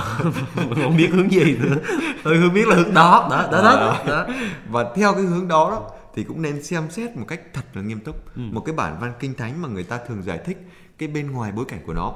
không 0.56 0.98
biết 0.98 1.10
hướng 1.12 1.32
gì 1.32 1.58
nữa 1.58 1.76
tôi 2.24 2.42
không 2.42 2.54
biết 2.54 2.68
là 2.68 2.76
hướng 2.76 2.94
đó 2.94 3.28
đó 3.32 3.48
đó 3.52 3.62
đó, 3.62 4.04
đó. 4.08 4.28
Và 4.70 4.94
theo 4.96 5.14
cái 5.14 5.24
hướng 5.24 5.48
đó 5.48 5.70
đó 5.72 5.92
thì 6.16 6.24
cũng 6.24 6.42
nên 6.42 6.64
xem 6.64 6.84
xét 6.90 7.18
một 7.18 7.26
cách 7.28 7.42
thật 7.54 7.62
là 7.74 7.82
nghiêm 7.82 8.00
túc 8.00 8.38
một 8.38 8.62
cái 8.66 8.76
bản 8.76 8.98
văn 9.02 9.14
kinh 9.20 9.34
thánh 9.34 9.62
mà 9.62 9.68
người 9.68 9.84
ta 9.84 10.00
thường 10.08 10.24
giải 10.24 10.40
thích 10.46 10.68
cái 10.98 11.10
bên 11.10 11.32
ngoài 11.32 11.52
bối 11.52 11.66
cảnh 11.68 11.80
của 11.86 11.94
nó. 11.94 12.14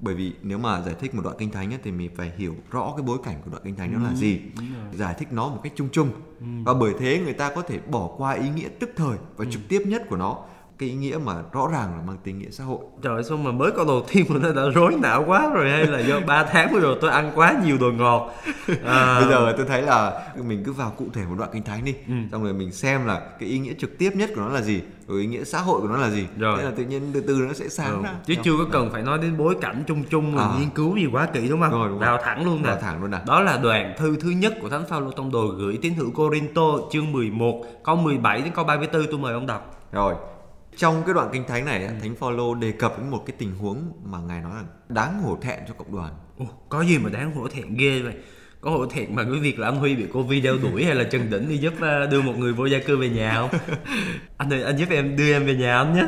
Bởi 0.00 0.14
vì 0.14 0.32
nếu 0.42 0.58
mà 0.58 0.80
giải 0.80 0.94
thích 1.00 1.14
một 1.14 1.22
đoạn 1.24 1.36
kinh 1.38 1.50
thánh 1.50 1.72
ấy, 1.72 1.78
thì 1.84 1.92
mình 1.92 2.10
phải 2.16 2.32
hiểu 2.36 2.54
rõ 2.70 2.92
cái 2.96 3.02
bối 3.02 3.18
cảnh 3.24 3.36
của 3.44 3.50
đoạn 3.50 3.62
kinh 3.64 3.76
thánh 3.76 3.92
đó 3.92 3.98
là 4.08 4.14
gì. 4.14 4.40
Giải 4.94 5.14
thích 5.18 5.28
nó 5.32 5.48
một 5.48 5.60
cách 5.62 5.72
chung 5.76 5.88
chung. 5.92 6.10
Và 6.64 6.74
bởi 6.74 6.94
thế 6.98 7.20
người 7.24 7.32
ta 7.32 7.54
có 7.54 7.62
thể 7.62 7.78
bỏ 7.90 8.10
qua 8.16 8.32
ý 8.32 8.48
nghĩa 8.48 8.68
tức 8.80 8.90
thời 8.96 9.16
và 9.36 9.44
trực 9.50 9.62
tiếp 9.68 9.82
nhất 9.86 10.02
của 10.08 10.16
nó. 10.16 10.38
Cái 10.78 10.88
ý 10.88 10.94
nghĩa 10.94 11.18
mà 11.24 11.34
rõ 11.52 11.68
ràng 11.72 11.96
là 11.96 12.02
mang 12.06 12.16
tính 12.24 12.38
nghĩa 12.38 12.50
xã 12.50 12.64
hội. 12.64 12.78
trời 13.02 13.22
sao 13.24 13.36
mà 13.36 13.50
mới 13.52 13.70
câu 13.76 13.84
đầu 13.84 14.04
tiên 14.12 14.24
mà 14.28 14.38
nó 14.42 14.52
đã 14.52 14.70
rối 14.74 14.94
não 15.02 15.24
quá 15.26 15.50
rồi 15.54 15.70
hay 15.70 15.86
là 15.86 16.00
do 16.00 16.20
3 16.26 16.44
tháng 16.44 16.72
vừa 16.72 16.80
rồi 16.80 16.98
tôi 17.00 17.10
ăn 17.10 17.32
quá 17.34 17.54
nhiều 17.64 17.76
đồ 17.80 17.90
ngọt 17.92 18.30
à, 18.84 19.16
Bây 19.20 19.28
giờ 19.30 19.54
tôi 19.56 19.66
thấy 19.66 19.82
là 19.82 20.28
mình 20.44 20.62
cứ 20.66 20.72
vào 20.72 20.90
cụ 20.96 21.04
thể 21.12 21.22
một 21.28 21.34
đoạn 21.38 21.50
kinh 21.52 21.62
thánh 21.62 21.84
đi, 21.84 21.94
xong 22.32 22.44
rồi 22.44 22.52
mình 22.52 22.72
xem 22.72 23.06
là 23.06 23.20
cái 23.40 23.48
ý 23.48 23.58
nghĩa 23.58 23.72
trực 23.78 23.98
tiếp 23.98 24.10
nhất 24.16 24.30
của 24.34 24.40
nó 24.40 24.48
là 24.48 24.60
gì, 24.62 24.82
rồi 25.08 25.20
ý 25.20 25.26
nghĩa 25.26 25.44
xã 25.44 25.58
hội 25.60 25.80
của 25.80 25.88
nó 25.88 25.96
là 25.96 26.10
gì. 26.10 26.26
Rồi. 26.38 26.58
Thế 26.58 26.64
là 26.64 26.70
tự 26.76 26.84
nhiên 26.84 27.02
từ 27.14 27.20
từ 27.20 27.34
nó 27.48 27.52
sẽ 27.52 27.68
sáng 27.68 27.90
Ừ, 27.96 28.02
ra. 28.04 28.14
chứ 28.26 28.34
chưa 28.44 28.52
có 28.58 28.64
cần 28.72 28.90
phải 28.92 29.02
nói 29.02 29.18
đến 29.18 29.36
bối 29.36 29.54
cảnh 29.60 29.84
chung 29.86 30.04
chung 30.10 30.36
rồi 30.36 30.44
À. 30.44 30.56
nghiên 30.60 30.70
cứu 30.70 30.96
gì 30.96 31.06
quá 31.12 31.26
kỹ 31.26 31.48
đúng 31.48 31.60
không 31.60 31.70
Rồi, 31.72 31.88
đúng 31.88 31.98
vào 31.98 32.18
thẳng 32.24 32.44
luôn 32.44 32.62
nè 32.62 32.68
Vào 32.68 32.78
thẳng 32.80 33.00
luôn 33.00 33.10
nè. 33.10 33.18
đó 33.26 33.40
là 33.40 33.56
đoạn 33.62 33.94
thư 33.98 34.16
thứ 34.16 34.30
nhất 34.30 34.54
của 34.62 34.68
thánh 34.68 34.84
Phaolô 34.88 35.10
tông 35.10 35.32
đồ 35.32 35.46
gửi 35.46 35.78
tín 35.82 35.94
hữu 35.94 36.10
Corinto 36.10 36.62
chương 36.92 37.12
11 37.12 37.64
câu 37.84 37.96
17 37.96 38.40
đến 38.42 38.52
câu 38.54 38.64
34 38.64 39.06
tôi 39.10 39.18
mời 39.18 39.34
ông 39.34 39.46
đọc 39.46 39.72
Rồi. 39.92 40.14
Trong 40.76 41.02
cái 41.06 41.14
đoạn 41.14 41.28
kinh 41.32 41.44
thánh 41.48 41.64
này, 41.64 41.84
á, 41.86 41.92
Thánh 42.00 42.14
Phaolô 42.16 42.54
đề 42.54 42.72
cập 42.72 42.98
đến 42.98 43.10
một 43.10 43.22
cái 43.26 43.36
tình 43.38 43.54
huống 43.58 43.92
mà 44.04 44.18
ngài 44.18 44.40
nói 44.42 44.52
là 44.56 44.64
đáng 44.88 45.22
hổ 45.22 45.36
thẹn 45.42 45.58
cho 45.68 45.74
cộng 45.78 45.96
đoàn. 45.96 46.12
Ồ, 46.38 46.46
có 46.68 46.82
gì 46.84 46.98
mà 46.98 47.10
đáng 47.10 47.34
hổ 47.34 47.48
thẹn 47.48 47.74
ghê 47.76 48.02
vậy 48.02 48.14
có 48.60 48.70
hổ 48.70 48.86
thẹn 48.86 49.14
mà 49.14 49.22
cái 49.24 49.40
việc 49.40 49.58
là 49.58 49.68
anh 49.68 49.76
Huy 49.76 49.96
bị 49.96 50.06
cô 50.12 50.22
Vi 50.22 50.40
đeo 50.40 50.56
đuổi 50.62 50.84
hay 50.84 50.94
là 50.94 51.04
Trần 51.04 51.30
Đỉnh 51.30 51.48
đi 51.48 51.56
giúp 51.58 51.74
ờ, 51.80 52.06
đưa 52.06 52.22
một 52.22 52.32
người 52.38 52.52
vô 52.52 52.66
gia 52.66 52.78
cư 52.78 52.96
về 52.96 53.08
nhà 53.08 53.34
không 53.34 53.50
anh 54.36 54.52
ơi 54.52 54.62
anh 54.62 54.76
giúp 54.76 54.88
em 54.90 55.16
đưa 55.16 55.32
em 55.32 55.46
về 55.46 55.54
nhà 55.54 55.76
anh 55.78 55.94
nhé 55.94 56.06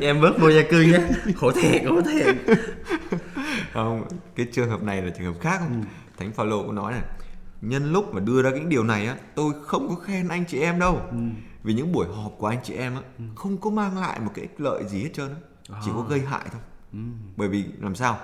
em 0.00 0.20
bớt 0.20 0.38
vô 0.40 0.50
gia 0.50 0.62
cư 0.62 0.80
nhé 0.82 0.98
hổ 1.36 1.52
thẹn 1.52 1.84
hổ 1.84 2.00
thẹn 2.02 2.36
Không, 3.72 4.04
cái 4.36 4.46
trường 4.52 4.70
hợp 4.70 4.82
này 4.82 5.02
là 5.02 5.10
trường 5.18 5.34
hợp 5.34 5.40
khác 5.40 5.58
Ừ. 5.60 5.64
không? 5.68 5.84
Thánh 6.18 6.32
Phaolô 6.32 6.62
cũng 6.62 6.74
nói 6.74 6.92
này, 6.92 7.02
nhân 7.60 7.92
lúc 7.92 8.14
mà 8.14 8.20
đưa 8.20 8.42
ra 8.42 8.50
những 8.50 8.68
điều 8.68 8.84
này 8.84 9.06
á, 9.06 9.16
tôi 9.34 9.52
không 9.66 9.88
có 9.88 9.94
khen 9.94 10.28
anh 10.28 10.44
chị 10.48 10.60
em 10.60 10.78
đâu. 10.78 11.00
Ừ. 11.10 11.16
Vì 11.62 11.74
những 11.74 11.92
buổi 11.92 12.06
họp 12.16 12.32
của 12.38 12.46
anh 12.46 12.58
chị 12.64 12.74
em 12.74 12.94
á, 12.94 13.00
không 13.34 13.56
có 13.58 13.70
mang 13.70 13.98
lại 13.98 14.20
một 14.20 14.30
cái 14.34 14.42
ích 14.44 14.60
lợi 14.60 14.84
gì 14.88 15.02
hết 15.02 15.10
trơn 15.14 15.28
á, 15.28 15.36
chỉ 15.84 15.90
À. 15.90 15.94
có 15.96 16.02
gây 16.02 16.20
hại 16.20 16.44
thôi. 16.52 16.60
Ừ. 16.92 16.98
Bởi 17.36 17.48
vì 17.48 17.64
làm 17.80 17.94
sao? 17.94 18.18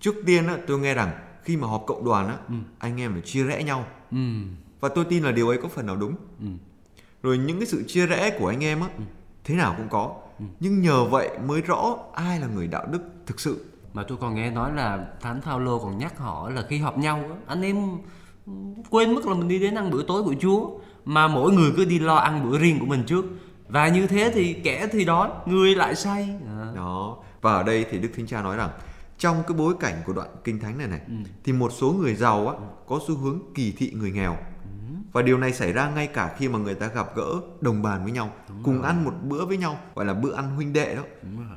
Trước 0.00 0.14
tiên 0.26 0.46
á, 0.46 0.56
tôi 0.66 0.78
nghe 0.78 0.94
rằng 0.94 1.10
khi 1.42 1.56
mà 1.56 1.66
họp 1.68 1.84
cộng 1.86 2.04
đoàn 2.04 2.28
á, 2.28 2.36
Ừ. 2.48 2.54
anh 2.78 3.00
em 3.00 3.12
phải 3.12 3.22
chia 3.22 3.44
rẽ 3.44 3.62
nhau. 3.62 3.84
Và 4.80 4.88
tôi 4.88 5.04
tin 5.04 5.22
là 5.24 5.32
điều 5.32 5.48
ấy 5.48 5.58
có 5.62 5.68
phần 5.68 5.86
nào 5.86 5.96
đúng. 5.96 6.14
Ừ. 6.40 6.46
Rồi 7.22 7.38
những 7.38 7.58
cái 7.58 7.66
sự 7.66 7.84
chia 7.88 8.06
rẽ 8.06 8.36
của 8.38 8.48
anh 8.48 8.64
em 8.64 8.80
á, 8.80 8.88
thế 9.44 9.54
nào 9.54 9.74
cũng 9.76 9.88
có. 9.88 10.14
Ừ. 10.38 10.44
Nhưng 10.60 10.80
nhờ 10.80 11.04
vậy 11.04 11.30
mới 11.46 11.62
rõ 11.62 11.96
ai 12.14 12.40
là 12.40 12.46
người 12.46 12.66
đạo 12.66 12.86
đức 12.90 13.00
thực 13.26 13.40
sự. 13.40 13.64
mà 13.94 14.02
tôi 14.08 14.18
còn 14.20 14.34
nghe 14.34 14.50
nói 14.50 14.72
là 14.74 15.06
thánh 15.20 15.40
Phaolô 15.40 15.78
còn 15.78 15.98
nhắc 15.98 16.18
họ 16.18 16.50
là 16.50 16.62
khi 16.68 16.78
họp 16.78 16.98
nhau 16.98 17.16
á, 17.16 17.36
anh 17.46 17.62
em 17.62 17.76
ừ, 18.46 18.52
quên 18.90 19.14
mất 19.14 19.26
là 19.26 19.34
mình 19.34 19.48
đi 19.48 19.58
đến 19.58 19.74
ăn 19.74 19.90
bữa 19.90 20.02
tối 20.02 20.22
của 20.22 20.34
Chúa 20.40 20.70
mà 21.06 21.28
mỗi 21.28 21.52
người 21.52 21.70
cứ 21.76 21.84
đi 21.84 21.98
lo 21.98 22.14
ăn 22.14 22.50
bữa 22.50 22.58
riêng 22.58 22.78
của 22.80 22.86
mình 22.86 23.02
trước 23.06 23.24
và 23.68 23.88
như 23.88 24.06
thế 24.06 24.30
thì 24.34 24.52
kẻ 24.52 24.88
thì 24.92 25.04
đói 25.04 25.28
người 25.46 25.74
lại 25.74 25.94
say 25.94 26.28
à. 26.48 26.72
Đó. 26.76 27.16
Và 27.42 27.52
ở 27.52 27.62
đây 27.62 27.86
thì 27.90 27.98
Đức 27.98 28.08
Thánh 28.16 28.26
Cha 28.26 28.42
nói 28.42 28.56
rằng 28.56 28.70
trong 29.18 29.42
cái 29.48 29.56
bối 29.58 29.74
cảnh 29.80 29.94
của 30.06 30.12
đoạn 30.12 30.28
kinh 30.44 30.60
thánh 30.60 30.78
này 30.78 30.86
này 30.86 31.00
Ừ. 31.08 31.14
thì 31.44 31.52
một 31.52 31.72
số 31.72 31.92
người 31.92 32.14
giàu 32.14 32.48
á 32.48 32.54
có 32.86 33.00
xu 33.08 33.16
hướng 33.16 33.38
kỳ 33.54 33.72
thị 33.72 33.92
người 33.96 34.10
nghèo. 34.10 34.32
Ừ. 34.62 34.94
Và 35.12 35.22
điều 35.22 35.38
này 35.38 35.52
xảy 35.52 35.72
ra 35.72 35.90
ngay 35.90 36.06
cả 36.06 36.34
khi 36.38 36.48
mà 36.48 36.58
người 36.58 36.74
ta 36.74 36.86
gặp 36.86 37.16
gỡ 37.16 37.34
đồng 37.60 37.82
bàn 37.82 38.02
với 38.04 38.12
nhau, 38.12 38.30
cùng 38.62 38.82
ăn 38.82 39.04
một 39.04 39.12
bữa 39.22 39.44
với 39.44 39.56
nhau, 39.56 39.78
gọi 39.94 40.04
là 40.04 40.14
bữa 40.14 40.34
ăn 40.34 40.56
huynh 40.56 40.72
đệ 40.72 40.94
đó. 40.94 41.02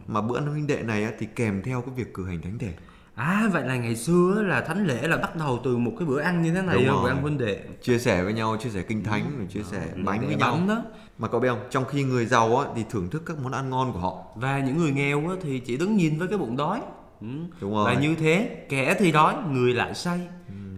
Mà 0.07 0.21
bữa 0.21 0.37
ăn 0.37 0.47
huynh 0.47 0.67
đệ 0.67 0.83
này 0.83 1.03
á, 1.03 1.11
thì 1.19 1.27
kèm 1.35 1.61
theo 1.63 1.81
cái 1.81 1.95
việc 1.95 2.13
cử 2.13 2.25
hành 2.25 2.41
thánh 2.41 2.57
thể. 2.59 2.73
À 3.19 3.49
vậy 3.53 3.63
là 3.67 3.75
ngày 3.75 3.95
xưa 3.95 4.41
là 4.47 4.61
thánh 4.61 4.87
lễ 4.87 5.07
là 5.07 5.17
bắt 5.17 5.35
đầu 5.35 5.59
từ 5.63 5.77
một 5.77 5.91
cái 5.99 6.07
bữa 6.07 6.19
ăn 6.21 6.41
như 6.43 6.53
thế 6.53 6.61
này 6.61 6.75
Đúng 6.75 6.85
rồi. 6.87 7.03
bữa 7.03 7.09
ăn 7.09 7.21
huynh 7.21 7.37
đệ 7.37 7.59
Chia 7.81 7.99
sẻ 7.99 8.23
với 8.23 8.33
nhau, 8.33 8.57
chia 8.57 8.69
sẻ 8.69 8.81
kinh 8.81 9.03
thánh, 9.03 9.23
rồi 9.37 9.47
chia 9.53 9.63
sẻ 9.71 9.81
bánh 10.03 10.19
với 10.27 10.35
nhau. 10.35 10.51
bánh 10.51 10.67
đó 10.67 10.83
Mà 11.17 11.27
cậu 11.27 11.39
biết 11.39 11.47
không, 11.49 11.59
trong 11.69 11.85
khi 11.85 12.03
người 12.03 12.25
giàu 12.25 12.57
á, 12.57 12.65
thì 12.75 12.83
thưởng 12.89 13.09
thức 13.09 13.23
các 13.25 13.37
món 13.43 13.51
ăn 13.51 13.69
ngon 13.69 13.93
của 13.93 13.99
họ. 13.99 14.23
và 14.35 14.59
những 14.59 14.77
người 14.77 14.91
nghèo 14.91 15.29
á, 15.29 15.35
thì 15.41 15.59
chỉ 15.59 15.77
đứng 15.77 15.97
nhìn 15.97 16.19
với 16.19 16.27
cái 16.27 16.37
bụng 16.37 16.57
đói 16.57 16.81
Ừ. 17.21 17.27
Đúng 17.61 17.71
rồi. 17.73 17.85
Và 17.85 18.01
như 18.01 18.15
thế, 18.15 18.65
kẻ 18.69 18.95
thì 18.99 19.11
đói, 19.11 19.33
người 19.51 19.73
lại 19.73 19.95
say. 19.95 20.19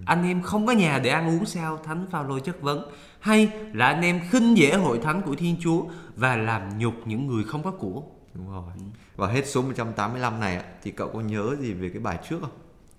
Anh 0.06 0.24
em 0.24 0.42
không 0.42 0.68
có 0.68 0.74
nhà 0.74 1.00
để 1.04 1.10
ăn 1.10 1.30
uống 1.30 1.46
sao? 1.46 1.78
Thánh 1.84 2.06
Phaolô 2.12 2.40
chất 2.40 2.62
vấn. 2.62 2.90
Hay 3.20 3.50
là 3.74 3.86
anh 3.88 4.02
em 4.02 4.20
khinh 4.30 4.58
dễ 4.58 4.74
hội 4.74 5.00
thánh 5.04 5.22
của 5.22 5.36
Thiên 5.36 5.56
Chúa 5.62 5.84
và 6.16 6.36
làm 6.36 6.78
nhục 6.78 6.94
những 7.06 7.28
người 7.28 7.44
không 7.44 7.64
có 7.64 7.72
của? 7.72 8.02
Đúng 8.34 8.50
rồi. 8.52 8.64
Và 9.22 9.28
hết 9.28 9.48
số 9.48 9.62
185 9.62 10.40
này 10.40 10.60
thì 10.84 10.92
cậu 10.92 11.08
có 11.08 11.20
nhớ 11.20 11.56
gì 11.60 11.74
về 11.74 11.90
cái 11.90 12.00
bài 12.00 12.18
trước 12.30 12.38
không? 12.42 12.50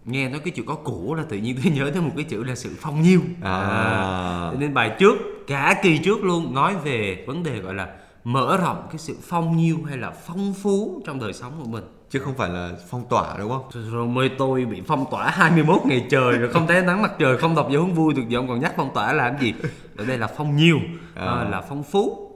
Nghe 0.05 0.29
nói 0.29 0.41
cái 0.45 0.51
chữ 0.57 0.63
có 0.67 0.75
của 0.75 1.15
là 1.15 1.25
tự 1.29 1.37
nhiên 1.37 1.59
tôi 1.63 1.73
nhớ 1.73 1.91
tới 1.93 2.03
một 2.03 2.11
cái 2.17 2.25
chữ 2.25 2.45
là 2.45 2.55
sự 2.55 2.71
phong 2.81 3.03
nhiêu. 3.03 3.21
À. 3.43 4.51
Cho 4.53 4.59
nên 4.59 4.75
bài 4.75 4.97
trước, 4.99 5.15
cả 5.47 5.81
kỳ 5.83 5.99
trước 5.99 6.25
luôn 6.25 6.55
nói 6.55 6.75
về 6.85 7.25
vấn 7.27 7.43
đề 7.43 7.59
gọi 7.59 7.75
là 7.75 7.89
mở 8.25 8.57
rộng 8.57 8.87
cái 8.91 8.99
sự 8.99 9.17
phong 9.23 9.57
nhiêu 9.57 9.79
hay 9.89 9.97
là 9.99 10.11
phong 10.11 10.55
phú 10.63 11.03
trong 11.07 11.21
đời 11.21 11.33
sống 11.33 11.53
của 11.59 11.69
mình. 11.69 11.85
Chứ 12.11 12.19
không 12.19 12.35
phải 12.35 12.51
là 12.51 12.71
phong 12.91 13.05
tỏa 13.09 13.37
đúng 13.39 13.51
không? 13.51 13.65
Rồi, 13.73 14.07
rồi 14.15 14.31
tôi 14.39 14.65
bị 14.65 14.83
phong 14.87 15.05
tỏa 15.11 15.31
21 15.31 15.81
ngày 15.85 16.07
trời 16.11 16.39
rồi 16.39 16.53
không 16.53 16.67
thấy 16.67 16.83
nắng 16.83 17.03
mặt 17.03 17.13
trời 17.19 17.39
không 17.39 17.55
đọc 17.55 17.69
giáo 17.73 17.83
huấn 17.83 17.95
vui 17.95 18.15
được 18.15 18.23
giờ 18.29 18.39
ông 18.39 18.49
còn 18.49 18.61
nhắc 18.61 18.75
phong 18.77 18.95
tỏa 18.95 19.13
làm 19.13 19.39
gì 19.39 19.55
ở 19.97 20.05
đây 20.05 20.19
là 20.19 20.27
phong 20.27 20.57
nhiêu 20.57 20.79
À. 21.15 21.27
à, 21.27 21.45
là 21.45 21.61
phong 21.69 21.83
phú 21.83 22.32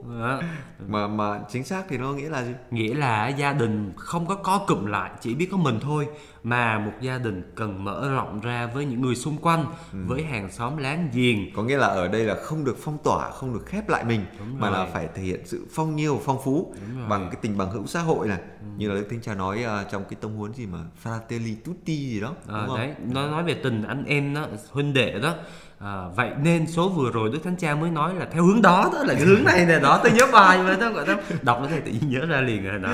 Mà 0.87 1.07
mà 1.07 1.39
chính 1.51 1.63
xác 1.63 1.83
thì 1.89 1.97
nó 1.97 2.13
nghĩa 2.13 2.29
là 2.29 2.43
gì? 2.43 2.51
nghĩa 2.71 2.93
là 2.93 3.27
gia 3.27 3.53
đình 3.53 3.93
không 3.95 4.27
có 4.27 4.35
co 4.35 4.57
cụm 4.67 4.85
lại 4.85 5.11
chỉ 5.21 5.35
biết 5.35 5.47
có 5.51 5.57
mình 5.57 5.79
thôi 5.81 6.07
mà 6.43 6.79
một 6.79 6.91
gia 7.01 7.17
đình 7.17 7.51
cần 7.55 7.83
mở 7.83 8.09
rộng 8.11 8.39
ra 8.41 8.67
với 8.73 8.85
những 8.85 9.01
người 9.01 9.15
xung 9.15 9.37
quanh 9.37 9.65
Ừ. 9.93 9.99
với 10.07 10.23
hàng 10.23 10.51
xóm 10.51 10.77
láng 10.77 11.09
giềng 11.13 11.53
Có 11.55 11.63
nghĩa 11.63 11.77
là 11.77 11.87
ở 11.87 12.07
đây 12.07 12.23
là 12.23 12.35
không 12.43 12.63
được 12.65 12.77
phong 12.81 12.97
tỏa, 13.03 13.31
không 13.31 13.53
được 13.53 13.65
khép 13.65 13.89
lại 13.89 14.03
mình 14.05 14.25
Đúng 14.39 14.59
mà 14.59 14.69
rồi. 14.69 14.77
là 14.79 14.91
phải 14.93 15.07
thể 15.15 15.21
hiện 15.21 15.41
sự 15.45 15.67
phong 15.71 15.95
nhiêu, 15.95 16.21
phong 16.25 16.37
phú 16.43 16.73
bằng 17.09 17.27
cái 17.31 17.37
tình 17.41 17.57
bằng 17.57 17.71
hữu 17.71 17.85
xã 17.87 18.01
hội 18.01 18.27
này. 18.27 18.39
Ừ. 18.61 18.65
Như 18.77 18.89
là 18.89 18.95
Đức 18.95 19.07
Thánh 19.09 19.21
Cha 19.21 19.33
nói 19.35 19.63
à, 19.63 19.83
trong 19.91 20.03
cái 20.09 20.17
tông 20.21 20.37
huấn 20.37 20.53
gì 20.53 20.65
mà 20.65 20.77
Fratelli 21.03 21.55
Tutti 21.65 21.95
gì 21.95 22.19
đó, 22.19 22.27
À, 22.47 22.57
đúng 22.59 22.67
không? 22.67 22.77
đấy 22.77 22.93
nó 23.05 23.27
nói 23.27 23.43
về 23.43 23.53
tình 23.63 23.83
anh 23.83 24.05
em 24.05 24.33
đó 24.33 24.47
huynh 24.71 24.93
đệ 24.93 25.19
đó 25.19 25.35
à, 25.79 26.07
vậy 26.15 26.29
nên 26.41 26.67
số 26.67 26.89
vừa 26.89 27.11
rồi 27.11 27.29
đức 27.33 27.39
thánh 27.43 27.55
cha 27.55 27.75
mới 27.75 27.91
nói 27.91 28.15
là 28.15 28.25
theo 28.31 28.43
hướng 28.43 28.61
đó 28.61 28.89
đó 28.93 29.03
là 29.03 29.13
cái 29.13 29.23
hướng 29.23 29.43
này 29.43 29.65
nè 29.65 29.79
đó 29.79 29.99
tôi 30.03 30.11
nhớ 30.11 30.27
bài 30.33 30.57
mà 30.63 30.75
đó 30.81 30.89
gọi 30.91 31.05
đó 31.07 31.13
đọc 31.41 31.59
nó 31.61 31.67
thì 31.71 31.79
tự 31.85 31.91
nhiên 31.91 32.09
nhớ 32.09 32.25
ra 32.25 32.41
liền 32.41 32.63
rồi 32.63 32.79
đó 32.79 32.93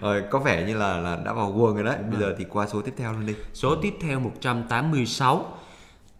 Ờ, 0.00 0.22
có 0.30 0.38
vẻ 0.38 0.64
như 0.66 0.76
là 0.76 0.96
là 0.96 1.18
đã 1.24 1.32
vào 1.32 1.52
guồng 1.52 1.74
rồi 1.74 1.84
đấy. 1.84 1.96
Bây 2.10 2.20
giờ 2.20 2.34
thì 2.38 2.44
qua 2.50 2.66
số 2.66 2.82
tiếp 2.82 2.94
theo 2.96 3.12
luôn 3.12 3.26
đi. 3.26 3.34
số 3.54 3.76
tiếp 3.82 3.94
theo 4.00 4.20
186 4.20 5.46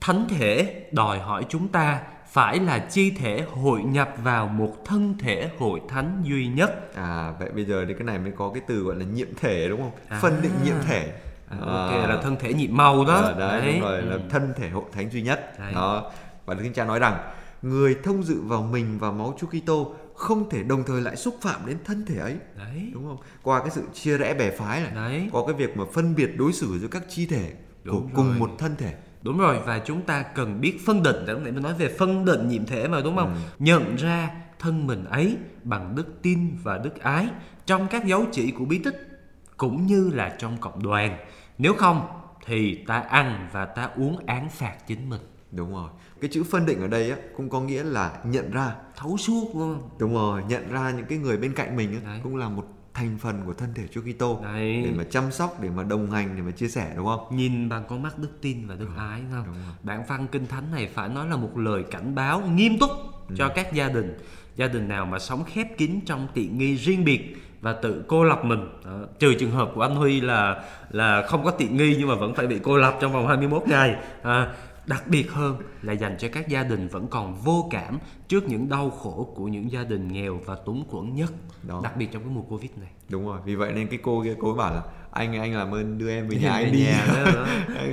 thánh 0.00 0.26
thể 0.28 0.82
đòi 0.92 1.18
hỏi 1.18 1.44
chúng 1.48 1.68
ta 1.68 2.00
phải 2.32 2.58
là 2.60 2.78
chi 2.78 3.10
thể 3.10 3.44
hội 3.62 3.82
nhập 3.82 4.08
vào 4.22 4.46
một 4.48 4.76
thân 4.84 5.18
thể 5.18 5.50
hội 5.58 5.80
thánh 5.88 6.22
duy 6.24 6.46
nhất 6.46 6.94
À 6.96 7.32
vậy 7.40 7.50
bây 7.54 7.64
giờ 7.64 7.84
thì 7.88 7.94
cái 7.94 8.04
này 8.04 8.18
mới 8.18 8.32
có 8.36 8.50
cái 8.54 8.62
từ 8.68 8.82
gọi 8.82 8.96
là 8.96 9.04
nhiệm 9.04 9.28
thể 9.40 9.68
đúng 9.68 9.80
không? 9.80 9.90
À. 10.08 10.18
Phân 10.22 10.42
định 10.42 10.52
nhiệm 10.64 10.74
thể. 10.86 11.12
À, 11.50 11.56
ok 11.60 12.08
là 12.08 12.20
thân 12.22 12.36
thể 12.40 12.54
nhiệm 12.54 12.76
màu 12.76 13.04
đó 13.04 13.14
Ờ, 13.14 13.34
đấy, 13.38 13.72
đúng 13.72 13.80
rồi 13.80 13.98
Ừ. 14.00 14.04
là 14.08 14.16
thân 14.30 14.52
thể 14.56 14.68
hội 14.70 14.84
thánh 14.92 15.10
duy 15.10 15.22
nhất. 15.22 15.58
Đấy. 15.58 15.72
Đó. 15.74 16.10
Và 16.46 16.54
Đức 16.54 16.62
Thánh 16.62 16.72
Cha 16.72 16.84
nói 16.84 16.98
rằng 16.98 17.16
người 17.62 17.96
thông 18.04 18.22
dự 18.22 18.40
vào 18.42 18.62
mình 18.62 18.98
và 18.98 19.10
máu 19.10 19.34
Chúa 19.40 19.46
Kitô 19.46 19.94
không 20.14 20.50
thể 20.50 20.62
đồng 20.62 20.84
thời 20.86 21.00
lại 21.00 21.16
xúc 21.16 21.36
phạm 21.42 21.66
đến 21.66 21.76
thân 21.84 22.04
thể 22.06 22.18
ấy. 22.18 22.36
đấy 22.56 22.90
Đúng 22.94 23.04
không? 23.06 23.16
Qua 23.42 23.60
cái 23.60 23.70
sự 23.70 23.82
chia 23.94 24.18
rẽ 24.18 24.34
bè 24.34 24.50
phái 24.50 24.80
này, 24.82 24.90
Đấy. 24.94 25.28
có 25.32 25.44
cái 25.46 25.54
việc 25.54 25.76
mà 25.76 25.84
phân 25.94 26.14
biệt 26.14 26.36
đối 26.36 26.52
xử 26.52 26.78
giữa 26.78 26.88
các 26.88 27.02
chi 27.08 27.26
thể 27.26 27.52
của 27.84 27.90
Đúng 27.92 28.08
cùng 28.14 28.28
rồi. 28.28 28.38
một 28.38 28.50
thân 28.58 28.76
thể. 28.78 28.94
Đúng 29.22 29.38
rồi 29.38 29.58
và 29.66 29.78
chúng 29.78 30.02
ta 30.02 30.22
cần 30.22 30.60
biết 30.60 30.78
phân 30.86 31.02
định 31.02 31.16
Để 31.26 31.34
mình 31.34 31.62
nói 31.62 31.74
về 31.74 31.94
phân 31.98 32.24
định 32.24 32.48
nhiệm 32.48 32.66
thể 32.66 32.88
mà 32.88 33.00
đúng 33.00 33.16
không 33.16 33.34
Ừ. 33.34 33.40
Nhận 33.58 33.96
ra 33.96 34.30
thân 34.58 34.86
mình 34.86 35.04
ấy 35.04 35.36
bằng 35.64 35.94
đức 35.96 36.22
tin 36.22 36.56
và 36.62 36.78
đức 36.78 37.00
ái 37.02 37.26
Trong 37.66 37.88
các 37.88 38.04
dấu 38.06 38.24
chỉ 38.32 38.50
của 38.50 38.64
bí 38.64 38.78
tích 38.78 39.08
Cũng 39.56 39.86
như 39.86 40.10
là 40.14 40.28
trong 40.38 40.56
cộng 40.60 40.82
đoàn 40.82 41.18
Nếu 41.58 41.74
không 41.74 42.06
thì 42.46 42.74
ta 42.74 42.98
ăn 43.00 43.48
và 43.52 43.64
ta 43.64 43.84
uống 43.96 44.26
án 44.26 44.48
phạt 44.48 44.74
chính 44.86 45.08
mình 45.10 45.20
Đúng 45.52 45.72
rồi. 45.72 45.90
Cái 46.20 46.30
chữ 46.32 46.44
phân 46.50 46.66
định 46.66 46.80
ở 46.80 46.86
đây 46.88 47.10
á, 47.10 47.16
cũng 47.36 47.50
có 47.50 47.60
nghĩa 47.60 47.82
là 47.84 48.18
nhận 48.24 48.50
ra. 48.50 48.74
Thấu 48.96 49.16
suốt 49.16 49.44
đúng 49.54 49.62
không 49.62 49.90
Đúng 49.98 50.14
rồi, 50.14 50.42
nhận 50.48 50.72
ra 50.72 50.90
những 50.90 51.06
cái 51.06 51.18
người 51.18 51.36
bên 51.36 51.52
cạnh 51.54 51.76
mình 51.76 51.92
á, 51.92 51.98
Đấy. 52.04 52.20
cũng 52.22 52.36
là 52.36 52.48
một 52.48 52.64
thành 52.94 53.18
phần 53.20 53.42
của 53.46 53.52
thân 53.54 53.74
thể 53.74 53.86
Chúa 53.90 54.00
Kitô 54.00 54.40
để 54.42 54.92
mà 54.96 55.04
chăm 55.10 55.32
sóc, 55.32 55.60
để 55.62 55.70
mà 55.70 55.82
đồng 55.82 56.10
hành, 56.10 56.36
để 56.36 56.42
mà 56.42 56.50
chia 56.50 56.68
sẻ 56.68 56.92
đúng 56.96 57.06
không? 57.06 57.36
Nhìn 57.36 57.68
bằng 57.68 57.84
con 57.88 58.02
mắt 58.02 58.18
đức 58.18 58.30
tin 58.42 58.66
và 58.66 58.74
đức 58.74 58.88
ái 58.96 59.20
đúng 59.20 59.30
không? 59.32 59.44
đúng 59.46 59.54
rồi. 59.54 59.74
Bản 59.82 60.02
văn 60.08 60.26
kinh 60.32 60.46
thánh 60.46 60.70
này 60.72 60.88
phải 60.94 61.08
nói 61.08 61.28
là 61.28 61.36
một 61.36 61.58
lời 61.58 61.84
cảnh 61.90 62.14
báo 62.14 62.40
nghiêm 62.40 62.78
túc 62.78 62.90
Ừ. 63.28 63.34
cho 63.38 63.48
các 63.48 63.72
gia 63.72 63.88
đình. 63.88 64.18
Gia 64.56 64.66
đình 64.68 64.88
nào 64.88 65.06
mà 65.06 65.18
sống 65.18 65.44
khép 65.44 65.78
kín 65.78 66.00
trong 66.06 66.28
tiện 66.34 66.58
nghi 66.58 66.74
riêng 66.76 67.04
biệt 67.04 67.36
và 67.60 67.72
tự 67.72 68.04
cô 68.08 68.24
lập 68.24 68.44
mình. 68.44 68.68
Đó. 68.84 68.98
Trừ 69.18 69.34
trường 69.34 69.50
hợp 69.50 69.70
của 69.74 69.82
anh 69.82 69.96
Huy 69.96 70.20
là 70.20 70.64
là 70.90 71.22
không 71.26 71.44
có 71.44 71.50
tiện 71.50 71.76
nghi 71.76 71.96
nhưng 71.98 72.08
mà 72.08 72.14
vẫn 72.14 72.34
phải 72.34 72.46
bị 72.46 72.58
cô 72.62 72.76
lập 72.76 72.94
trong 73.00 73.12
vòng 73.12 73.26
21 73.26 73.62
ngày. 73.66 73.96
À, 74.22 74.48
đặc 74.86 75.02
biệt 75.06 75.32
hơn 75.32 75.56
là 75.82 75.92
dành 75.92 76.16
cho 76.18 76.28
các 76.32 76.48
gia 76.48 76.62
đình 76.62 76.88
vẫn 76.88 77.06
còn 77.08 77.34
vô 77.34 77.68
cảm 77.70 77.98
trước 78.28 78.48
những 78.48 78.68
đau 78.68 78.90
khổ 78.90 79.32
của 79.34 79.44
những 79.44 79.72
gia 79.72 79.84
đình 79.84 80.08
nghèo 80.08 80.40
và 80.46 80.54
túng 80.54 80.84
quẫn 80.90 81.14
nhất. 81.14 81.32
Đó. 81.62 81.80
Đặc 81.84 81.96
biệt 81.96 82.08
trong 82.12 82.22
cái 82.22 82.32
mùa 82.34 82.42
Covid 82.42 82.70
này. 82.76 82.90
Đúng 83.08 83.26
rồi, 83.26 83.38
vì 83.44 83.54
vậy 83.54 83.72
nên 83.72 83.88
cái 83.88 83.98
cô 84.02 84.22
kia 84.24 84.34
cô 84.40 84.48
ấy 84.50 84.58
bảo 84.58 84.74
là 84.74 84.82
anh 85.12 85.40
anh 85.40 85.54
làm 85.54 85.74
ơn 85.74 85.98
đưa 85.98 86.10
em 86.10 86.28
về 86.28 86.38
nhà 86.38 86.50
anh 86.50 86.72
đi. 86.72 86.78
nhà 86.78 87.06
đó, 87.14 87.32
đó. 87.34 87.46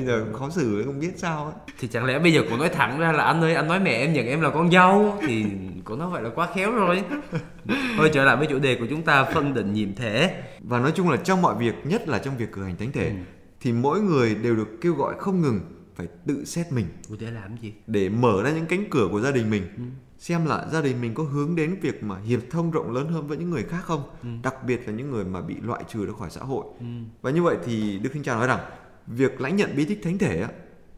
Giờ 0.06 0.26
khó 0.34 0.50
xử 0.50 0.84
không 0.86 1.00
biết 1.00 1.12
sao 1.18 1.46
ấy. 1.46 1.54
thì 1.80 1.88
chẳng 1.88 2.06
lẽ 2.06 2.20
bây 2.20 2.34
giờ 2.34 2.42
cô 2.50 2.58
nói 2.58 2.70
thẳng 2.70 3.00
ra 3.00 3.12
là 3.12 3.24
anh 3.24 3.42
ơi 3.42 3.56
anh 3.56 3.68
nói 3.68 3.80
mẹ 3.80 3.92
em 3.92 4.14
nhận 4.14 4.26
em 4.26 4.42
là 4.42 4.50
con 4.50 4.72
dâu 4.72 5.18
thì 5.28 5.46
cô 5.84 5.96
nói 5.96 6.10
vậy 6.10 6.22
là 6.24 6.30
quá 6.36 6.48
khéo 6.56 6.72
rồi 6.72 7.04
thôi 7.98 8.10
trở 8.14 8.24
lại 8.26 8.36
với 8.38 8.48
chủ 8.48 8.60
đề 8.60 8.76
của 8.76 8.86
chúng 8.90 9.02
ta 9.04 9.24
phân 9.34 9.54
định 9.54 9.74
nhiệm 9.74 9.96
thể 9.96 10.44
Và 10.60 10.80
nói 10.80 10.92
chung 10.96 11.10
là 11.10 11.18
trong 11.18 11.42
mọi 11.42 11.56
việc, 11.56 11.76
nhất 11.84 12.08
là 12.08 12.20
trong 12.20 12.38
việc 12.38 12.52
cử 12.52 12.64
hành 12.64 12.78
thánh 12.78 12.92
thể, 12.92 13.08
Ừ. 13.10 13.16
thì 13.60 13.72
mỗi 13.72 14.02
người 14.02 14.36
đều 14.36 14.56
được 14.56 14.68
kêu 14.82 14.94
gọi 14.94 15.16
không 15.20 15.42
ngừng 15.42 15.60
phải 15.96 16.08
tự 16.28 16.46
xét 16.46 16.72
mình 16.72 16.86
Ủa 17.10 17.16
để 17.20 17.32
làm 17.32 17.58
gì 17.58 17.74
để 17.88 18.10
mở 18.10 18.44
ra 18.44 18.52
những 18.52 18.66
cánh 18.66 18.90
cửa 18.90 19.08
của 19.12 19.20
gia 19.22 19.32
đình 19.32 19.50
mình. 19.50 19.64
Ừ. 19.78 19.84
Xem 20.20 20.46
là 20.46 20.66
gia 20.72 20.82
đình 20.82 21.02
mình 21.02 21.14
có 21.14 21.24
hướng 21.24 21.56
đến 21.56 21.76
việc 21.82 22.04
mà 22.04 22.16
hiệp 22.18 22.40
thông 22.52 22.72
rộng 22.72 22.92
lớn 22.92 23.08
hơn 23.10 23.28
với 23.28 23.38
những 23.38 23.50
người 23.50 23.64
khác 23.64 23.82
không? 23.84 24.04
Ừ. 24.24 24.30
Đặc 24.44 24.64
biệt 24.68 24.82
là 24.88 24.94
những 24.94 25.12
người 25.12 25.26
mà 25.26 25.42
bị 25.42 25.56
loại 25.62 25.84
trừ 25.94 26.06
ra 26.06 26.14
khỏi 26.20 26.30
xã 26.30 26.42
hội. 26.42 26.66
Và 27.22 27.32
như 27.32 27.44
vậy 27.44 27.58
thì 27.66 28.00
Đức 28.00 28.10
Thánh 28.14 28.24
Cha 28.24 28.34
nói 28.36 28.48
rằng 28.48 28.60
việc 29.08 29.42
lãnh 29.42 29.56
nhận 29.56 29.76
bí 29.76 29.86
tích 29.86 30.00
thánh 30.04 30.18
thể 30.18 30.42
á, 30.42 30.50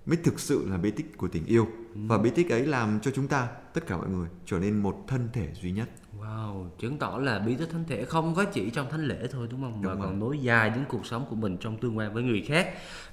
mới 0.06 0.18
thực 0.18 0.40
sự 0.40 0.68
là 0.70 0.78
bí 0.78 0.92
tích 0.92 1.18
của 1.18 1.28
tình 1.28 1.46
yêu 1.46 1.68
Ừ. 1.96 2.02
và 2.08 2.18
bí 2.18 2.30
tích 2.30 2.50
ấy 2.50 2.66
làm 2.66 3.00
cho 3.02 3.12
chúng 3.12 3.28
ta 3.28 3.48
tất 3.74 3.88
cả 3.88 3.98
mọi 3.98 4.08
người 4.10 4.28
trở 4.46 4.60
nên 4.60 4.78
một 4.78 5.04
thân 5.08 5.30
thể 5.34 5.48
duy 5.62 5.72
nhất. 5.72 5.90
wow 6.20 6.70
chứng 6.80 6.98
tỏ 6.98 7.18
là 7.24 7.40
bí 7.40 7.56
tích 7.56 7.70
thánh 7.72 7.84
thể 7.88 8.06
không 8.06 8.36
có 8.36 8.44
chỉ 8.44 8.70
trong 8.70 8.90
thánh 8.92 9.06
lễ 9.08 9.28
thôi 9.32 9.48
đúng 9.52 9.62
không 9.62 9.72
mà 9.72 9.90
Đúng 9.90 10.00
rồi. 10.02 10.08
còn 10.08 10.20
nối 10.20 10.38
dài 10.40 10.70
đến 10.70 10.86
cuộc 10.90 11.06
sống 11.06 11.26
của 11.30 11.36
mình 11.36 11.58
trong 11.58 11.78
tương 11.78 11.98
quan 11.98 12.14
với 12.14 12.24
người 12.24 12.42
khác 12.48 12.70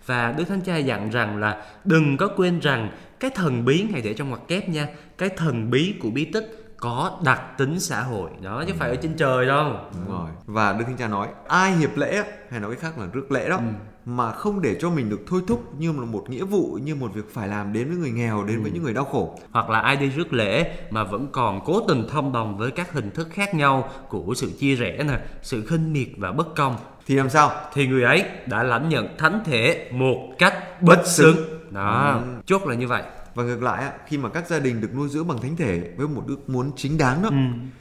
và 0.07 0.33
đức 0.33 0.45
thánh 0.45 0.61
cha 0.61 0.77
dặn 0.77 1.11
rằng 1.11 1.37
là 1.39 1.67
đừng 1.85 2.17
có 2.17 2.29
quên 2.37 2.61
rằng 2.61 2.91
cái 3.21 3.31
thần 3.35 3.65
bí 3.65 3.87
hãy 3.93 4.01
để 4.03 4.15
trong 4.15 4.29
ngoặc 4.29 4.49
kép 4.49 4.69
nha 4.69 4.89
cái 5.19 5.29
thần 5.29 5.71
bí 5.71 5.95
của 6.03 6.11
bí 6.11 6.25
tích 6.25 6.75
có 6.77 7.21
đặc 7.25 7.43
tính 7.59 7.81
xã 7.81 8.03
hội 8.03 8.31
đó 8.43 8.65
chứ 8.67 8.73
phải 8.79 8.91
ở 8.91 8.97
trên 8.97 9.15
trời 9.17 9.47
đâu 9.47 9.77
Đúng 9.95 10.09
rồi. 10.19 10.31
Và 10.47 10.73
Đức 10.73 10.85
Thánh 10.87 10.97
Cha 10.97 11.09
nói 11.09 11.29
ai 11.49 11.73
hiệp 11.77 11.97
lễ 11.97 12.23
hay 12.51 12.61
nói 12.61 12.71
cách 12.75 12.81
khác 12.81 12.99
là 12.99 13.07
rước 13.13 13.33
lễ 13.33 13.49
đó 13.49 13.57
Ừ. 13.57 13.63
mà 14.07 14.33
không 14.33 14.63
để 14.63 14.77
cho 14.81 14.91
mình 14.91 15.11
được 15.11 15.21
thôi 15.27 15.41
thúc 15.47 15.75
như 15.79 15.93
là 15.93 16.05
một 16.05 16.31
nghĩa 16.31 16.45
vụ 16.45 16.79
như 16.83 16.95
một 16.95 17.15
việc 17.15 17.35
phải 17.35 17.49
làm 17.49 17.73
đến 17.73 17.89
với 17.89 17.97
người 17.97 18.11
nghèo 18.11 18.45
đến 18.45 18.63
với 18.63 18.71
Ừ. 18.71 18.75
những 18.75 18.83
người 18.83 18.95
đau 18.95 19.05
khổ 19.05 19.39
hoặc 19.51 19.71
là 19.71 19.81
ai 19.81 19.97
đi 19.97 20.09
rước 20.09 20.33
lễ 20.33 20.77
mà 20.91 21.05
vẫn 21.05 21.27
còn 21.33 21.61
cố 21.65 21.81
tình 21.89 22.07
thông 22.11 22.33
đồng 22.33 22.57
với 22.59 22.71
các 22.71 22.93
hình 22.93 23.11
thức 23.11 23.29
khác 23.33 23.55
nhau 23.55 23.91
của 24.09 24.35
sự 24.37 24.51
chia 24.59 24.75
rẽ 24.75 25.03
nè, 25.09 25.19
sự 25.43 25.67
khinh 25.67 25.93
miệt 25.93 26.09
và 26.17 26.33
bất 26.33 26.55
công 26.57 26.77
thì 27.07 27.15
làm 27.15 27.31
sao? 27.31 27.51
thì 27.75 27.87
người 27.87 28.03
ấy 28.03 28.25
đã 28.47 28.63
lãnh 28.63 28.89
nhận 28.89 29.09
thánh 29.19 29.41
thể 29.45 29.91
một 29.93 30.29
cách 30.39 30.83
bất 30.83 31.07
xứng. 31.07 31.37
Đó, 31.71 32.21
chốt 32.47 32.63
là 32.67 32.75
như 32.75 32.89
vậy. 32.89 33.03
Và 33.35 33.45
ngược 33.45 33.63
lại 33.63 33.93
khi 34.07 34.19
mà 34.19 34.29
các 34.29 34.49
gia 34.49 34.59
đình 34.59 34.81
được 34.81 34.95
nuôi 34.95 35.09
dưỡng 35.09 35.29
bằng 35.29 35.41
thánh 35.41 35.57
thể 35.57 35.91
với 35.97 36.09
một 36.09 36.23
ước 36.27 36.49
muốn 36.51 36.71
chính 36.77 36.99
đáng 36.99 37.23
đó 37.23 37.29
Ừ. 37.29 37.37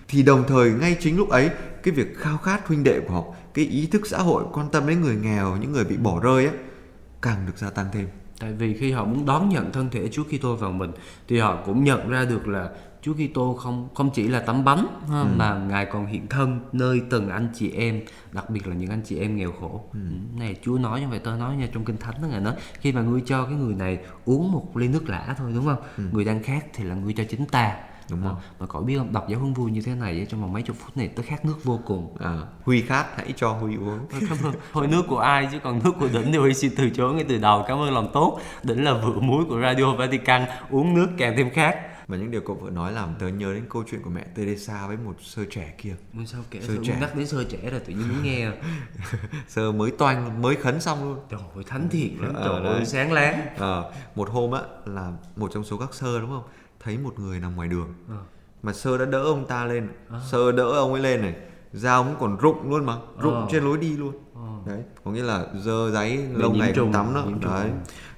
thì 0.07 0.23
đồng 0.23 0.43
thời 0.47 0.71
ngay 0.71 0.97
chính 0.99 1.17
lúc 1.17 1.29
ấy 1.29 1.49
cái 1.83 1.93
việc 1.93 2.17
khao 2.17 2.37
khát 2.37 2.67
huynh 2.67 2.83
đệ 2.83 2.99
của 2.99 3.13
họ 3.13 3.23
cái 3.53 3.65
ý 3.65 3.87
thức 3.87 4.01
xã 4.07 4.17
hội 4.17 4.43
quan 4.53 4.69
tâm 4.71 4.87
đến 4.87 5.01
người 5.01 5.15
nghèo 5.15 5.57
những 5.57 5.71
người 5.71 5.83
bị 5.85 5.97
bỏ 5.97 6.19
rơi 6.19 6.45
á 6.47 6.53
càng 7.21 7.45
được 7.45 7.57
gia 7.57 7.69
tăng 7.69 7.85
thêm 7.93 8.07
Tại 8.39 8.53
vì 8.53 8.77
khi 8.77 8.91
họ 8.91 9.05
muốn 9.05 9.25
đón 9.25 9.49
nhận 9.49 9.71
thân 9.71 9.89
thể 9.89 10.07
Chúa 10.07 10.23
Kitô 10.23 10.55
vào 10.55 10.71
mình 10.71 10.91
thì 11.27 11.39
họ 11.39 11.55
cũng 11.65 11.83
nhận 11.83 12.09
ra 12.09 12.25
được 12.25 12.47
là 12.47 12.69
Chúa 13.03 13.13
Kitô 13.13 13.53
không 13.53 13.89
không 13.93 14.09
chỉ 14.13 14.27
là 14.27 14.39
tấm 14.39 14.63
bánh 14.63 14.87
ha, 15.09 15.23
mà 15.23 15.59
ngài 15.69 15.85
còn 15.85 16.05
hiện 16.05 16.27
thân 16.27 16.59
nơi 16.71 17.01
từng 17.09 17.29
anh 17.29 17.47
chị 17.53 17.71
em, 17.71 18.01
đặc 18.31 18.49
biệt 18.49 18.67
là 18.67 18.75
những 18.75 18.89
anh 18.89 19.01
chị 19.05 19.19
em 19.19 19.35
nghèo 19.35 19.51
khổ. 19.51 19.83
Ừ. 19.93 19.99
Này 20.39 20.55
Chúa 20.63 20.77
nói 20.77 21.01
như 21.01 21.07
vậy 21.07 21.19
tôi 21.23 21.37
nói 21.37 21.55
nha 21.55 21.67
trong 21.73 21.85
kinh 21.85 21.97
thánh 21.97 22.15
đó 22.21 22.27
ngài 22.27 22.39
nói 22.39 22.53
khi 22.79 22.91
mà 22.91 23.01
ngươi 23.01 23.21
cho 23.25 23.45
cái 23.45 23.53
người 23.53 23.75
này 23.75 23.97
uống 24.25 24.51
một 24.51 24.77
ly 24.77 24.87
nước 24.87 25.09
lã 25.09 25.35
thôi 25.37 25.51
đúng 25.55 25.65
không? 25.65 26.09
Người 26.11 26.25
đang 26.25 26.43
khát 26.43 26.65
thì 26.73 26.83
là 26.83 26.95
ngươi 26.95 27.13
cho 27.13 27.23
chính 27.29 27.45
ta. 27.45 27.75
Đúng 28.09 28.21
Đó. 28.21 28.27
rồi. 28.27 28.37
Mà 28.59 28.65
cậu 28.67 28.81
biết 28.81 28.97
không 28.97 29.13
đọc 29.13 29.25
giáo 29.29 29.39
huấn 29.39 29.53
vui 29.53 29.71
như 29.71 29.81
thế 29.81 29.95
này 29.95 30.25
trong 30.29 30.41
vòng 30.41 30.53
mấy 30.53 30.61
chục 30.63 30.75
phút 30.79 30.97
này 30.97 31.07
tôi 31.07 31.25
khát 31.25 31.45
nước 31.45 31.63
vô 31.63 31.79
cùng. 31.85 32.17
à, 32.19 32.37
Huy 32.63 32.81
khát 32.81 33.05
hãy 33.17 33.33
cho 33.35 33.49
Huy 33.49 33.75
uống 33.75 33.99
Cảm 34.29 34.37
ơn. 34.43 34.53
Thôi 34.73 34.87
nước 34.87 35.03
của 35.07 35.19
ai 35.19 35.47
chứ 35.51 35.59
còn 35.63 35.81
nước 35.83 35.91
của 35.99 36.07
đỉnh 36.13 36.31
thì 36.31 36.37
Huy 36.37 36.53
xin 36.53 36.71
từ 36.77 36.89
chối 36.89 37.13
ngay 37.13 37.25
từ 37.29 37.37
đầu. 37.37 37.63
Cảm 37.67 37.79
ơn 37.79 37.93
lòng 37.93 38.09
tốt. 38.13 38.39
Đỉnh 38.63 38.83
là 38.83 38.93
vựa 38.93 39.19
muối 39.19 39.45
của 39.45 39.59
Radio 39.61 39.95
Vatican. 39.95 40.45
Uống 40.69 40.93
nước 40.93 41.07
càng 41.17 41.33
thêm 41.37 41.49
khát. 41.49 41.75
Và 42.13 42.19
những 42.19 42.31
điều 42.31 42.41
cậu 42.41 42.55
vừa 42.55 42.69
nói 42.69 42.91
làm 42.91 43.15
tớ 43.19 43.27
nhớ 43.27 43.53
đến 43.53 43.65
câu 43.69 43.83
chuyện 43.91 44.01
của 44.01 44.09
mẹ 44.09 44.23
Teresa 44.35 44.87
với 44.87 44.97
một 44.97 45.15
sơ 45.21 45.45
trẻ 45.49 45.73
kia. 45.77 45.95
Muốn 46.13 46.27
sao 46.27 46.41
kể 46.51 46.61
Sơ 46.61 46.73
trẻ. 46.83 46.97
nhắc 47.01 47.15
đến 47.15 47.27
sơ 47.27 47.43
trẻ 47.43 47.57
rồi 47.71 47.79
tự 47.79 47.93
nhiên 47.93 48.07
muốn 48.09 48.23
nghe. 48.23 48.51
Sơ 49.47 49.71
mới 49.71 49.91
toanh 49.91 50.41
mới 50.41 50.55
khấn 50.55 50.81
xong 50.81 51.03
luôn. 51.03 51.19
Trời 51.29 51.39
ơi 51.55 51.63
thánh 51.67 51.89
thiện 51.91 52.21
lắm 52.21 52.33
Ờ, 52.33 52.59
Trời 52.63 52.73
ơi 52.73 52.85
sáng 52.85 53.11
láng. 53.11 53.47
Ờ, 53.57 53.91
một 54.15 54.29
hôm 54.29 54.51
á 54.51 54.61
là 54.85 55.11
một 55.35 55.51
trong 55.53 55.63
số 55.63 55.77
các 55.77 55.93
sơ 55.93 56.19
đúng 56.19 56.29
không? 56.29 56.43
Thấy 56.79 56.97
một 56.97 57.19
người 57.19 57.39
nằm 57.39 57.55
ngoài 57.55 57.67
đường. 57.67 57.93
Ờ. 58.09 58.17
mà 58.63 58.73
sơ 58.73 58.97
đã 58.97 59.05
đỡ 59.05 59.23
ông 59.23 59.45
ta 59.47 59.65
lên. 59.65 59.89
Sơ 60.31 60.51
đỡ 60.51 60.63
ông 60.71 60.93
ấy 60.93 61.01
lên 61.01 61.21
này 61.21 61.35
dao 61.73 62.03
cũng 62.03 62.15
còn 62.19 62.37
rụng 62.37 62.69
luôn 62.69 62.85
mà 62.85 62.97
rụng 63.19 63.33
Ờ. 63.33 63.47
trên 63.51 63.63
lối 63.63 63.77
đi 63.77 63.97
luôn. 63.97 64.13
Đấy 64.65 64.83
có 65.03 65.11
nghĩa 65.11 65.23
là 65.23 65.45
dơ 65.59 65.91
giấy 65.91 66.17
lâu 66.33 66.53
ngày 66.53 66.71
trùng, 66.75 66.93
tắm 66.93 67.13
đó. 67.13 67.25
đấy. 67.41 67.69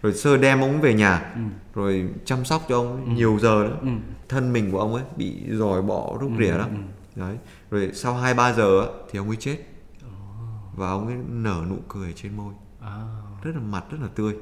Rồi 0.02 0.14
sơ 0.14 0.38
đem 0.38 0.62
ông 0.62 0.82
về 0.82 0.94
nhà 0.94 1.36
rồi 1.74 2.10
chăm 2.26 2.46
sóc 2.46 2.62
cho 2.70 2.76
ông 2.78 3.06
ấy 3.06 3.16
nhiều 3.16 3.38
giờ 3.42 3.64
đó 3.64 3.76
Ừ. 3.82 3.88
thân 4.30 4.54
mình 4.54 4.72
của 4.72 4.80
ông 4.80 4.94
ấy 4.94 5.04
bị 5.18 5.44
dòi 5.52 5.82
bỏ 5.82 6.18
rúc 6.22 6.32
rỉa 6.40 6.58
đó 6.58 6.68
đấy. 7.16 7.38
Rồi 7.72 7.92
sau 7.94 8.14
hai 8.14 8.34
ba 8.34 8.54
giờ 8.54 8.82
á, 8.82 8.88
thì 9.12 9.20
ông 9.20 9.28
ấy 9.28 9.36
chết. 9.40 9.58
Và 10.76 10.90
ông 10.90 11.08
ấy 11.08 11.16
nở 11.30 11.64
nụ 11.70 11.78
cười 11.88 12.14
trên 12.14 12.38
môi. 12.38 12.54
À. 12.82 13.02
rất 13.44 13.52
là 13.56 13.62
mặt 13.62 13.84
rất 13.92 13.98
là 14.02 14.08
tươi. 14.16 14.34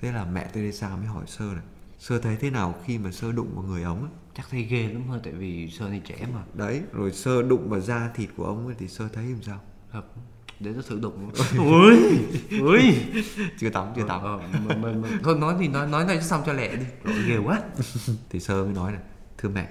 Thế 0.00 0.12
là 0.12 0.24
mẹ 0.24 0.44
Teresa 0.52 0.96
mới 0.96 1.06
hỏi 1.06 1.24
sơ 1.26 1.44
này 1.44 1.62
sơ 1.98 2.18
thấy 2.18 2.36
thế 2.40 2.50
nào 2.50 2.74
khi 2.84 2.98
mà 2.98 3.10
sơ 3.12 3.32
đụng 3.32 3.48
vào 3.54 3.64
người 3.64 3.82
ông 3.82 4.00
ấy 4.00 4.10
Chắc 4.36 4.46
thấy 4.50 4.62
ghê 4.62 4.82
lắm 4.82 5.02
thôi 5.08 5.20
Tại 5.22 5.32
vì 5.32 5.70
sơ 5.70 5.88
này 5.88 6.00
trẻ 6.04 6.16
mà. 6.34 6.40
Đấy 6.54 6.82
rồi 6.92 7.12
sơ 7.12 7.42
đụng 7.42 7.68
vào 7.68 7.80
da 7.80 8.10
thịt 8.14 8.28
của 8.36 8.44
ông 8.44 8.66
ấy 8.66 8.74
thì 8.78 8.88
sơ 8.88 9.08
thấy 9.08 9.24
làm 9.24 9.42
sao? 9.42 9.60
Thật 9.92 10.02
Để 10.60 10.70
nó 10.70 10.82
thử 10.88 11.00
đụng. 11.00 11.30
Ui 11.58 11.96
Ui 12.60 12.80
chưa 13.58 13.70
tắm 13.70 13.86
chưa 13.96 14.04
tắm. 14.08 14.22
Ờ, 14.22 14.40
mà, 14.66 14.76
mà, 14.76 14.92
mà. 14.92 15.08
Thôi 15.22 15.38
nói 15.38 15.54
thì 15.60 15.68
nói 15.68 15.86
nói 15.86 16.04
này 16.04 16.22
xong 16.22 16.42
cho 16.46 16.52
lẹ 16.52 16.76
đi. 16.76 16.86
Rồi, 17.04 17.14
Ghê 17.28 17.36
quá. 17.36 17.60
Thì 18.30 18.40
sơ 18.40 18.64
mới 18.64 18.74
nói 18.74 18.92
này 18.92 19.00
thưa 19.38 19.48
mẹ 19.48 19.68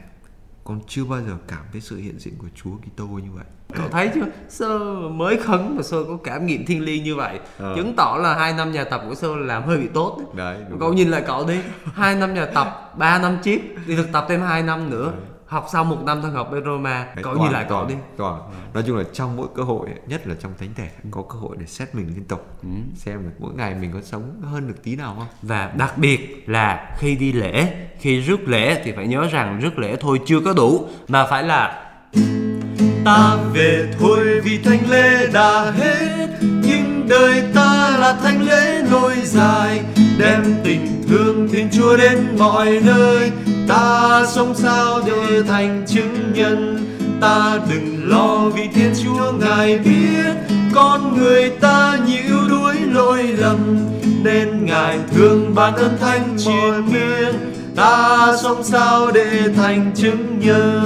con 0.66 0.80
chưa 0.88 1.03
bao 1.05 1.22
giờ 1.22 1.34
cảm 1.47 1.66
thấy 1.72 1.82
sự 1.82 1.97
hiện 1.97 2.20
diện 2.20 2.34
của 2.38 2.47
Chúa 2.55 2.72
Kitô 2.72 3.05
như 3.05 3.32
vậy. 3.36 3.45
Cậu 3.74 3.89
thấy 3.89 4.09
chưa? 4.16 4.26
Sơ 4.49 4.80
mới 5.09 5.38
khấn 5.38 5.76
mà 5.76 5.84
Sơ 5.84 6.03
có 6.03 6.18
cảm 6.24 6.45
nghiệm 6.45 6.66
thiên 6.66 6.82
liêng 6.82 7.03
như 7.03 7.16
vậy. 7.16 7.39
Ờ. 7.57 7.76
Chứng 7.76 7.93
tỏ 7.95 8.20
là 8.22 8.36
hai 8.36 8.53
năm 8.53 8.72
nhà 8.72 8.84
tập 8.84 9.01
của 9.09 9.16
Sơ 9.16 9.36
làm 9.36 9.63
hơi 9.63 9.78
bị 9.78 9.88
tốt. 9.93 10.22
Đấy. 10.36 10.57
Cậu 10.70 10.80
rồi. 10.80 10.95
nhìn 10.95 11.09
lại 11.09 11.24
cậu 11.28 11.47
đi. 11.47 11.59
Hai 11.93 12.16
năm 12.16 12.34
nhà 12.34 12.45
tập 12.45 12.93
3 12.97 13.20
năm 13.20 13.38
chip. 13.43 13.61
Đi 13.88 13.95
thực 13.95 14.11
tập 14.11 14.26
thêm 14.30 14.41
2 14.41 14.63
năm 14.63 14.89
nữa 14.89 15.13
Học 15.46 15.68
sau 15.72 15.84
một 15.84 15.98
năm 16.06 16.20
thôi 16.22 16.32
học 16.32 16.50
bên 16.52 16.64
Roma. 16.66 17.06
Đấy, 17.16 17.24
Cậu 17.24 17.34
toàn- 17.36 17.43
nhìn 17.46 17.54
lại 17.54 17.66
cậu 17.70 17.78
toàn- 17.78 17.88
đi. 17.88 17.96
toàn. 18.18 18.41
Nói 18.74 18.84
chung 18.88 18.98
là 18.98 19.04
trong 19.14 19.36
mỗi 19.36 19.48
cơ 19.56 19.64
hội 19.64 19.88
nhất 20.08 20.28
là 20.28 20.36
trong 20.39 20.52
thánh 20.60 20.70
thể 20.76 20.89
có 21.12 21.22
cơ 21.22 21.39
hội 21.39 21.56
để 21.60 21.66
xét 21.66 21.96
mình 21.96 22.08
liên 22.16 22.26
tục. 22.26 22.48
Xem 22.96 23.26
là 23.26 23.32
mỗi 23.39 23.54
ngày 23.54 23.76
mình 23.76 23.91
có 23.93 24.00
sống 24.04 24.41
hơn 24.52 24.68
được 24.68 24.84
tí 24.84 24.96
nào 24.96 25.16
không. 25.18 25.28
Và 25.41 25.72
đặc 25.78 25.98
biệt 25.98 26.43
là 26.48 26.96
khi 27.00 27.16
đi 27.16 27.34
lễ 27.34 27.68
Khi 28.00 28.20
rước 28.22 28.48
lễ 28.48 28.82
thì 28.86 28.91
phải 28.96 29.08
nhớ 29.08 29.28
rằng 29.32 29.60
rước 29.60 29.80
lễ 29.80 29.96
thôi 30.00 30.20
chưa 30.26 30.39
có 30.39 30.54
đủ 30.54 30.88
Mà 31.08 31.26
phải 31.30 31.43
là 31.43 31.82
ta 33.06 33.38
về 33.54 33.93
thôi 34.00 34.41
vì 34.43 34.58
thánh 34.64 34.89
lễ 34.89 35.28
đã 35.34 35.72
hết 35.72 36.28
nhưng 36.41 37.08
đời 37.10 37.43
ta 37.56 37.98
là 38.00 38.14
thánh 38.24 38.41
lễ 38.48 38.82
nối 38.91 39.16
dài 39.24 39.82
đem 40.20 40.43
tình 40.64 41.04
thương 41.10 41.48
thiên 41.52 41.70
chúa 41.72 41.98
đến 41.98 42.28
mọi 42.39 42.80
nơi 42.86 43.32
ta 43.68 44.24
sống 44.28 44.55
sao 44.55 45.01
để 45.05 45.43
thành 45.47 45.86
chứng 45.88 46.34
nhân? 46.34 46.78
Ta 47.22 47.59
đừng 47.70 48.09
lo 48.09 48.38
vì 48.55 48.68
thiên 48.74 48.93
chúa 49.03 49.32
ngài 49.32 49.80
biết 49.80 50.34
con 50.76 51.18
người 51.18 51.49
ta 51.49 51.97
nhiều 52.07 52.38
đuối 52.49 52.76
lỗi 52.91 53.24
lầm 53.24 53.89
nên 54.24 54.66
ngài 54.66 54.99
thương 55.11 55.55
ban 55.55 55.76
ơn 55.76 55.97
thánh 55.97 56.36
triền 56.38 56.93
miên. 56.93 57.36
Ta 57.76 58.28
sống 58.43 58.63
sao 58.63 59.11
để 59.11 59.41
thành 59.55 59.91
chứng 59.95 60.39
nhân? 60.39 60.84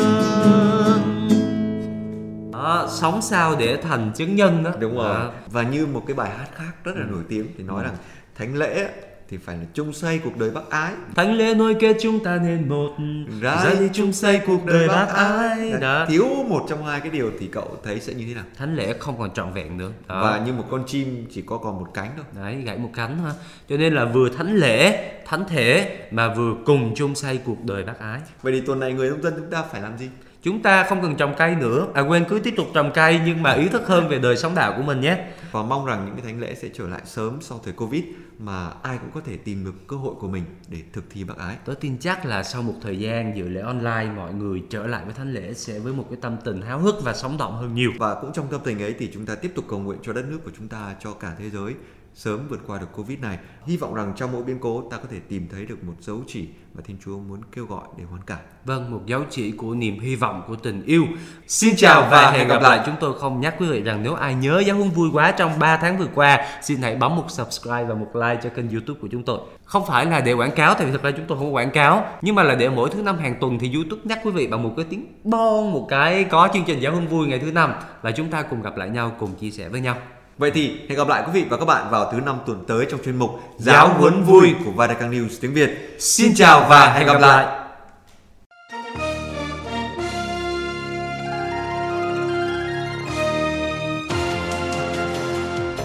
Đó, 2.53 2.87
sống 2.91 3.21
sao 3.21 3.55
để 3.59 3.77
thành 3.89 4.11
chứng 4.15 4.35
nhân 4.35 4.63
đó 4.63 4.71
đúng 4.79 4.95
rồi. 4.97 5.13
Đó. 5.13 5.31
và 5.47 5.63
như 5.63 5.85
một 5.85 6.03
cái 6.07 6.15
bài 6.15 6.29
hát 6.37 6.47
khác 6.55 6.71
rất 6.83 6.91
là 6.95 7.05
nổi 7.11 7.23
tiếng 7.29 7.45
thì 7.57 7.63
nói 7.63 7.83
rằng 7.83 7.95
thánh 8.37 8.55
lễ 8.55 8.89
thì 9.29 9.37
phải 9.37 9.57
là 9.57 9.63
chung 9.73 9.93
xây 9.93 10.19
cuộc 10.23 10.37
đời 10.37 10.49
bác 10.49 10.69
ái. 10.69 10.93
Thánh 11.15 11.33
lễ 11.33 11.53
nối 11.55 11.75
kết 11.79 11.97
chúng 12.01 12.23
ta 12.23 12.39
nên 12.43 12.69
một. 12.69 12.97
Ra 13.41 13.73
đi 13.79 13.89
chung 13.93 14.13
xây 14.13 14.41
cuộc 14.47 14.65
đời 14.65 14.87
bác 14.87 15.07
ái. 15.15 15.71
đó. 15.81 16.05
thiếu 16.09 16.25
một 16.47 16.65
trong 16.69 16.85
hai 16.85 16.99
cái 16.99 17.09
điều 17.09 17.31
thì 17.39 17.47
cậu 17.47 17.77
thấy 17.83 17.99
sẽ 17.99 18.13
như 18.13 18.25
thế 18.27 18.33
nào? 18.33 18.43
Thánh 18.57 18.75
lễ 18.75 18.93
không 18.99 19.19
còn 19.19 19.33
trọn 19.33 19.53
vẹn 19.53 19.77
nữa. 19.77 19.91
Đó. 20.07 20.21
và 20.23 20.45
như 20.45 20.53
một 20.53 20.65
con 20.71 20.83
chim 20.87 21.25
chỉ 21.31 21.41
có 21.41 21.57
còn 21.57 21.79
một 21.79 21.87
cánh 21.93 22.09
thôi. 22.15 22.25
Đấy, 22.43 22.61
gãy 22.65 22.77
một 22.77 22.89
cánh 22.95 23.23
ha 23.23 23.31
Cho 23.69 23.77
nên 23.77 23.93
là 23.93 24.05
vừa 24.05 24.29
thánh 24.29 24.55
lễ, 24.55 25.11
thánh 25.25 25.43
thể 25.47 25.97
Mà 26.11 26.33
vừa 26.33 26.53
cùng 26.65 26.93
chung 26.95 27.15
xây 27.15 27.39
cuộc 27.45 27.65
đời 27.65 27.83
bác 27.83 27.99
ái. 27.99 28.19
Vậy 28.41 28.53
thì 28.53 28.61
tuần 28.61 28.79
này 28.79 28.93
người 28.93 29.09
nông 29.09 29.21
dân 29.21 29.33
chúng 29.37 29.51
ta 29.51 29.63
phải 29.71 29.81
làm 29.81 29.97
gì 29.97 30.09
Chúng 30.41 30.61
ta 30.61 30.83
không 30.83 31.01
cần 31.01 31.15
trồng 31.15 31.33
cây 31.37 31.55
nữa. 31.55 31.87
À 31.93 32.01
quên 32.01 32.25
cứ 32.29 32.39
tiếp 32.39 32.53
tục 32.57 32.67
trồng 32.73 32.91
cây 32.93 33.19
Nhưng 33.25 33.43
mà 33.43 33.51
ý 33.51 33.67
thức 33.67 33.87
hơn 33.87 34.07
về 34.07 34.19
đời 34.19 34.37
sống 34.37 34.55
đạo 34.55 34.73
của 34.77 34.83
mình 34.83 35.01
nhé. 35.01 35.17
Và 35.51 35.63
mong 35.63 35.85
rằng 35.85 36.05
những 36.05 36.15
cái 36.15 36.25
thánh 36.25 36.39
lễ 36.39 36.55
sẽ 36.55 36.69
trở 36.73 36.87
lại 36.87 37.01
sớm 37.05 37.37
sau 37.41 37.61
thời 37.63 37.73
covid 37.73 38.03
mà 38.39 38.69
ai 38.83 38.97
cũng 38.97 39.11
có 39.13 39.21
thể 39.25 39.37
tìm 39.37 39.65
được 39.65 39.87
cơ 39.87 39.95
hội 39.95 40.15
của 40.19 40.27
mình 40.27 40.43
để 40.67 40.77
thực 40.93 41.03
thi 41.09 41.23
bác 41.23 41.37
ái. 41.37 41.55
Tôi 41.65 41.75
tin 41.75 41.97
chắc 41.99 42.25
là 42.25 42.43
sau 42.43 42.61
một 42.61 42.73
thời 42.81 42.99
gian 42.99 43.37
dự 43.37 43.47
lễ 43.47 43.61
online 43.61 44.11
Mọi 44.15 44.33
người 44.33 44.63
trở 44.69 44.87
lại 44.87 45.05
với 45.05 45.13
thánh 45.13 45.33
lễ 45.33 45.53
Sẽ 45.53 45.79
với 45.79 45.93
một 45.93 46.05
cái 46.09 46.19
tâm 46.21 46.37
tình 46.45 46.61
háo 46.61 46.79
hức 46.79 47.03
và 47.03 47.13
sống 47.13 47.37
động 47.37 47.55
hơn 47.55 47.75
nhiều. 47.75 47.91
Và 47.99 48.15
cũng 48.21 48.33
trong 48.33 48.47
tâm 48.51 48.61
tình 48.63 48.81
ấy 48.81 48.95
thì 48.99 49.09
chúng 49.13 49.25
ta 49.25 49.35
tiếp 49.35 49.51
tục 49.55 49.65
cầu 49.67 49.79
nguyện 49.79 49.99
cho 50.03 50.13
đất 50.13 50.25
nước 50.29 50.39
của 50.43 50.51
chúng 50.57 50.67
ta 50.67 50.95
cho 50.99 51.13
cả 51.13 51.35
thế 51.39 51.49
giới 51.49 51.73
sớm 52.13 52.47
vượt 52.49 52.59
qua 52.67 52.79
được 52.79 52.87
covid 52.95 53.19
này 53.19 53.37
hy 53.65 53.77
vọng 53.77 53.93
rằng 53.93 54.13
trong 54.15 54.31
mỗi 54.31 54.43
biến 54.43 54.59
cố 54.59 54.83
ta 54.91 54.97
có 54.97 55.03
thể 55.11 55.19
tìm 55.19 55.47
thấy 55.51 55.65
được 55.65 55.83
một 55.83 55.93
dấu 55.99 56.21
chỉ 56.27 56.47
mà 56.73 56.81
thiên 56.85 56.97
chúa 57.05 57.19
muốn 57.19 57.41
kêu 57.51 57.65
gọi 57.65 57.87
để 57.97 58.03
hoán 58.03 58.21
cải 58.21 58.39
Vâng, 58.65 58.91
một 58.91 59.01
dấu 59.05 59.21
chỉ 59.29 59.51
của 59.51 59.75
niềm 59.75 59.99
hy 59.99 60.15
vọng 60.15 60.43
của 60.47 60.55
tình 60.55 60.85
yêu. 60.85 61.05
Xin 61.47 61.75
chào 61.77 62.07
và 62.11 62.31
hẹn 62.31 62.47
gặp 62.47 62.61
lại. 62.61 62.79
Chúng 62.85 62.95
tôi 62.99 63.19
không 63.19 63.41
nhắc 63.41 63.55
quý 63.59 63.67
vị 63.69 63.81
rằng 63.81 64.03
nếu 64.03 64.13
ai 64.13 64.35
nhớ 64.35 64.63
giáo 64.65 64.75
huấn 64.75 64.89
vui 64.89 65.09
quá 65.13 65.31
trong 65.31 65.59
3 65.59 65.77
tháng 65.77 65.97
vừa 65.97 66.07
qua, 66.15 66.45
xin 66.61 66.81
hãy 66.81 66.95
bấm 66.95 67.15
một 67.15 67.25
subscribe 67.31 67.83
và 67.83 67.95
một 67.95 68.15
like 68.15 68.39
cho 68.43 68.49
kênh 68.49 68.69
YouTube 68.69 68.99
của 69.01 69.07
chúng 69.11 69.23
tôi. 69.23 69.39
Không 69.65 69.85
phải 69.87 70.05
là 70.05 70.21
để 70.21 70.33
quảng 70.33 70.51
cáo, 70.51 70.73
tại 70.73 70.85
vì 70.85 70.91
thực 70.91 71.03
ra 71.03 71.11
chúng 71.11 71.25
tôi 71.27 71.37
không 71.37 71.47
có 71.47 71.51
quảng 71.51 71.71
cáo, 71.71 72.05
nhưng 72.21 72.35
mà 72.35 72.43
là 72.43 72.55
để 72.55 72.69
mỗi 72.69 72.89
thứ 72.89 73.01
năm 73.01 73.17
hàng 73.17 73.35
tuần 73.39 73.59
thì 73.59 73.73
YouTube 73.73 74.01
nhắc 74.05 74.19
quý 74.23 74.31
vị 74.31 74.47
bằng 74.47 74.63
một 74.63 74.73
cái 74.77 74.85
tiếng 74.89 75.05
bon 75.23 75.71
một 75.71 75.87
cái 75.89 76.23
có 76.23 76.49
chương 76.53 76.63
trình 76.65 76.79
giáo 76.79 76.91
huấn 76.91 77.07
vui 77.07 77.27
ngày 77.27 77.39
thứ 77.39 77.51
năm 77.51 77.73
và 78.01 78.11
chúng 78.11 78.31
ta 78.31 78.41
cùng 78.41 78.61
gặp 78.61 78.77
lại 78.77 78.89
nhau, 78.89 79.11
cùng 79.19 79.35
chia 79.35 79.51
sẻ 79.51 79.69
với 79.69 79.81
nhau. 79.81 79.95
Vậy 80.39 80.51
thì 80.53 80.71
hẹn 80.89 80.97
gặp 80.97 81.07
lại 81.07 81.23
quý 81.25 81.31
vị 81.33 81.45
và 81.49 81.57
các 81.57 81.65
bạn 81.65 81.91
vào 81.91 82.11
thứ 82.11 82.19
năm 82.19 82.37
tuần 82.45 82.63
tới 82.67 82.85
trong 82.91 82.99
chuyên 83.05 83.15
mục 83.15 83.29
Giáo 83.57 83.93
huấn 83.93 84.23
vui 84.23 84.53
của 84.65 84.71
Vatican 84.71 85.11
News 85.11 85.29
tiếng 85.41 85.53
Việt 85.53 85.95
Xin 85.99 86.35
chào 86.35 86.65
và 86.69 86.93
hẹn 86.93 87.07
gặp 87.07 87.21
lại. 87.21 87.45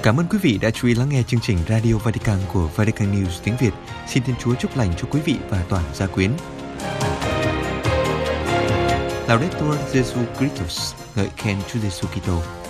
Cảm 0.03 0.17
ơn 0.17 0.27
quý 0.31 0.39
vị 0.43 0.59
đã 0.63 0.71
chú 0.71 0.89
ý 0.89 0.95
lắng 0.95 1.09
nghe 1.09 1.23
chương 1.23 1.41
trình 1.41 1.59
Radio 1.69 1.95
Vatican 2.05 2.39
của 2.53 2.69
Vatican 2.77 3.13
News 3.13 3.41
tiếng 3.45 3.55
Việt. 3.61 3.73
Xin 4.07 4.23
Thiên 4.23 4.37
Chúa 4.37 4.55
chúc 4.55 4.77
lành 4.77 4.91
cho 4.97 5.09
quý 5.11 5.21
vị 5.25 5.37
và 5.49 5.65
toàn 5.69 5.85
gia 5.95 6.07
quyến. 6.07 6.31
Laudetur 9.29 9.77
Jesu 9.93 10.25
Christus, 10.39 10.95
ngợi 11.17 11.29
khen 11.37 11.57
Chúa 11.73 11.81
Giêsu 11.81 12.09
Kitô. 12.09 12.64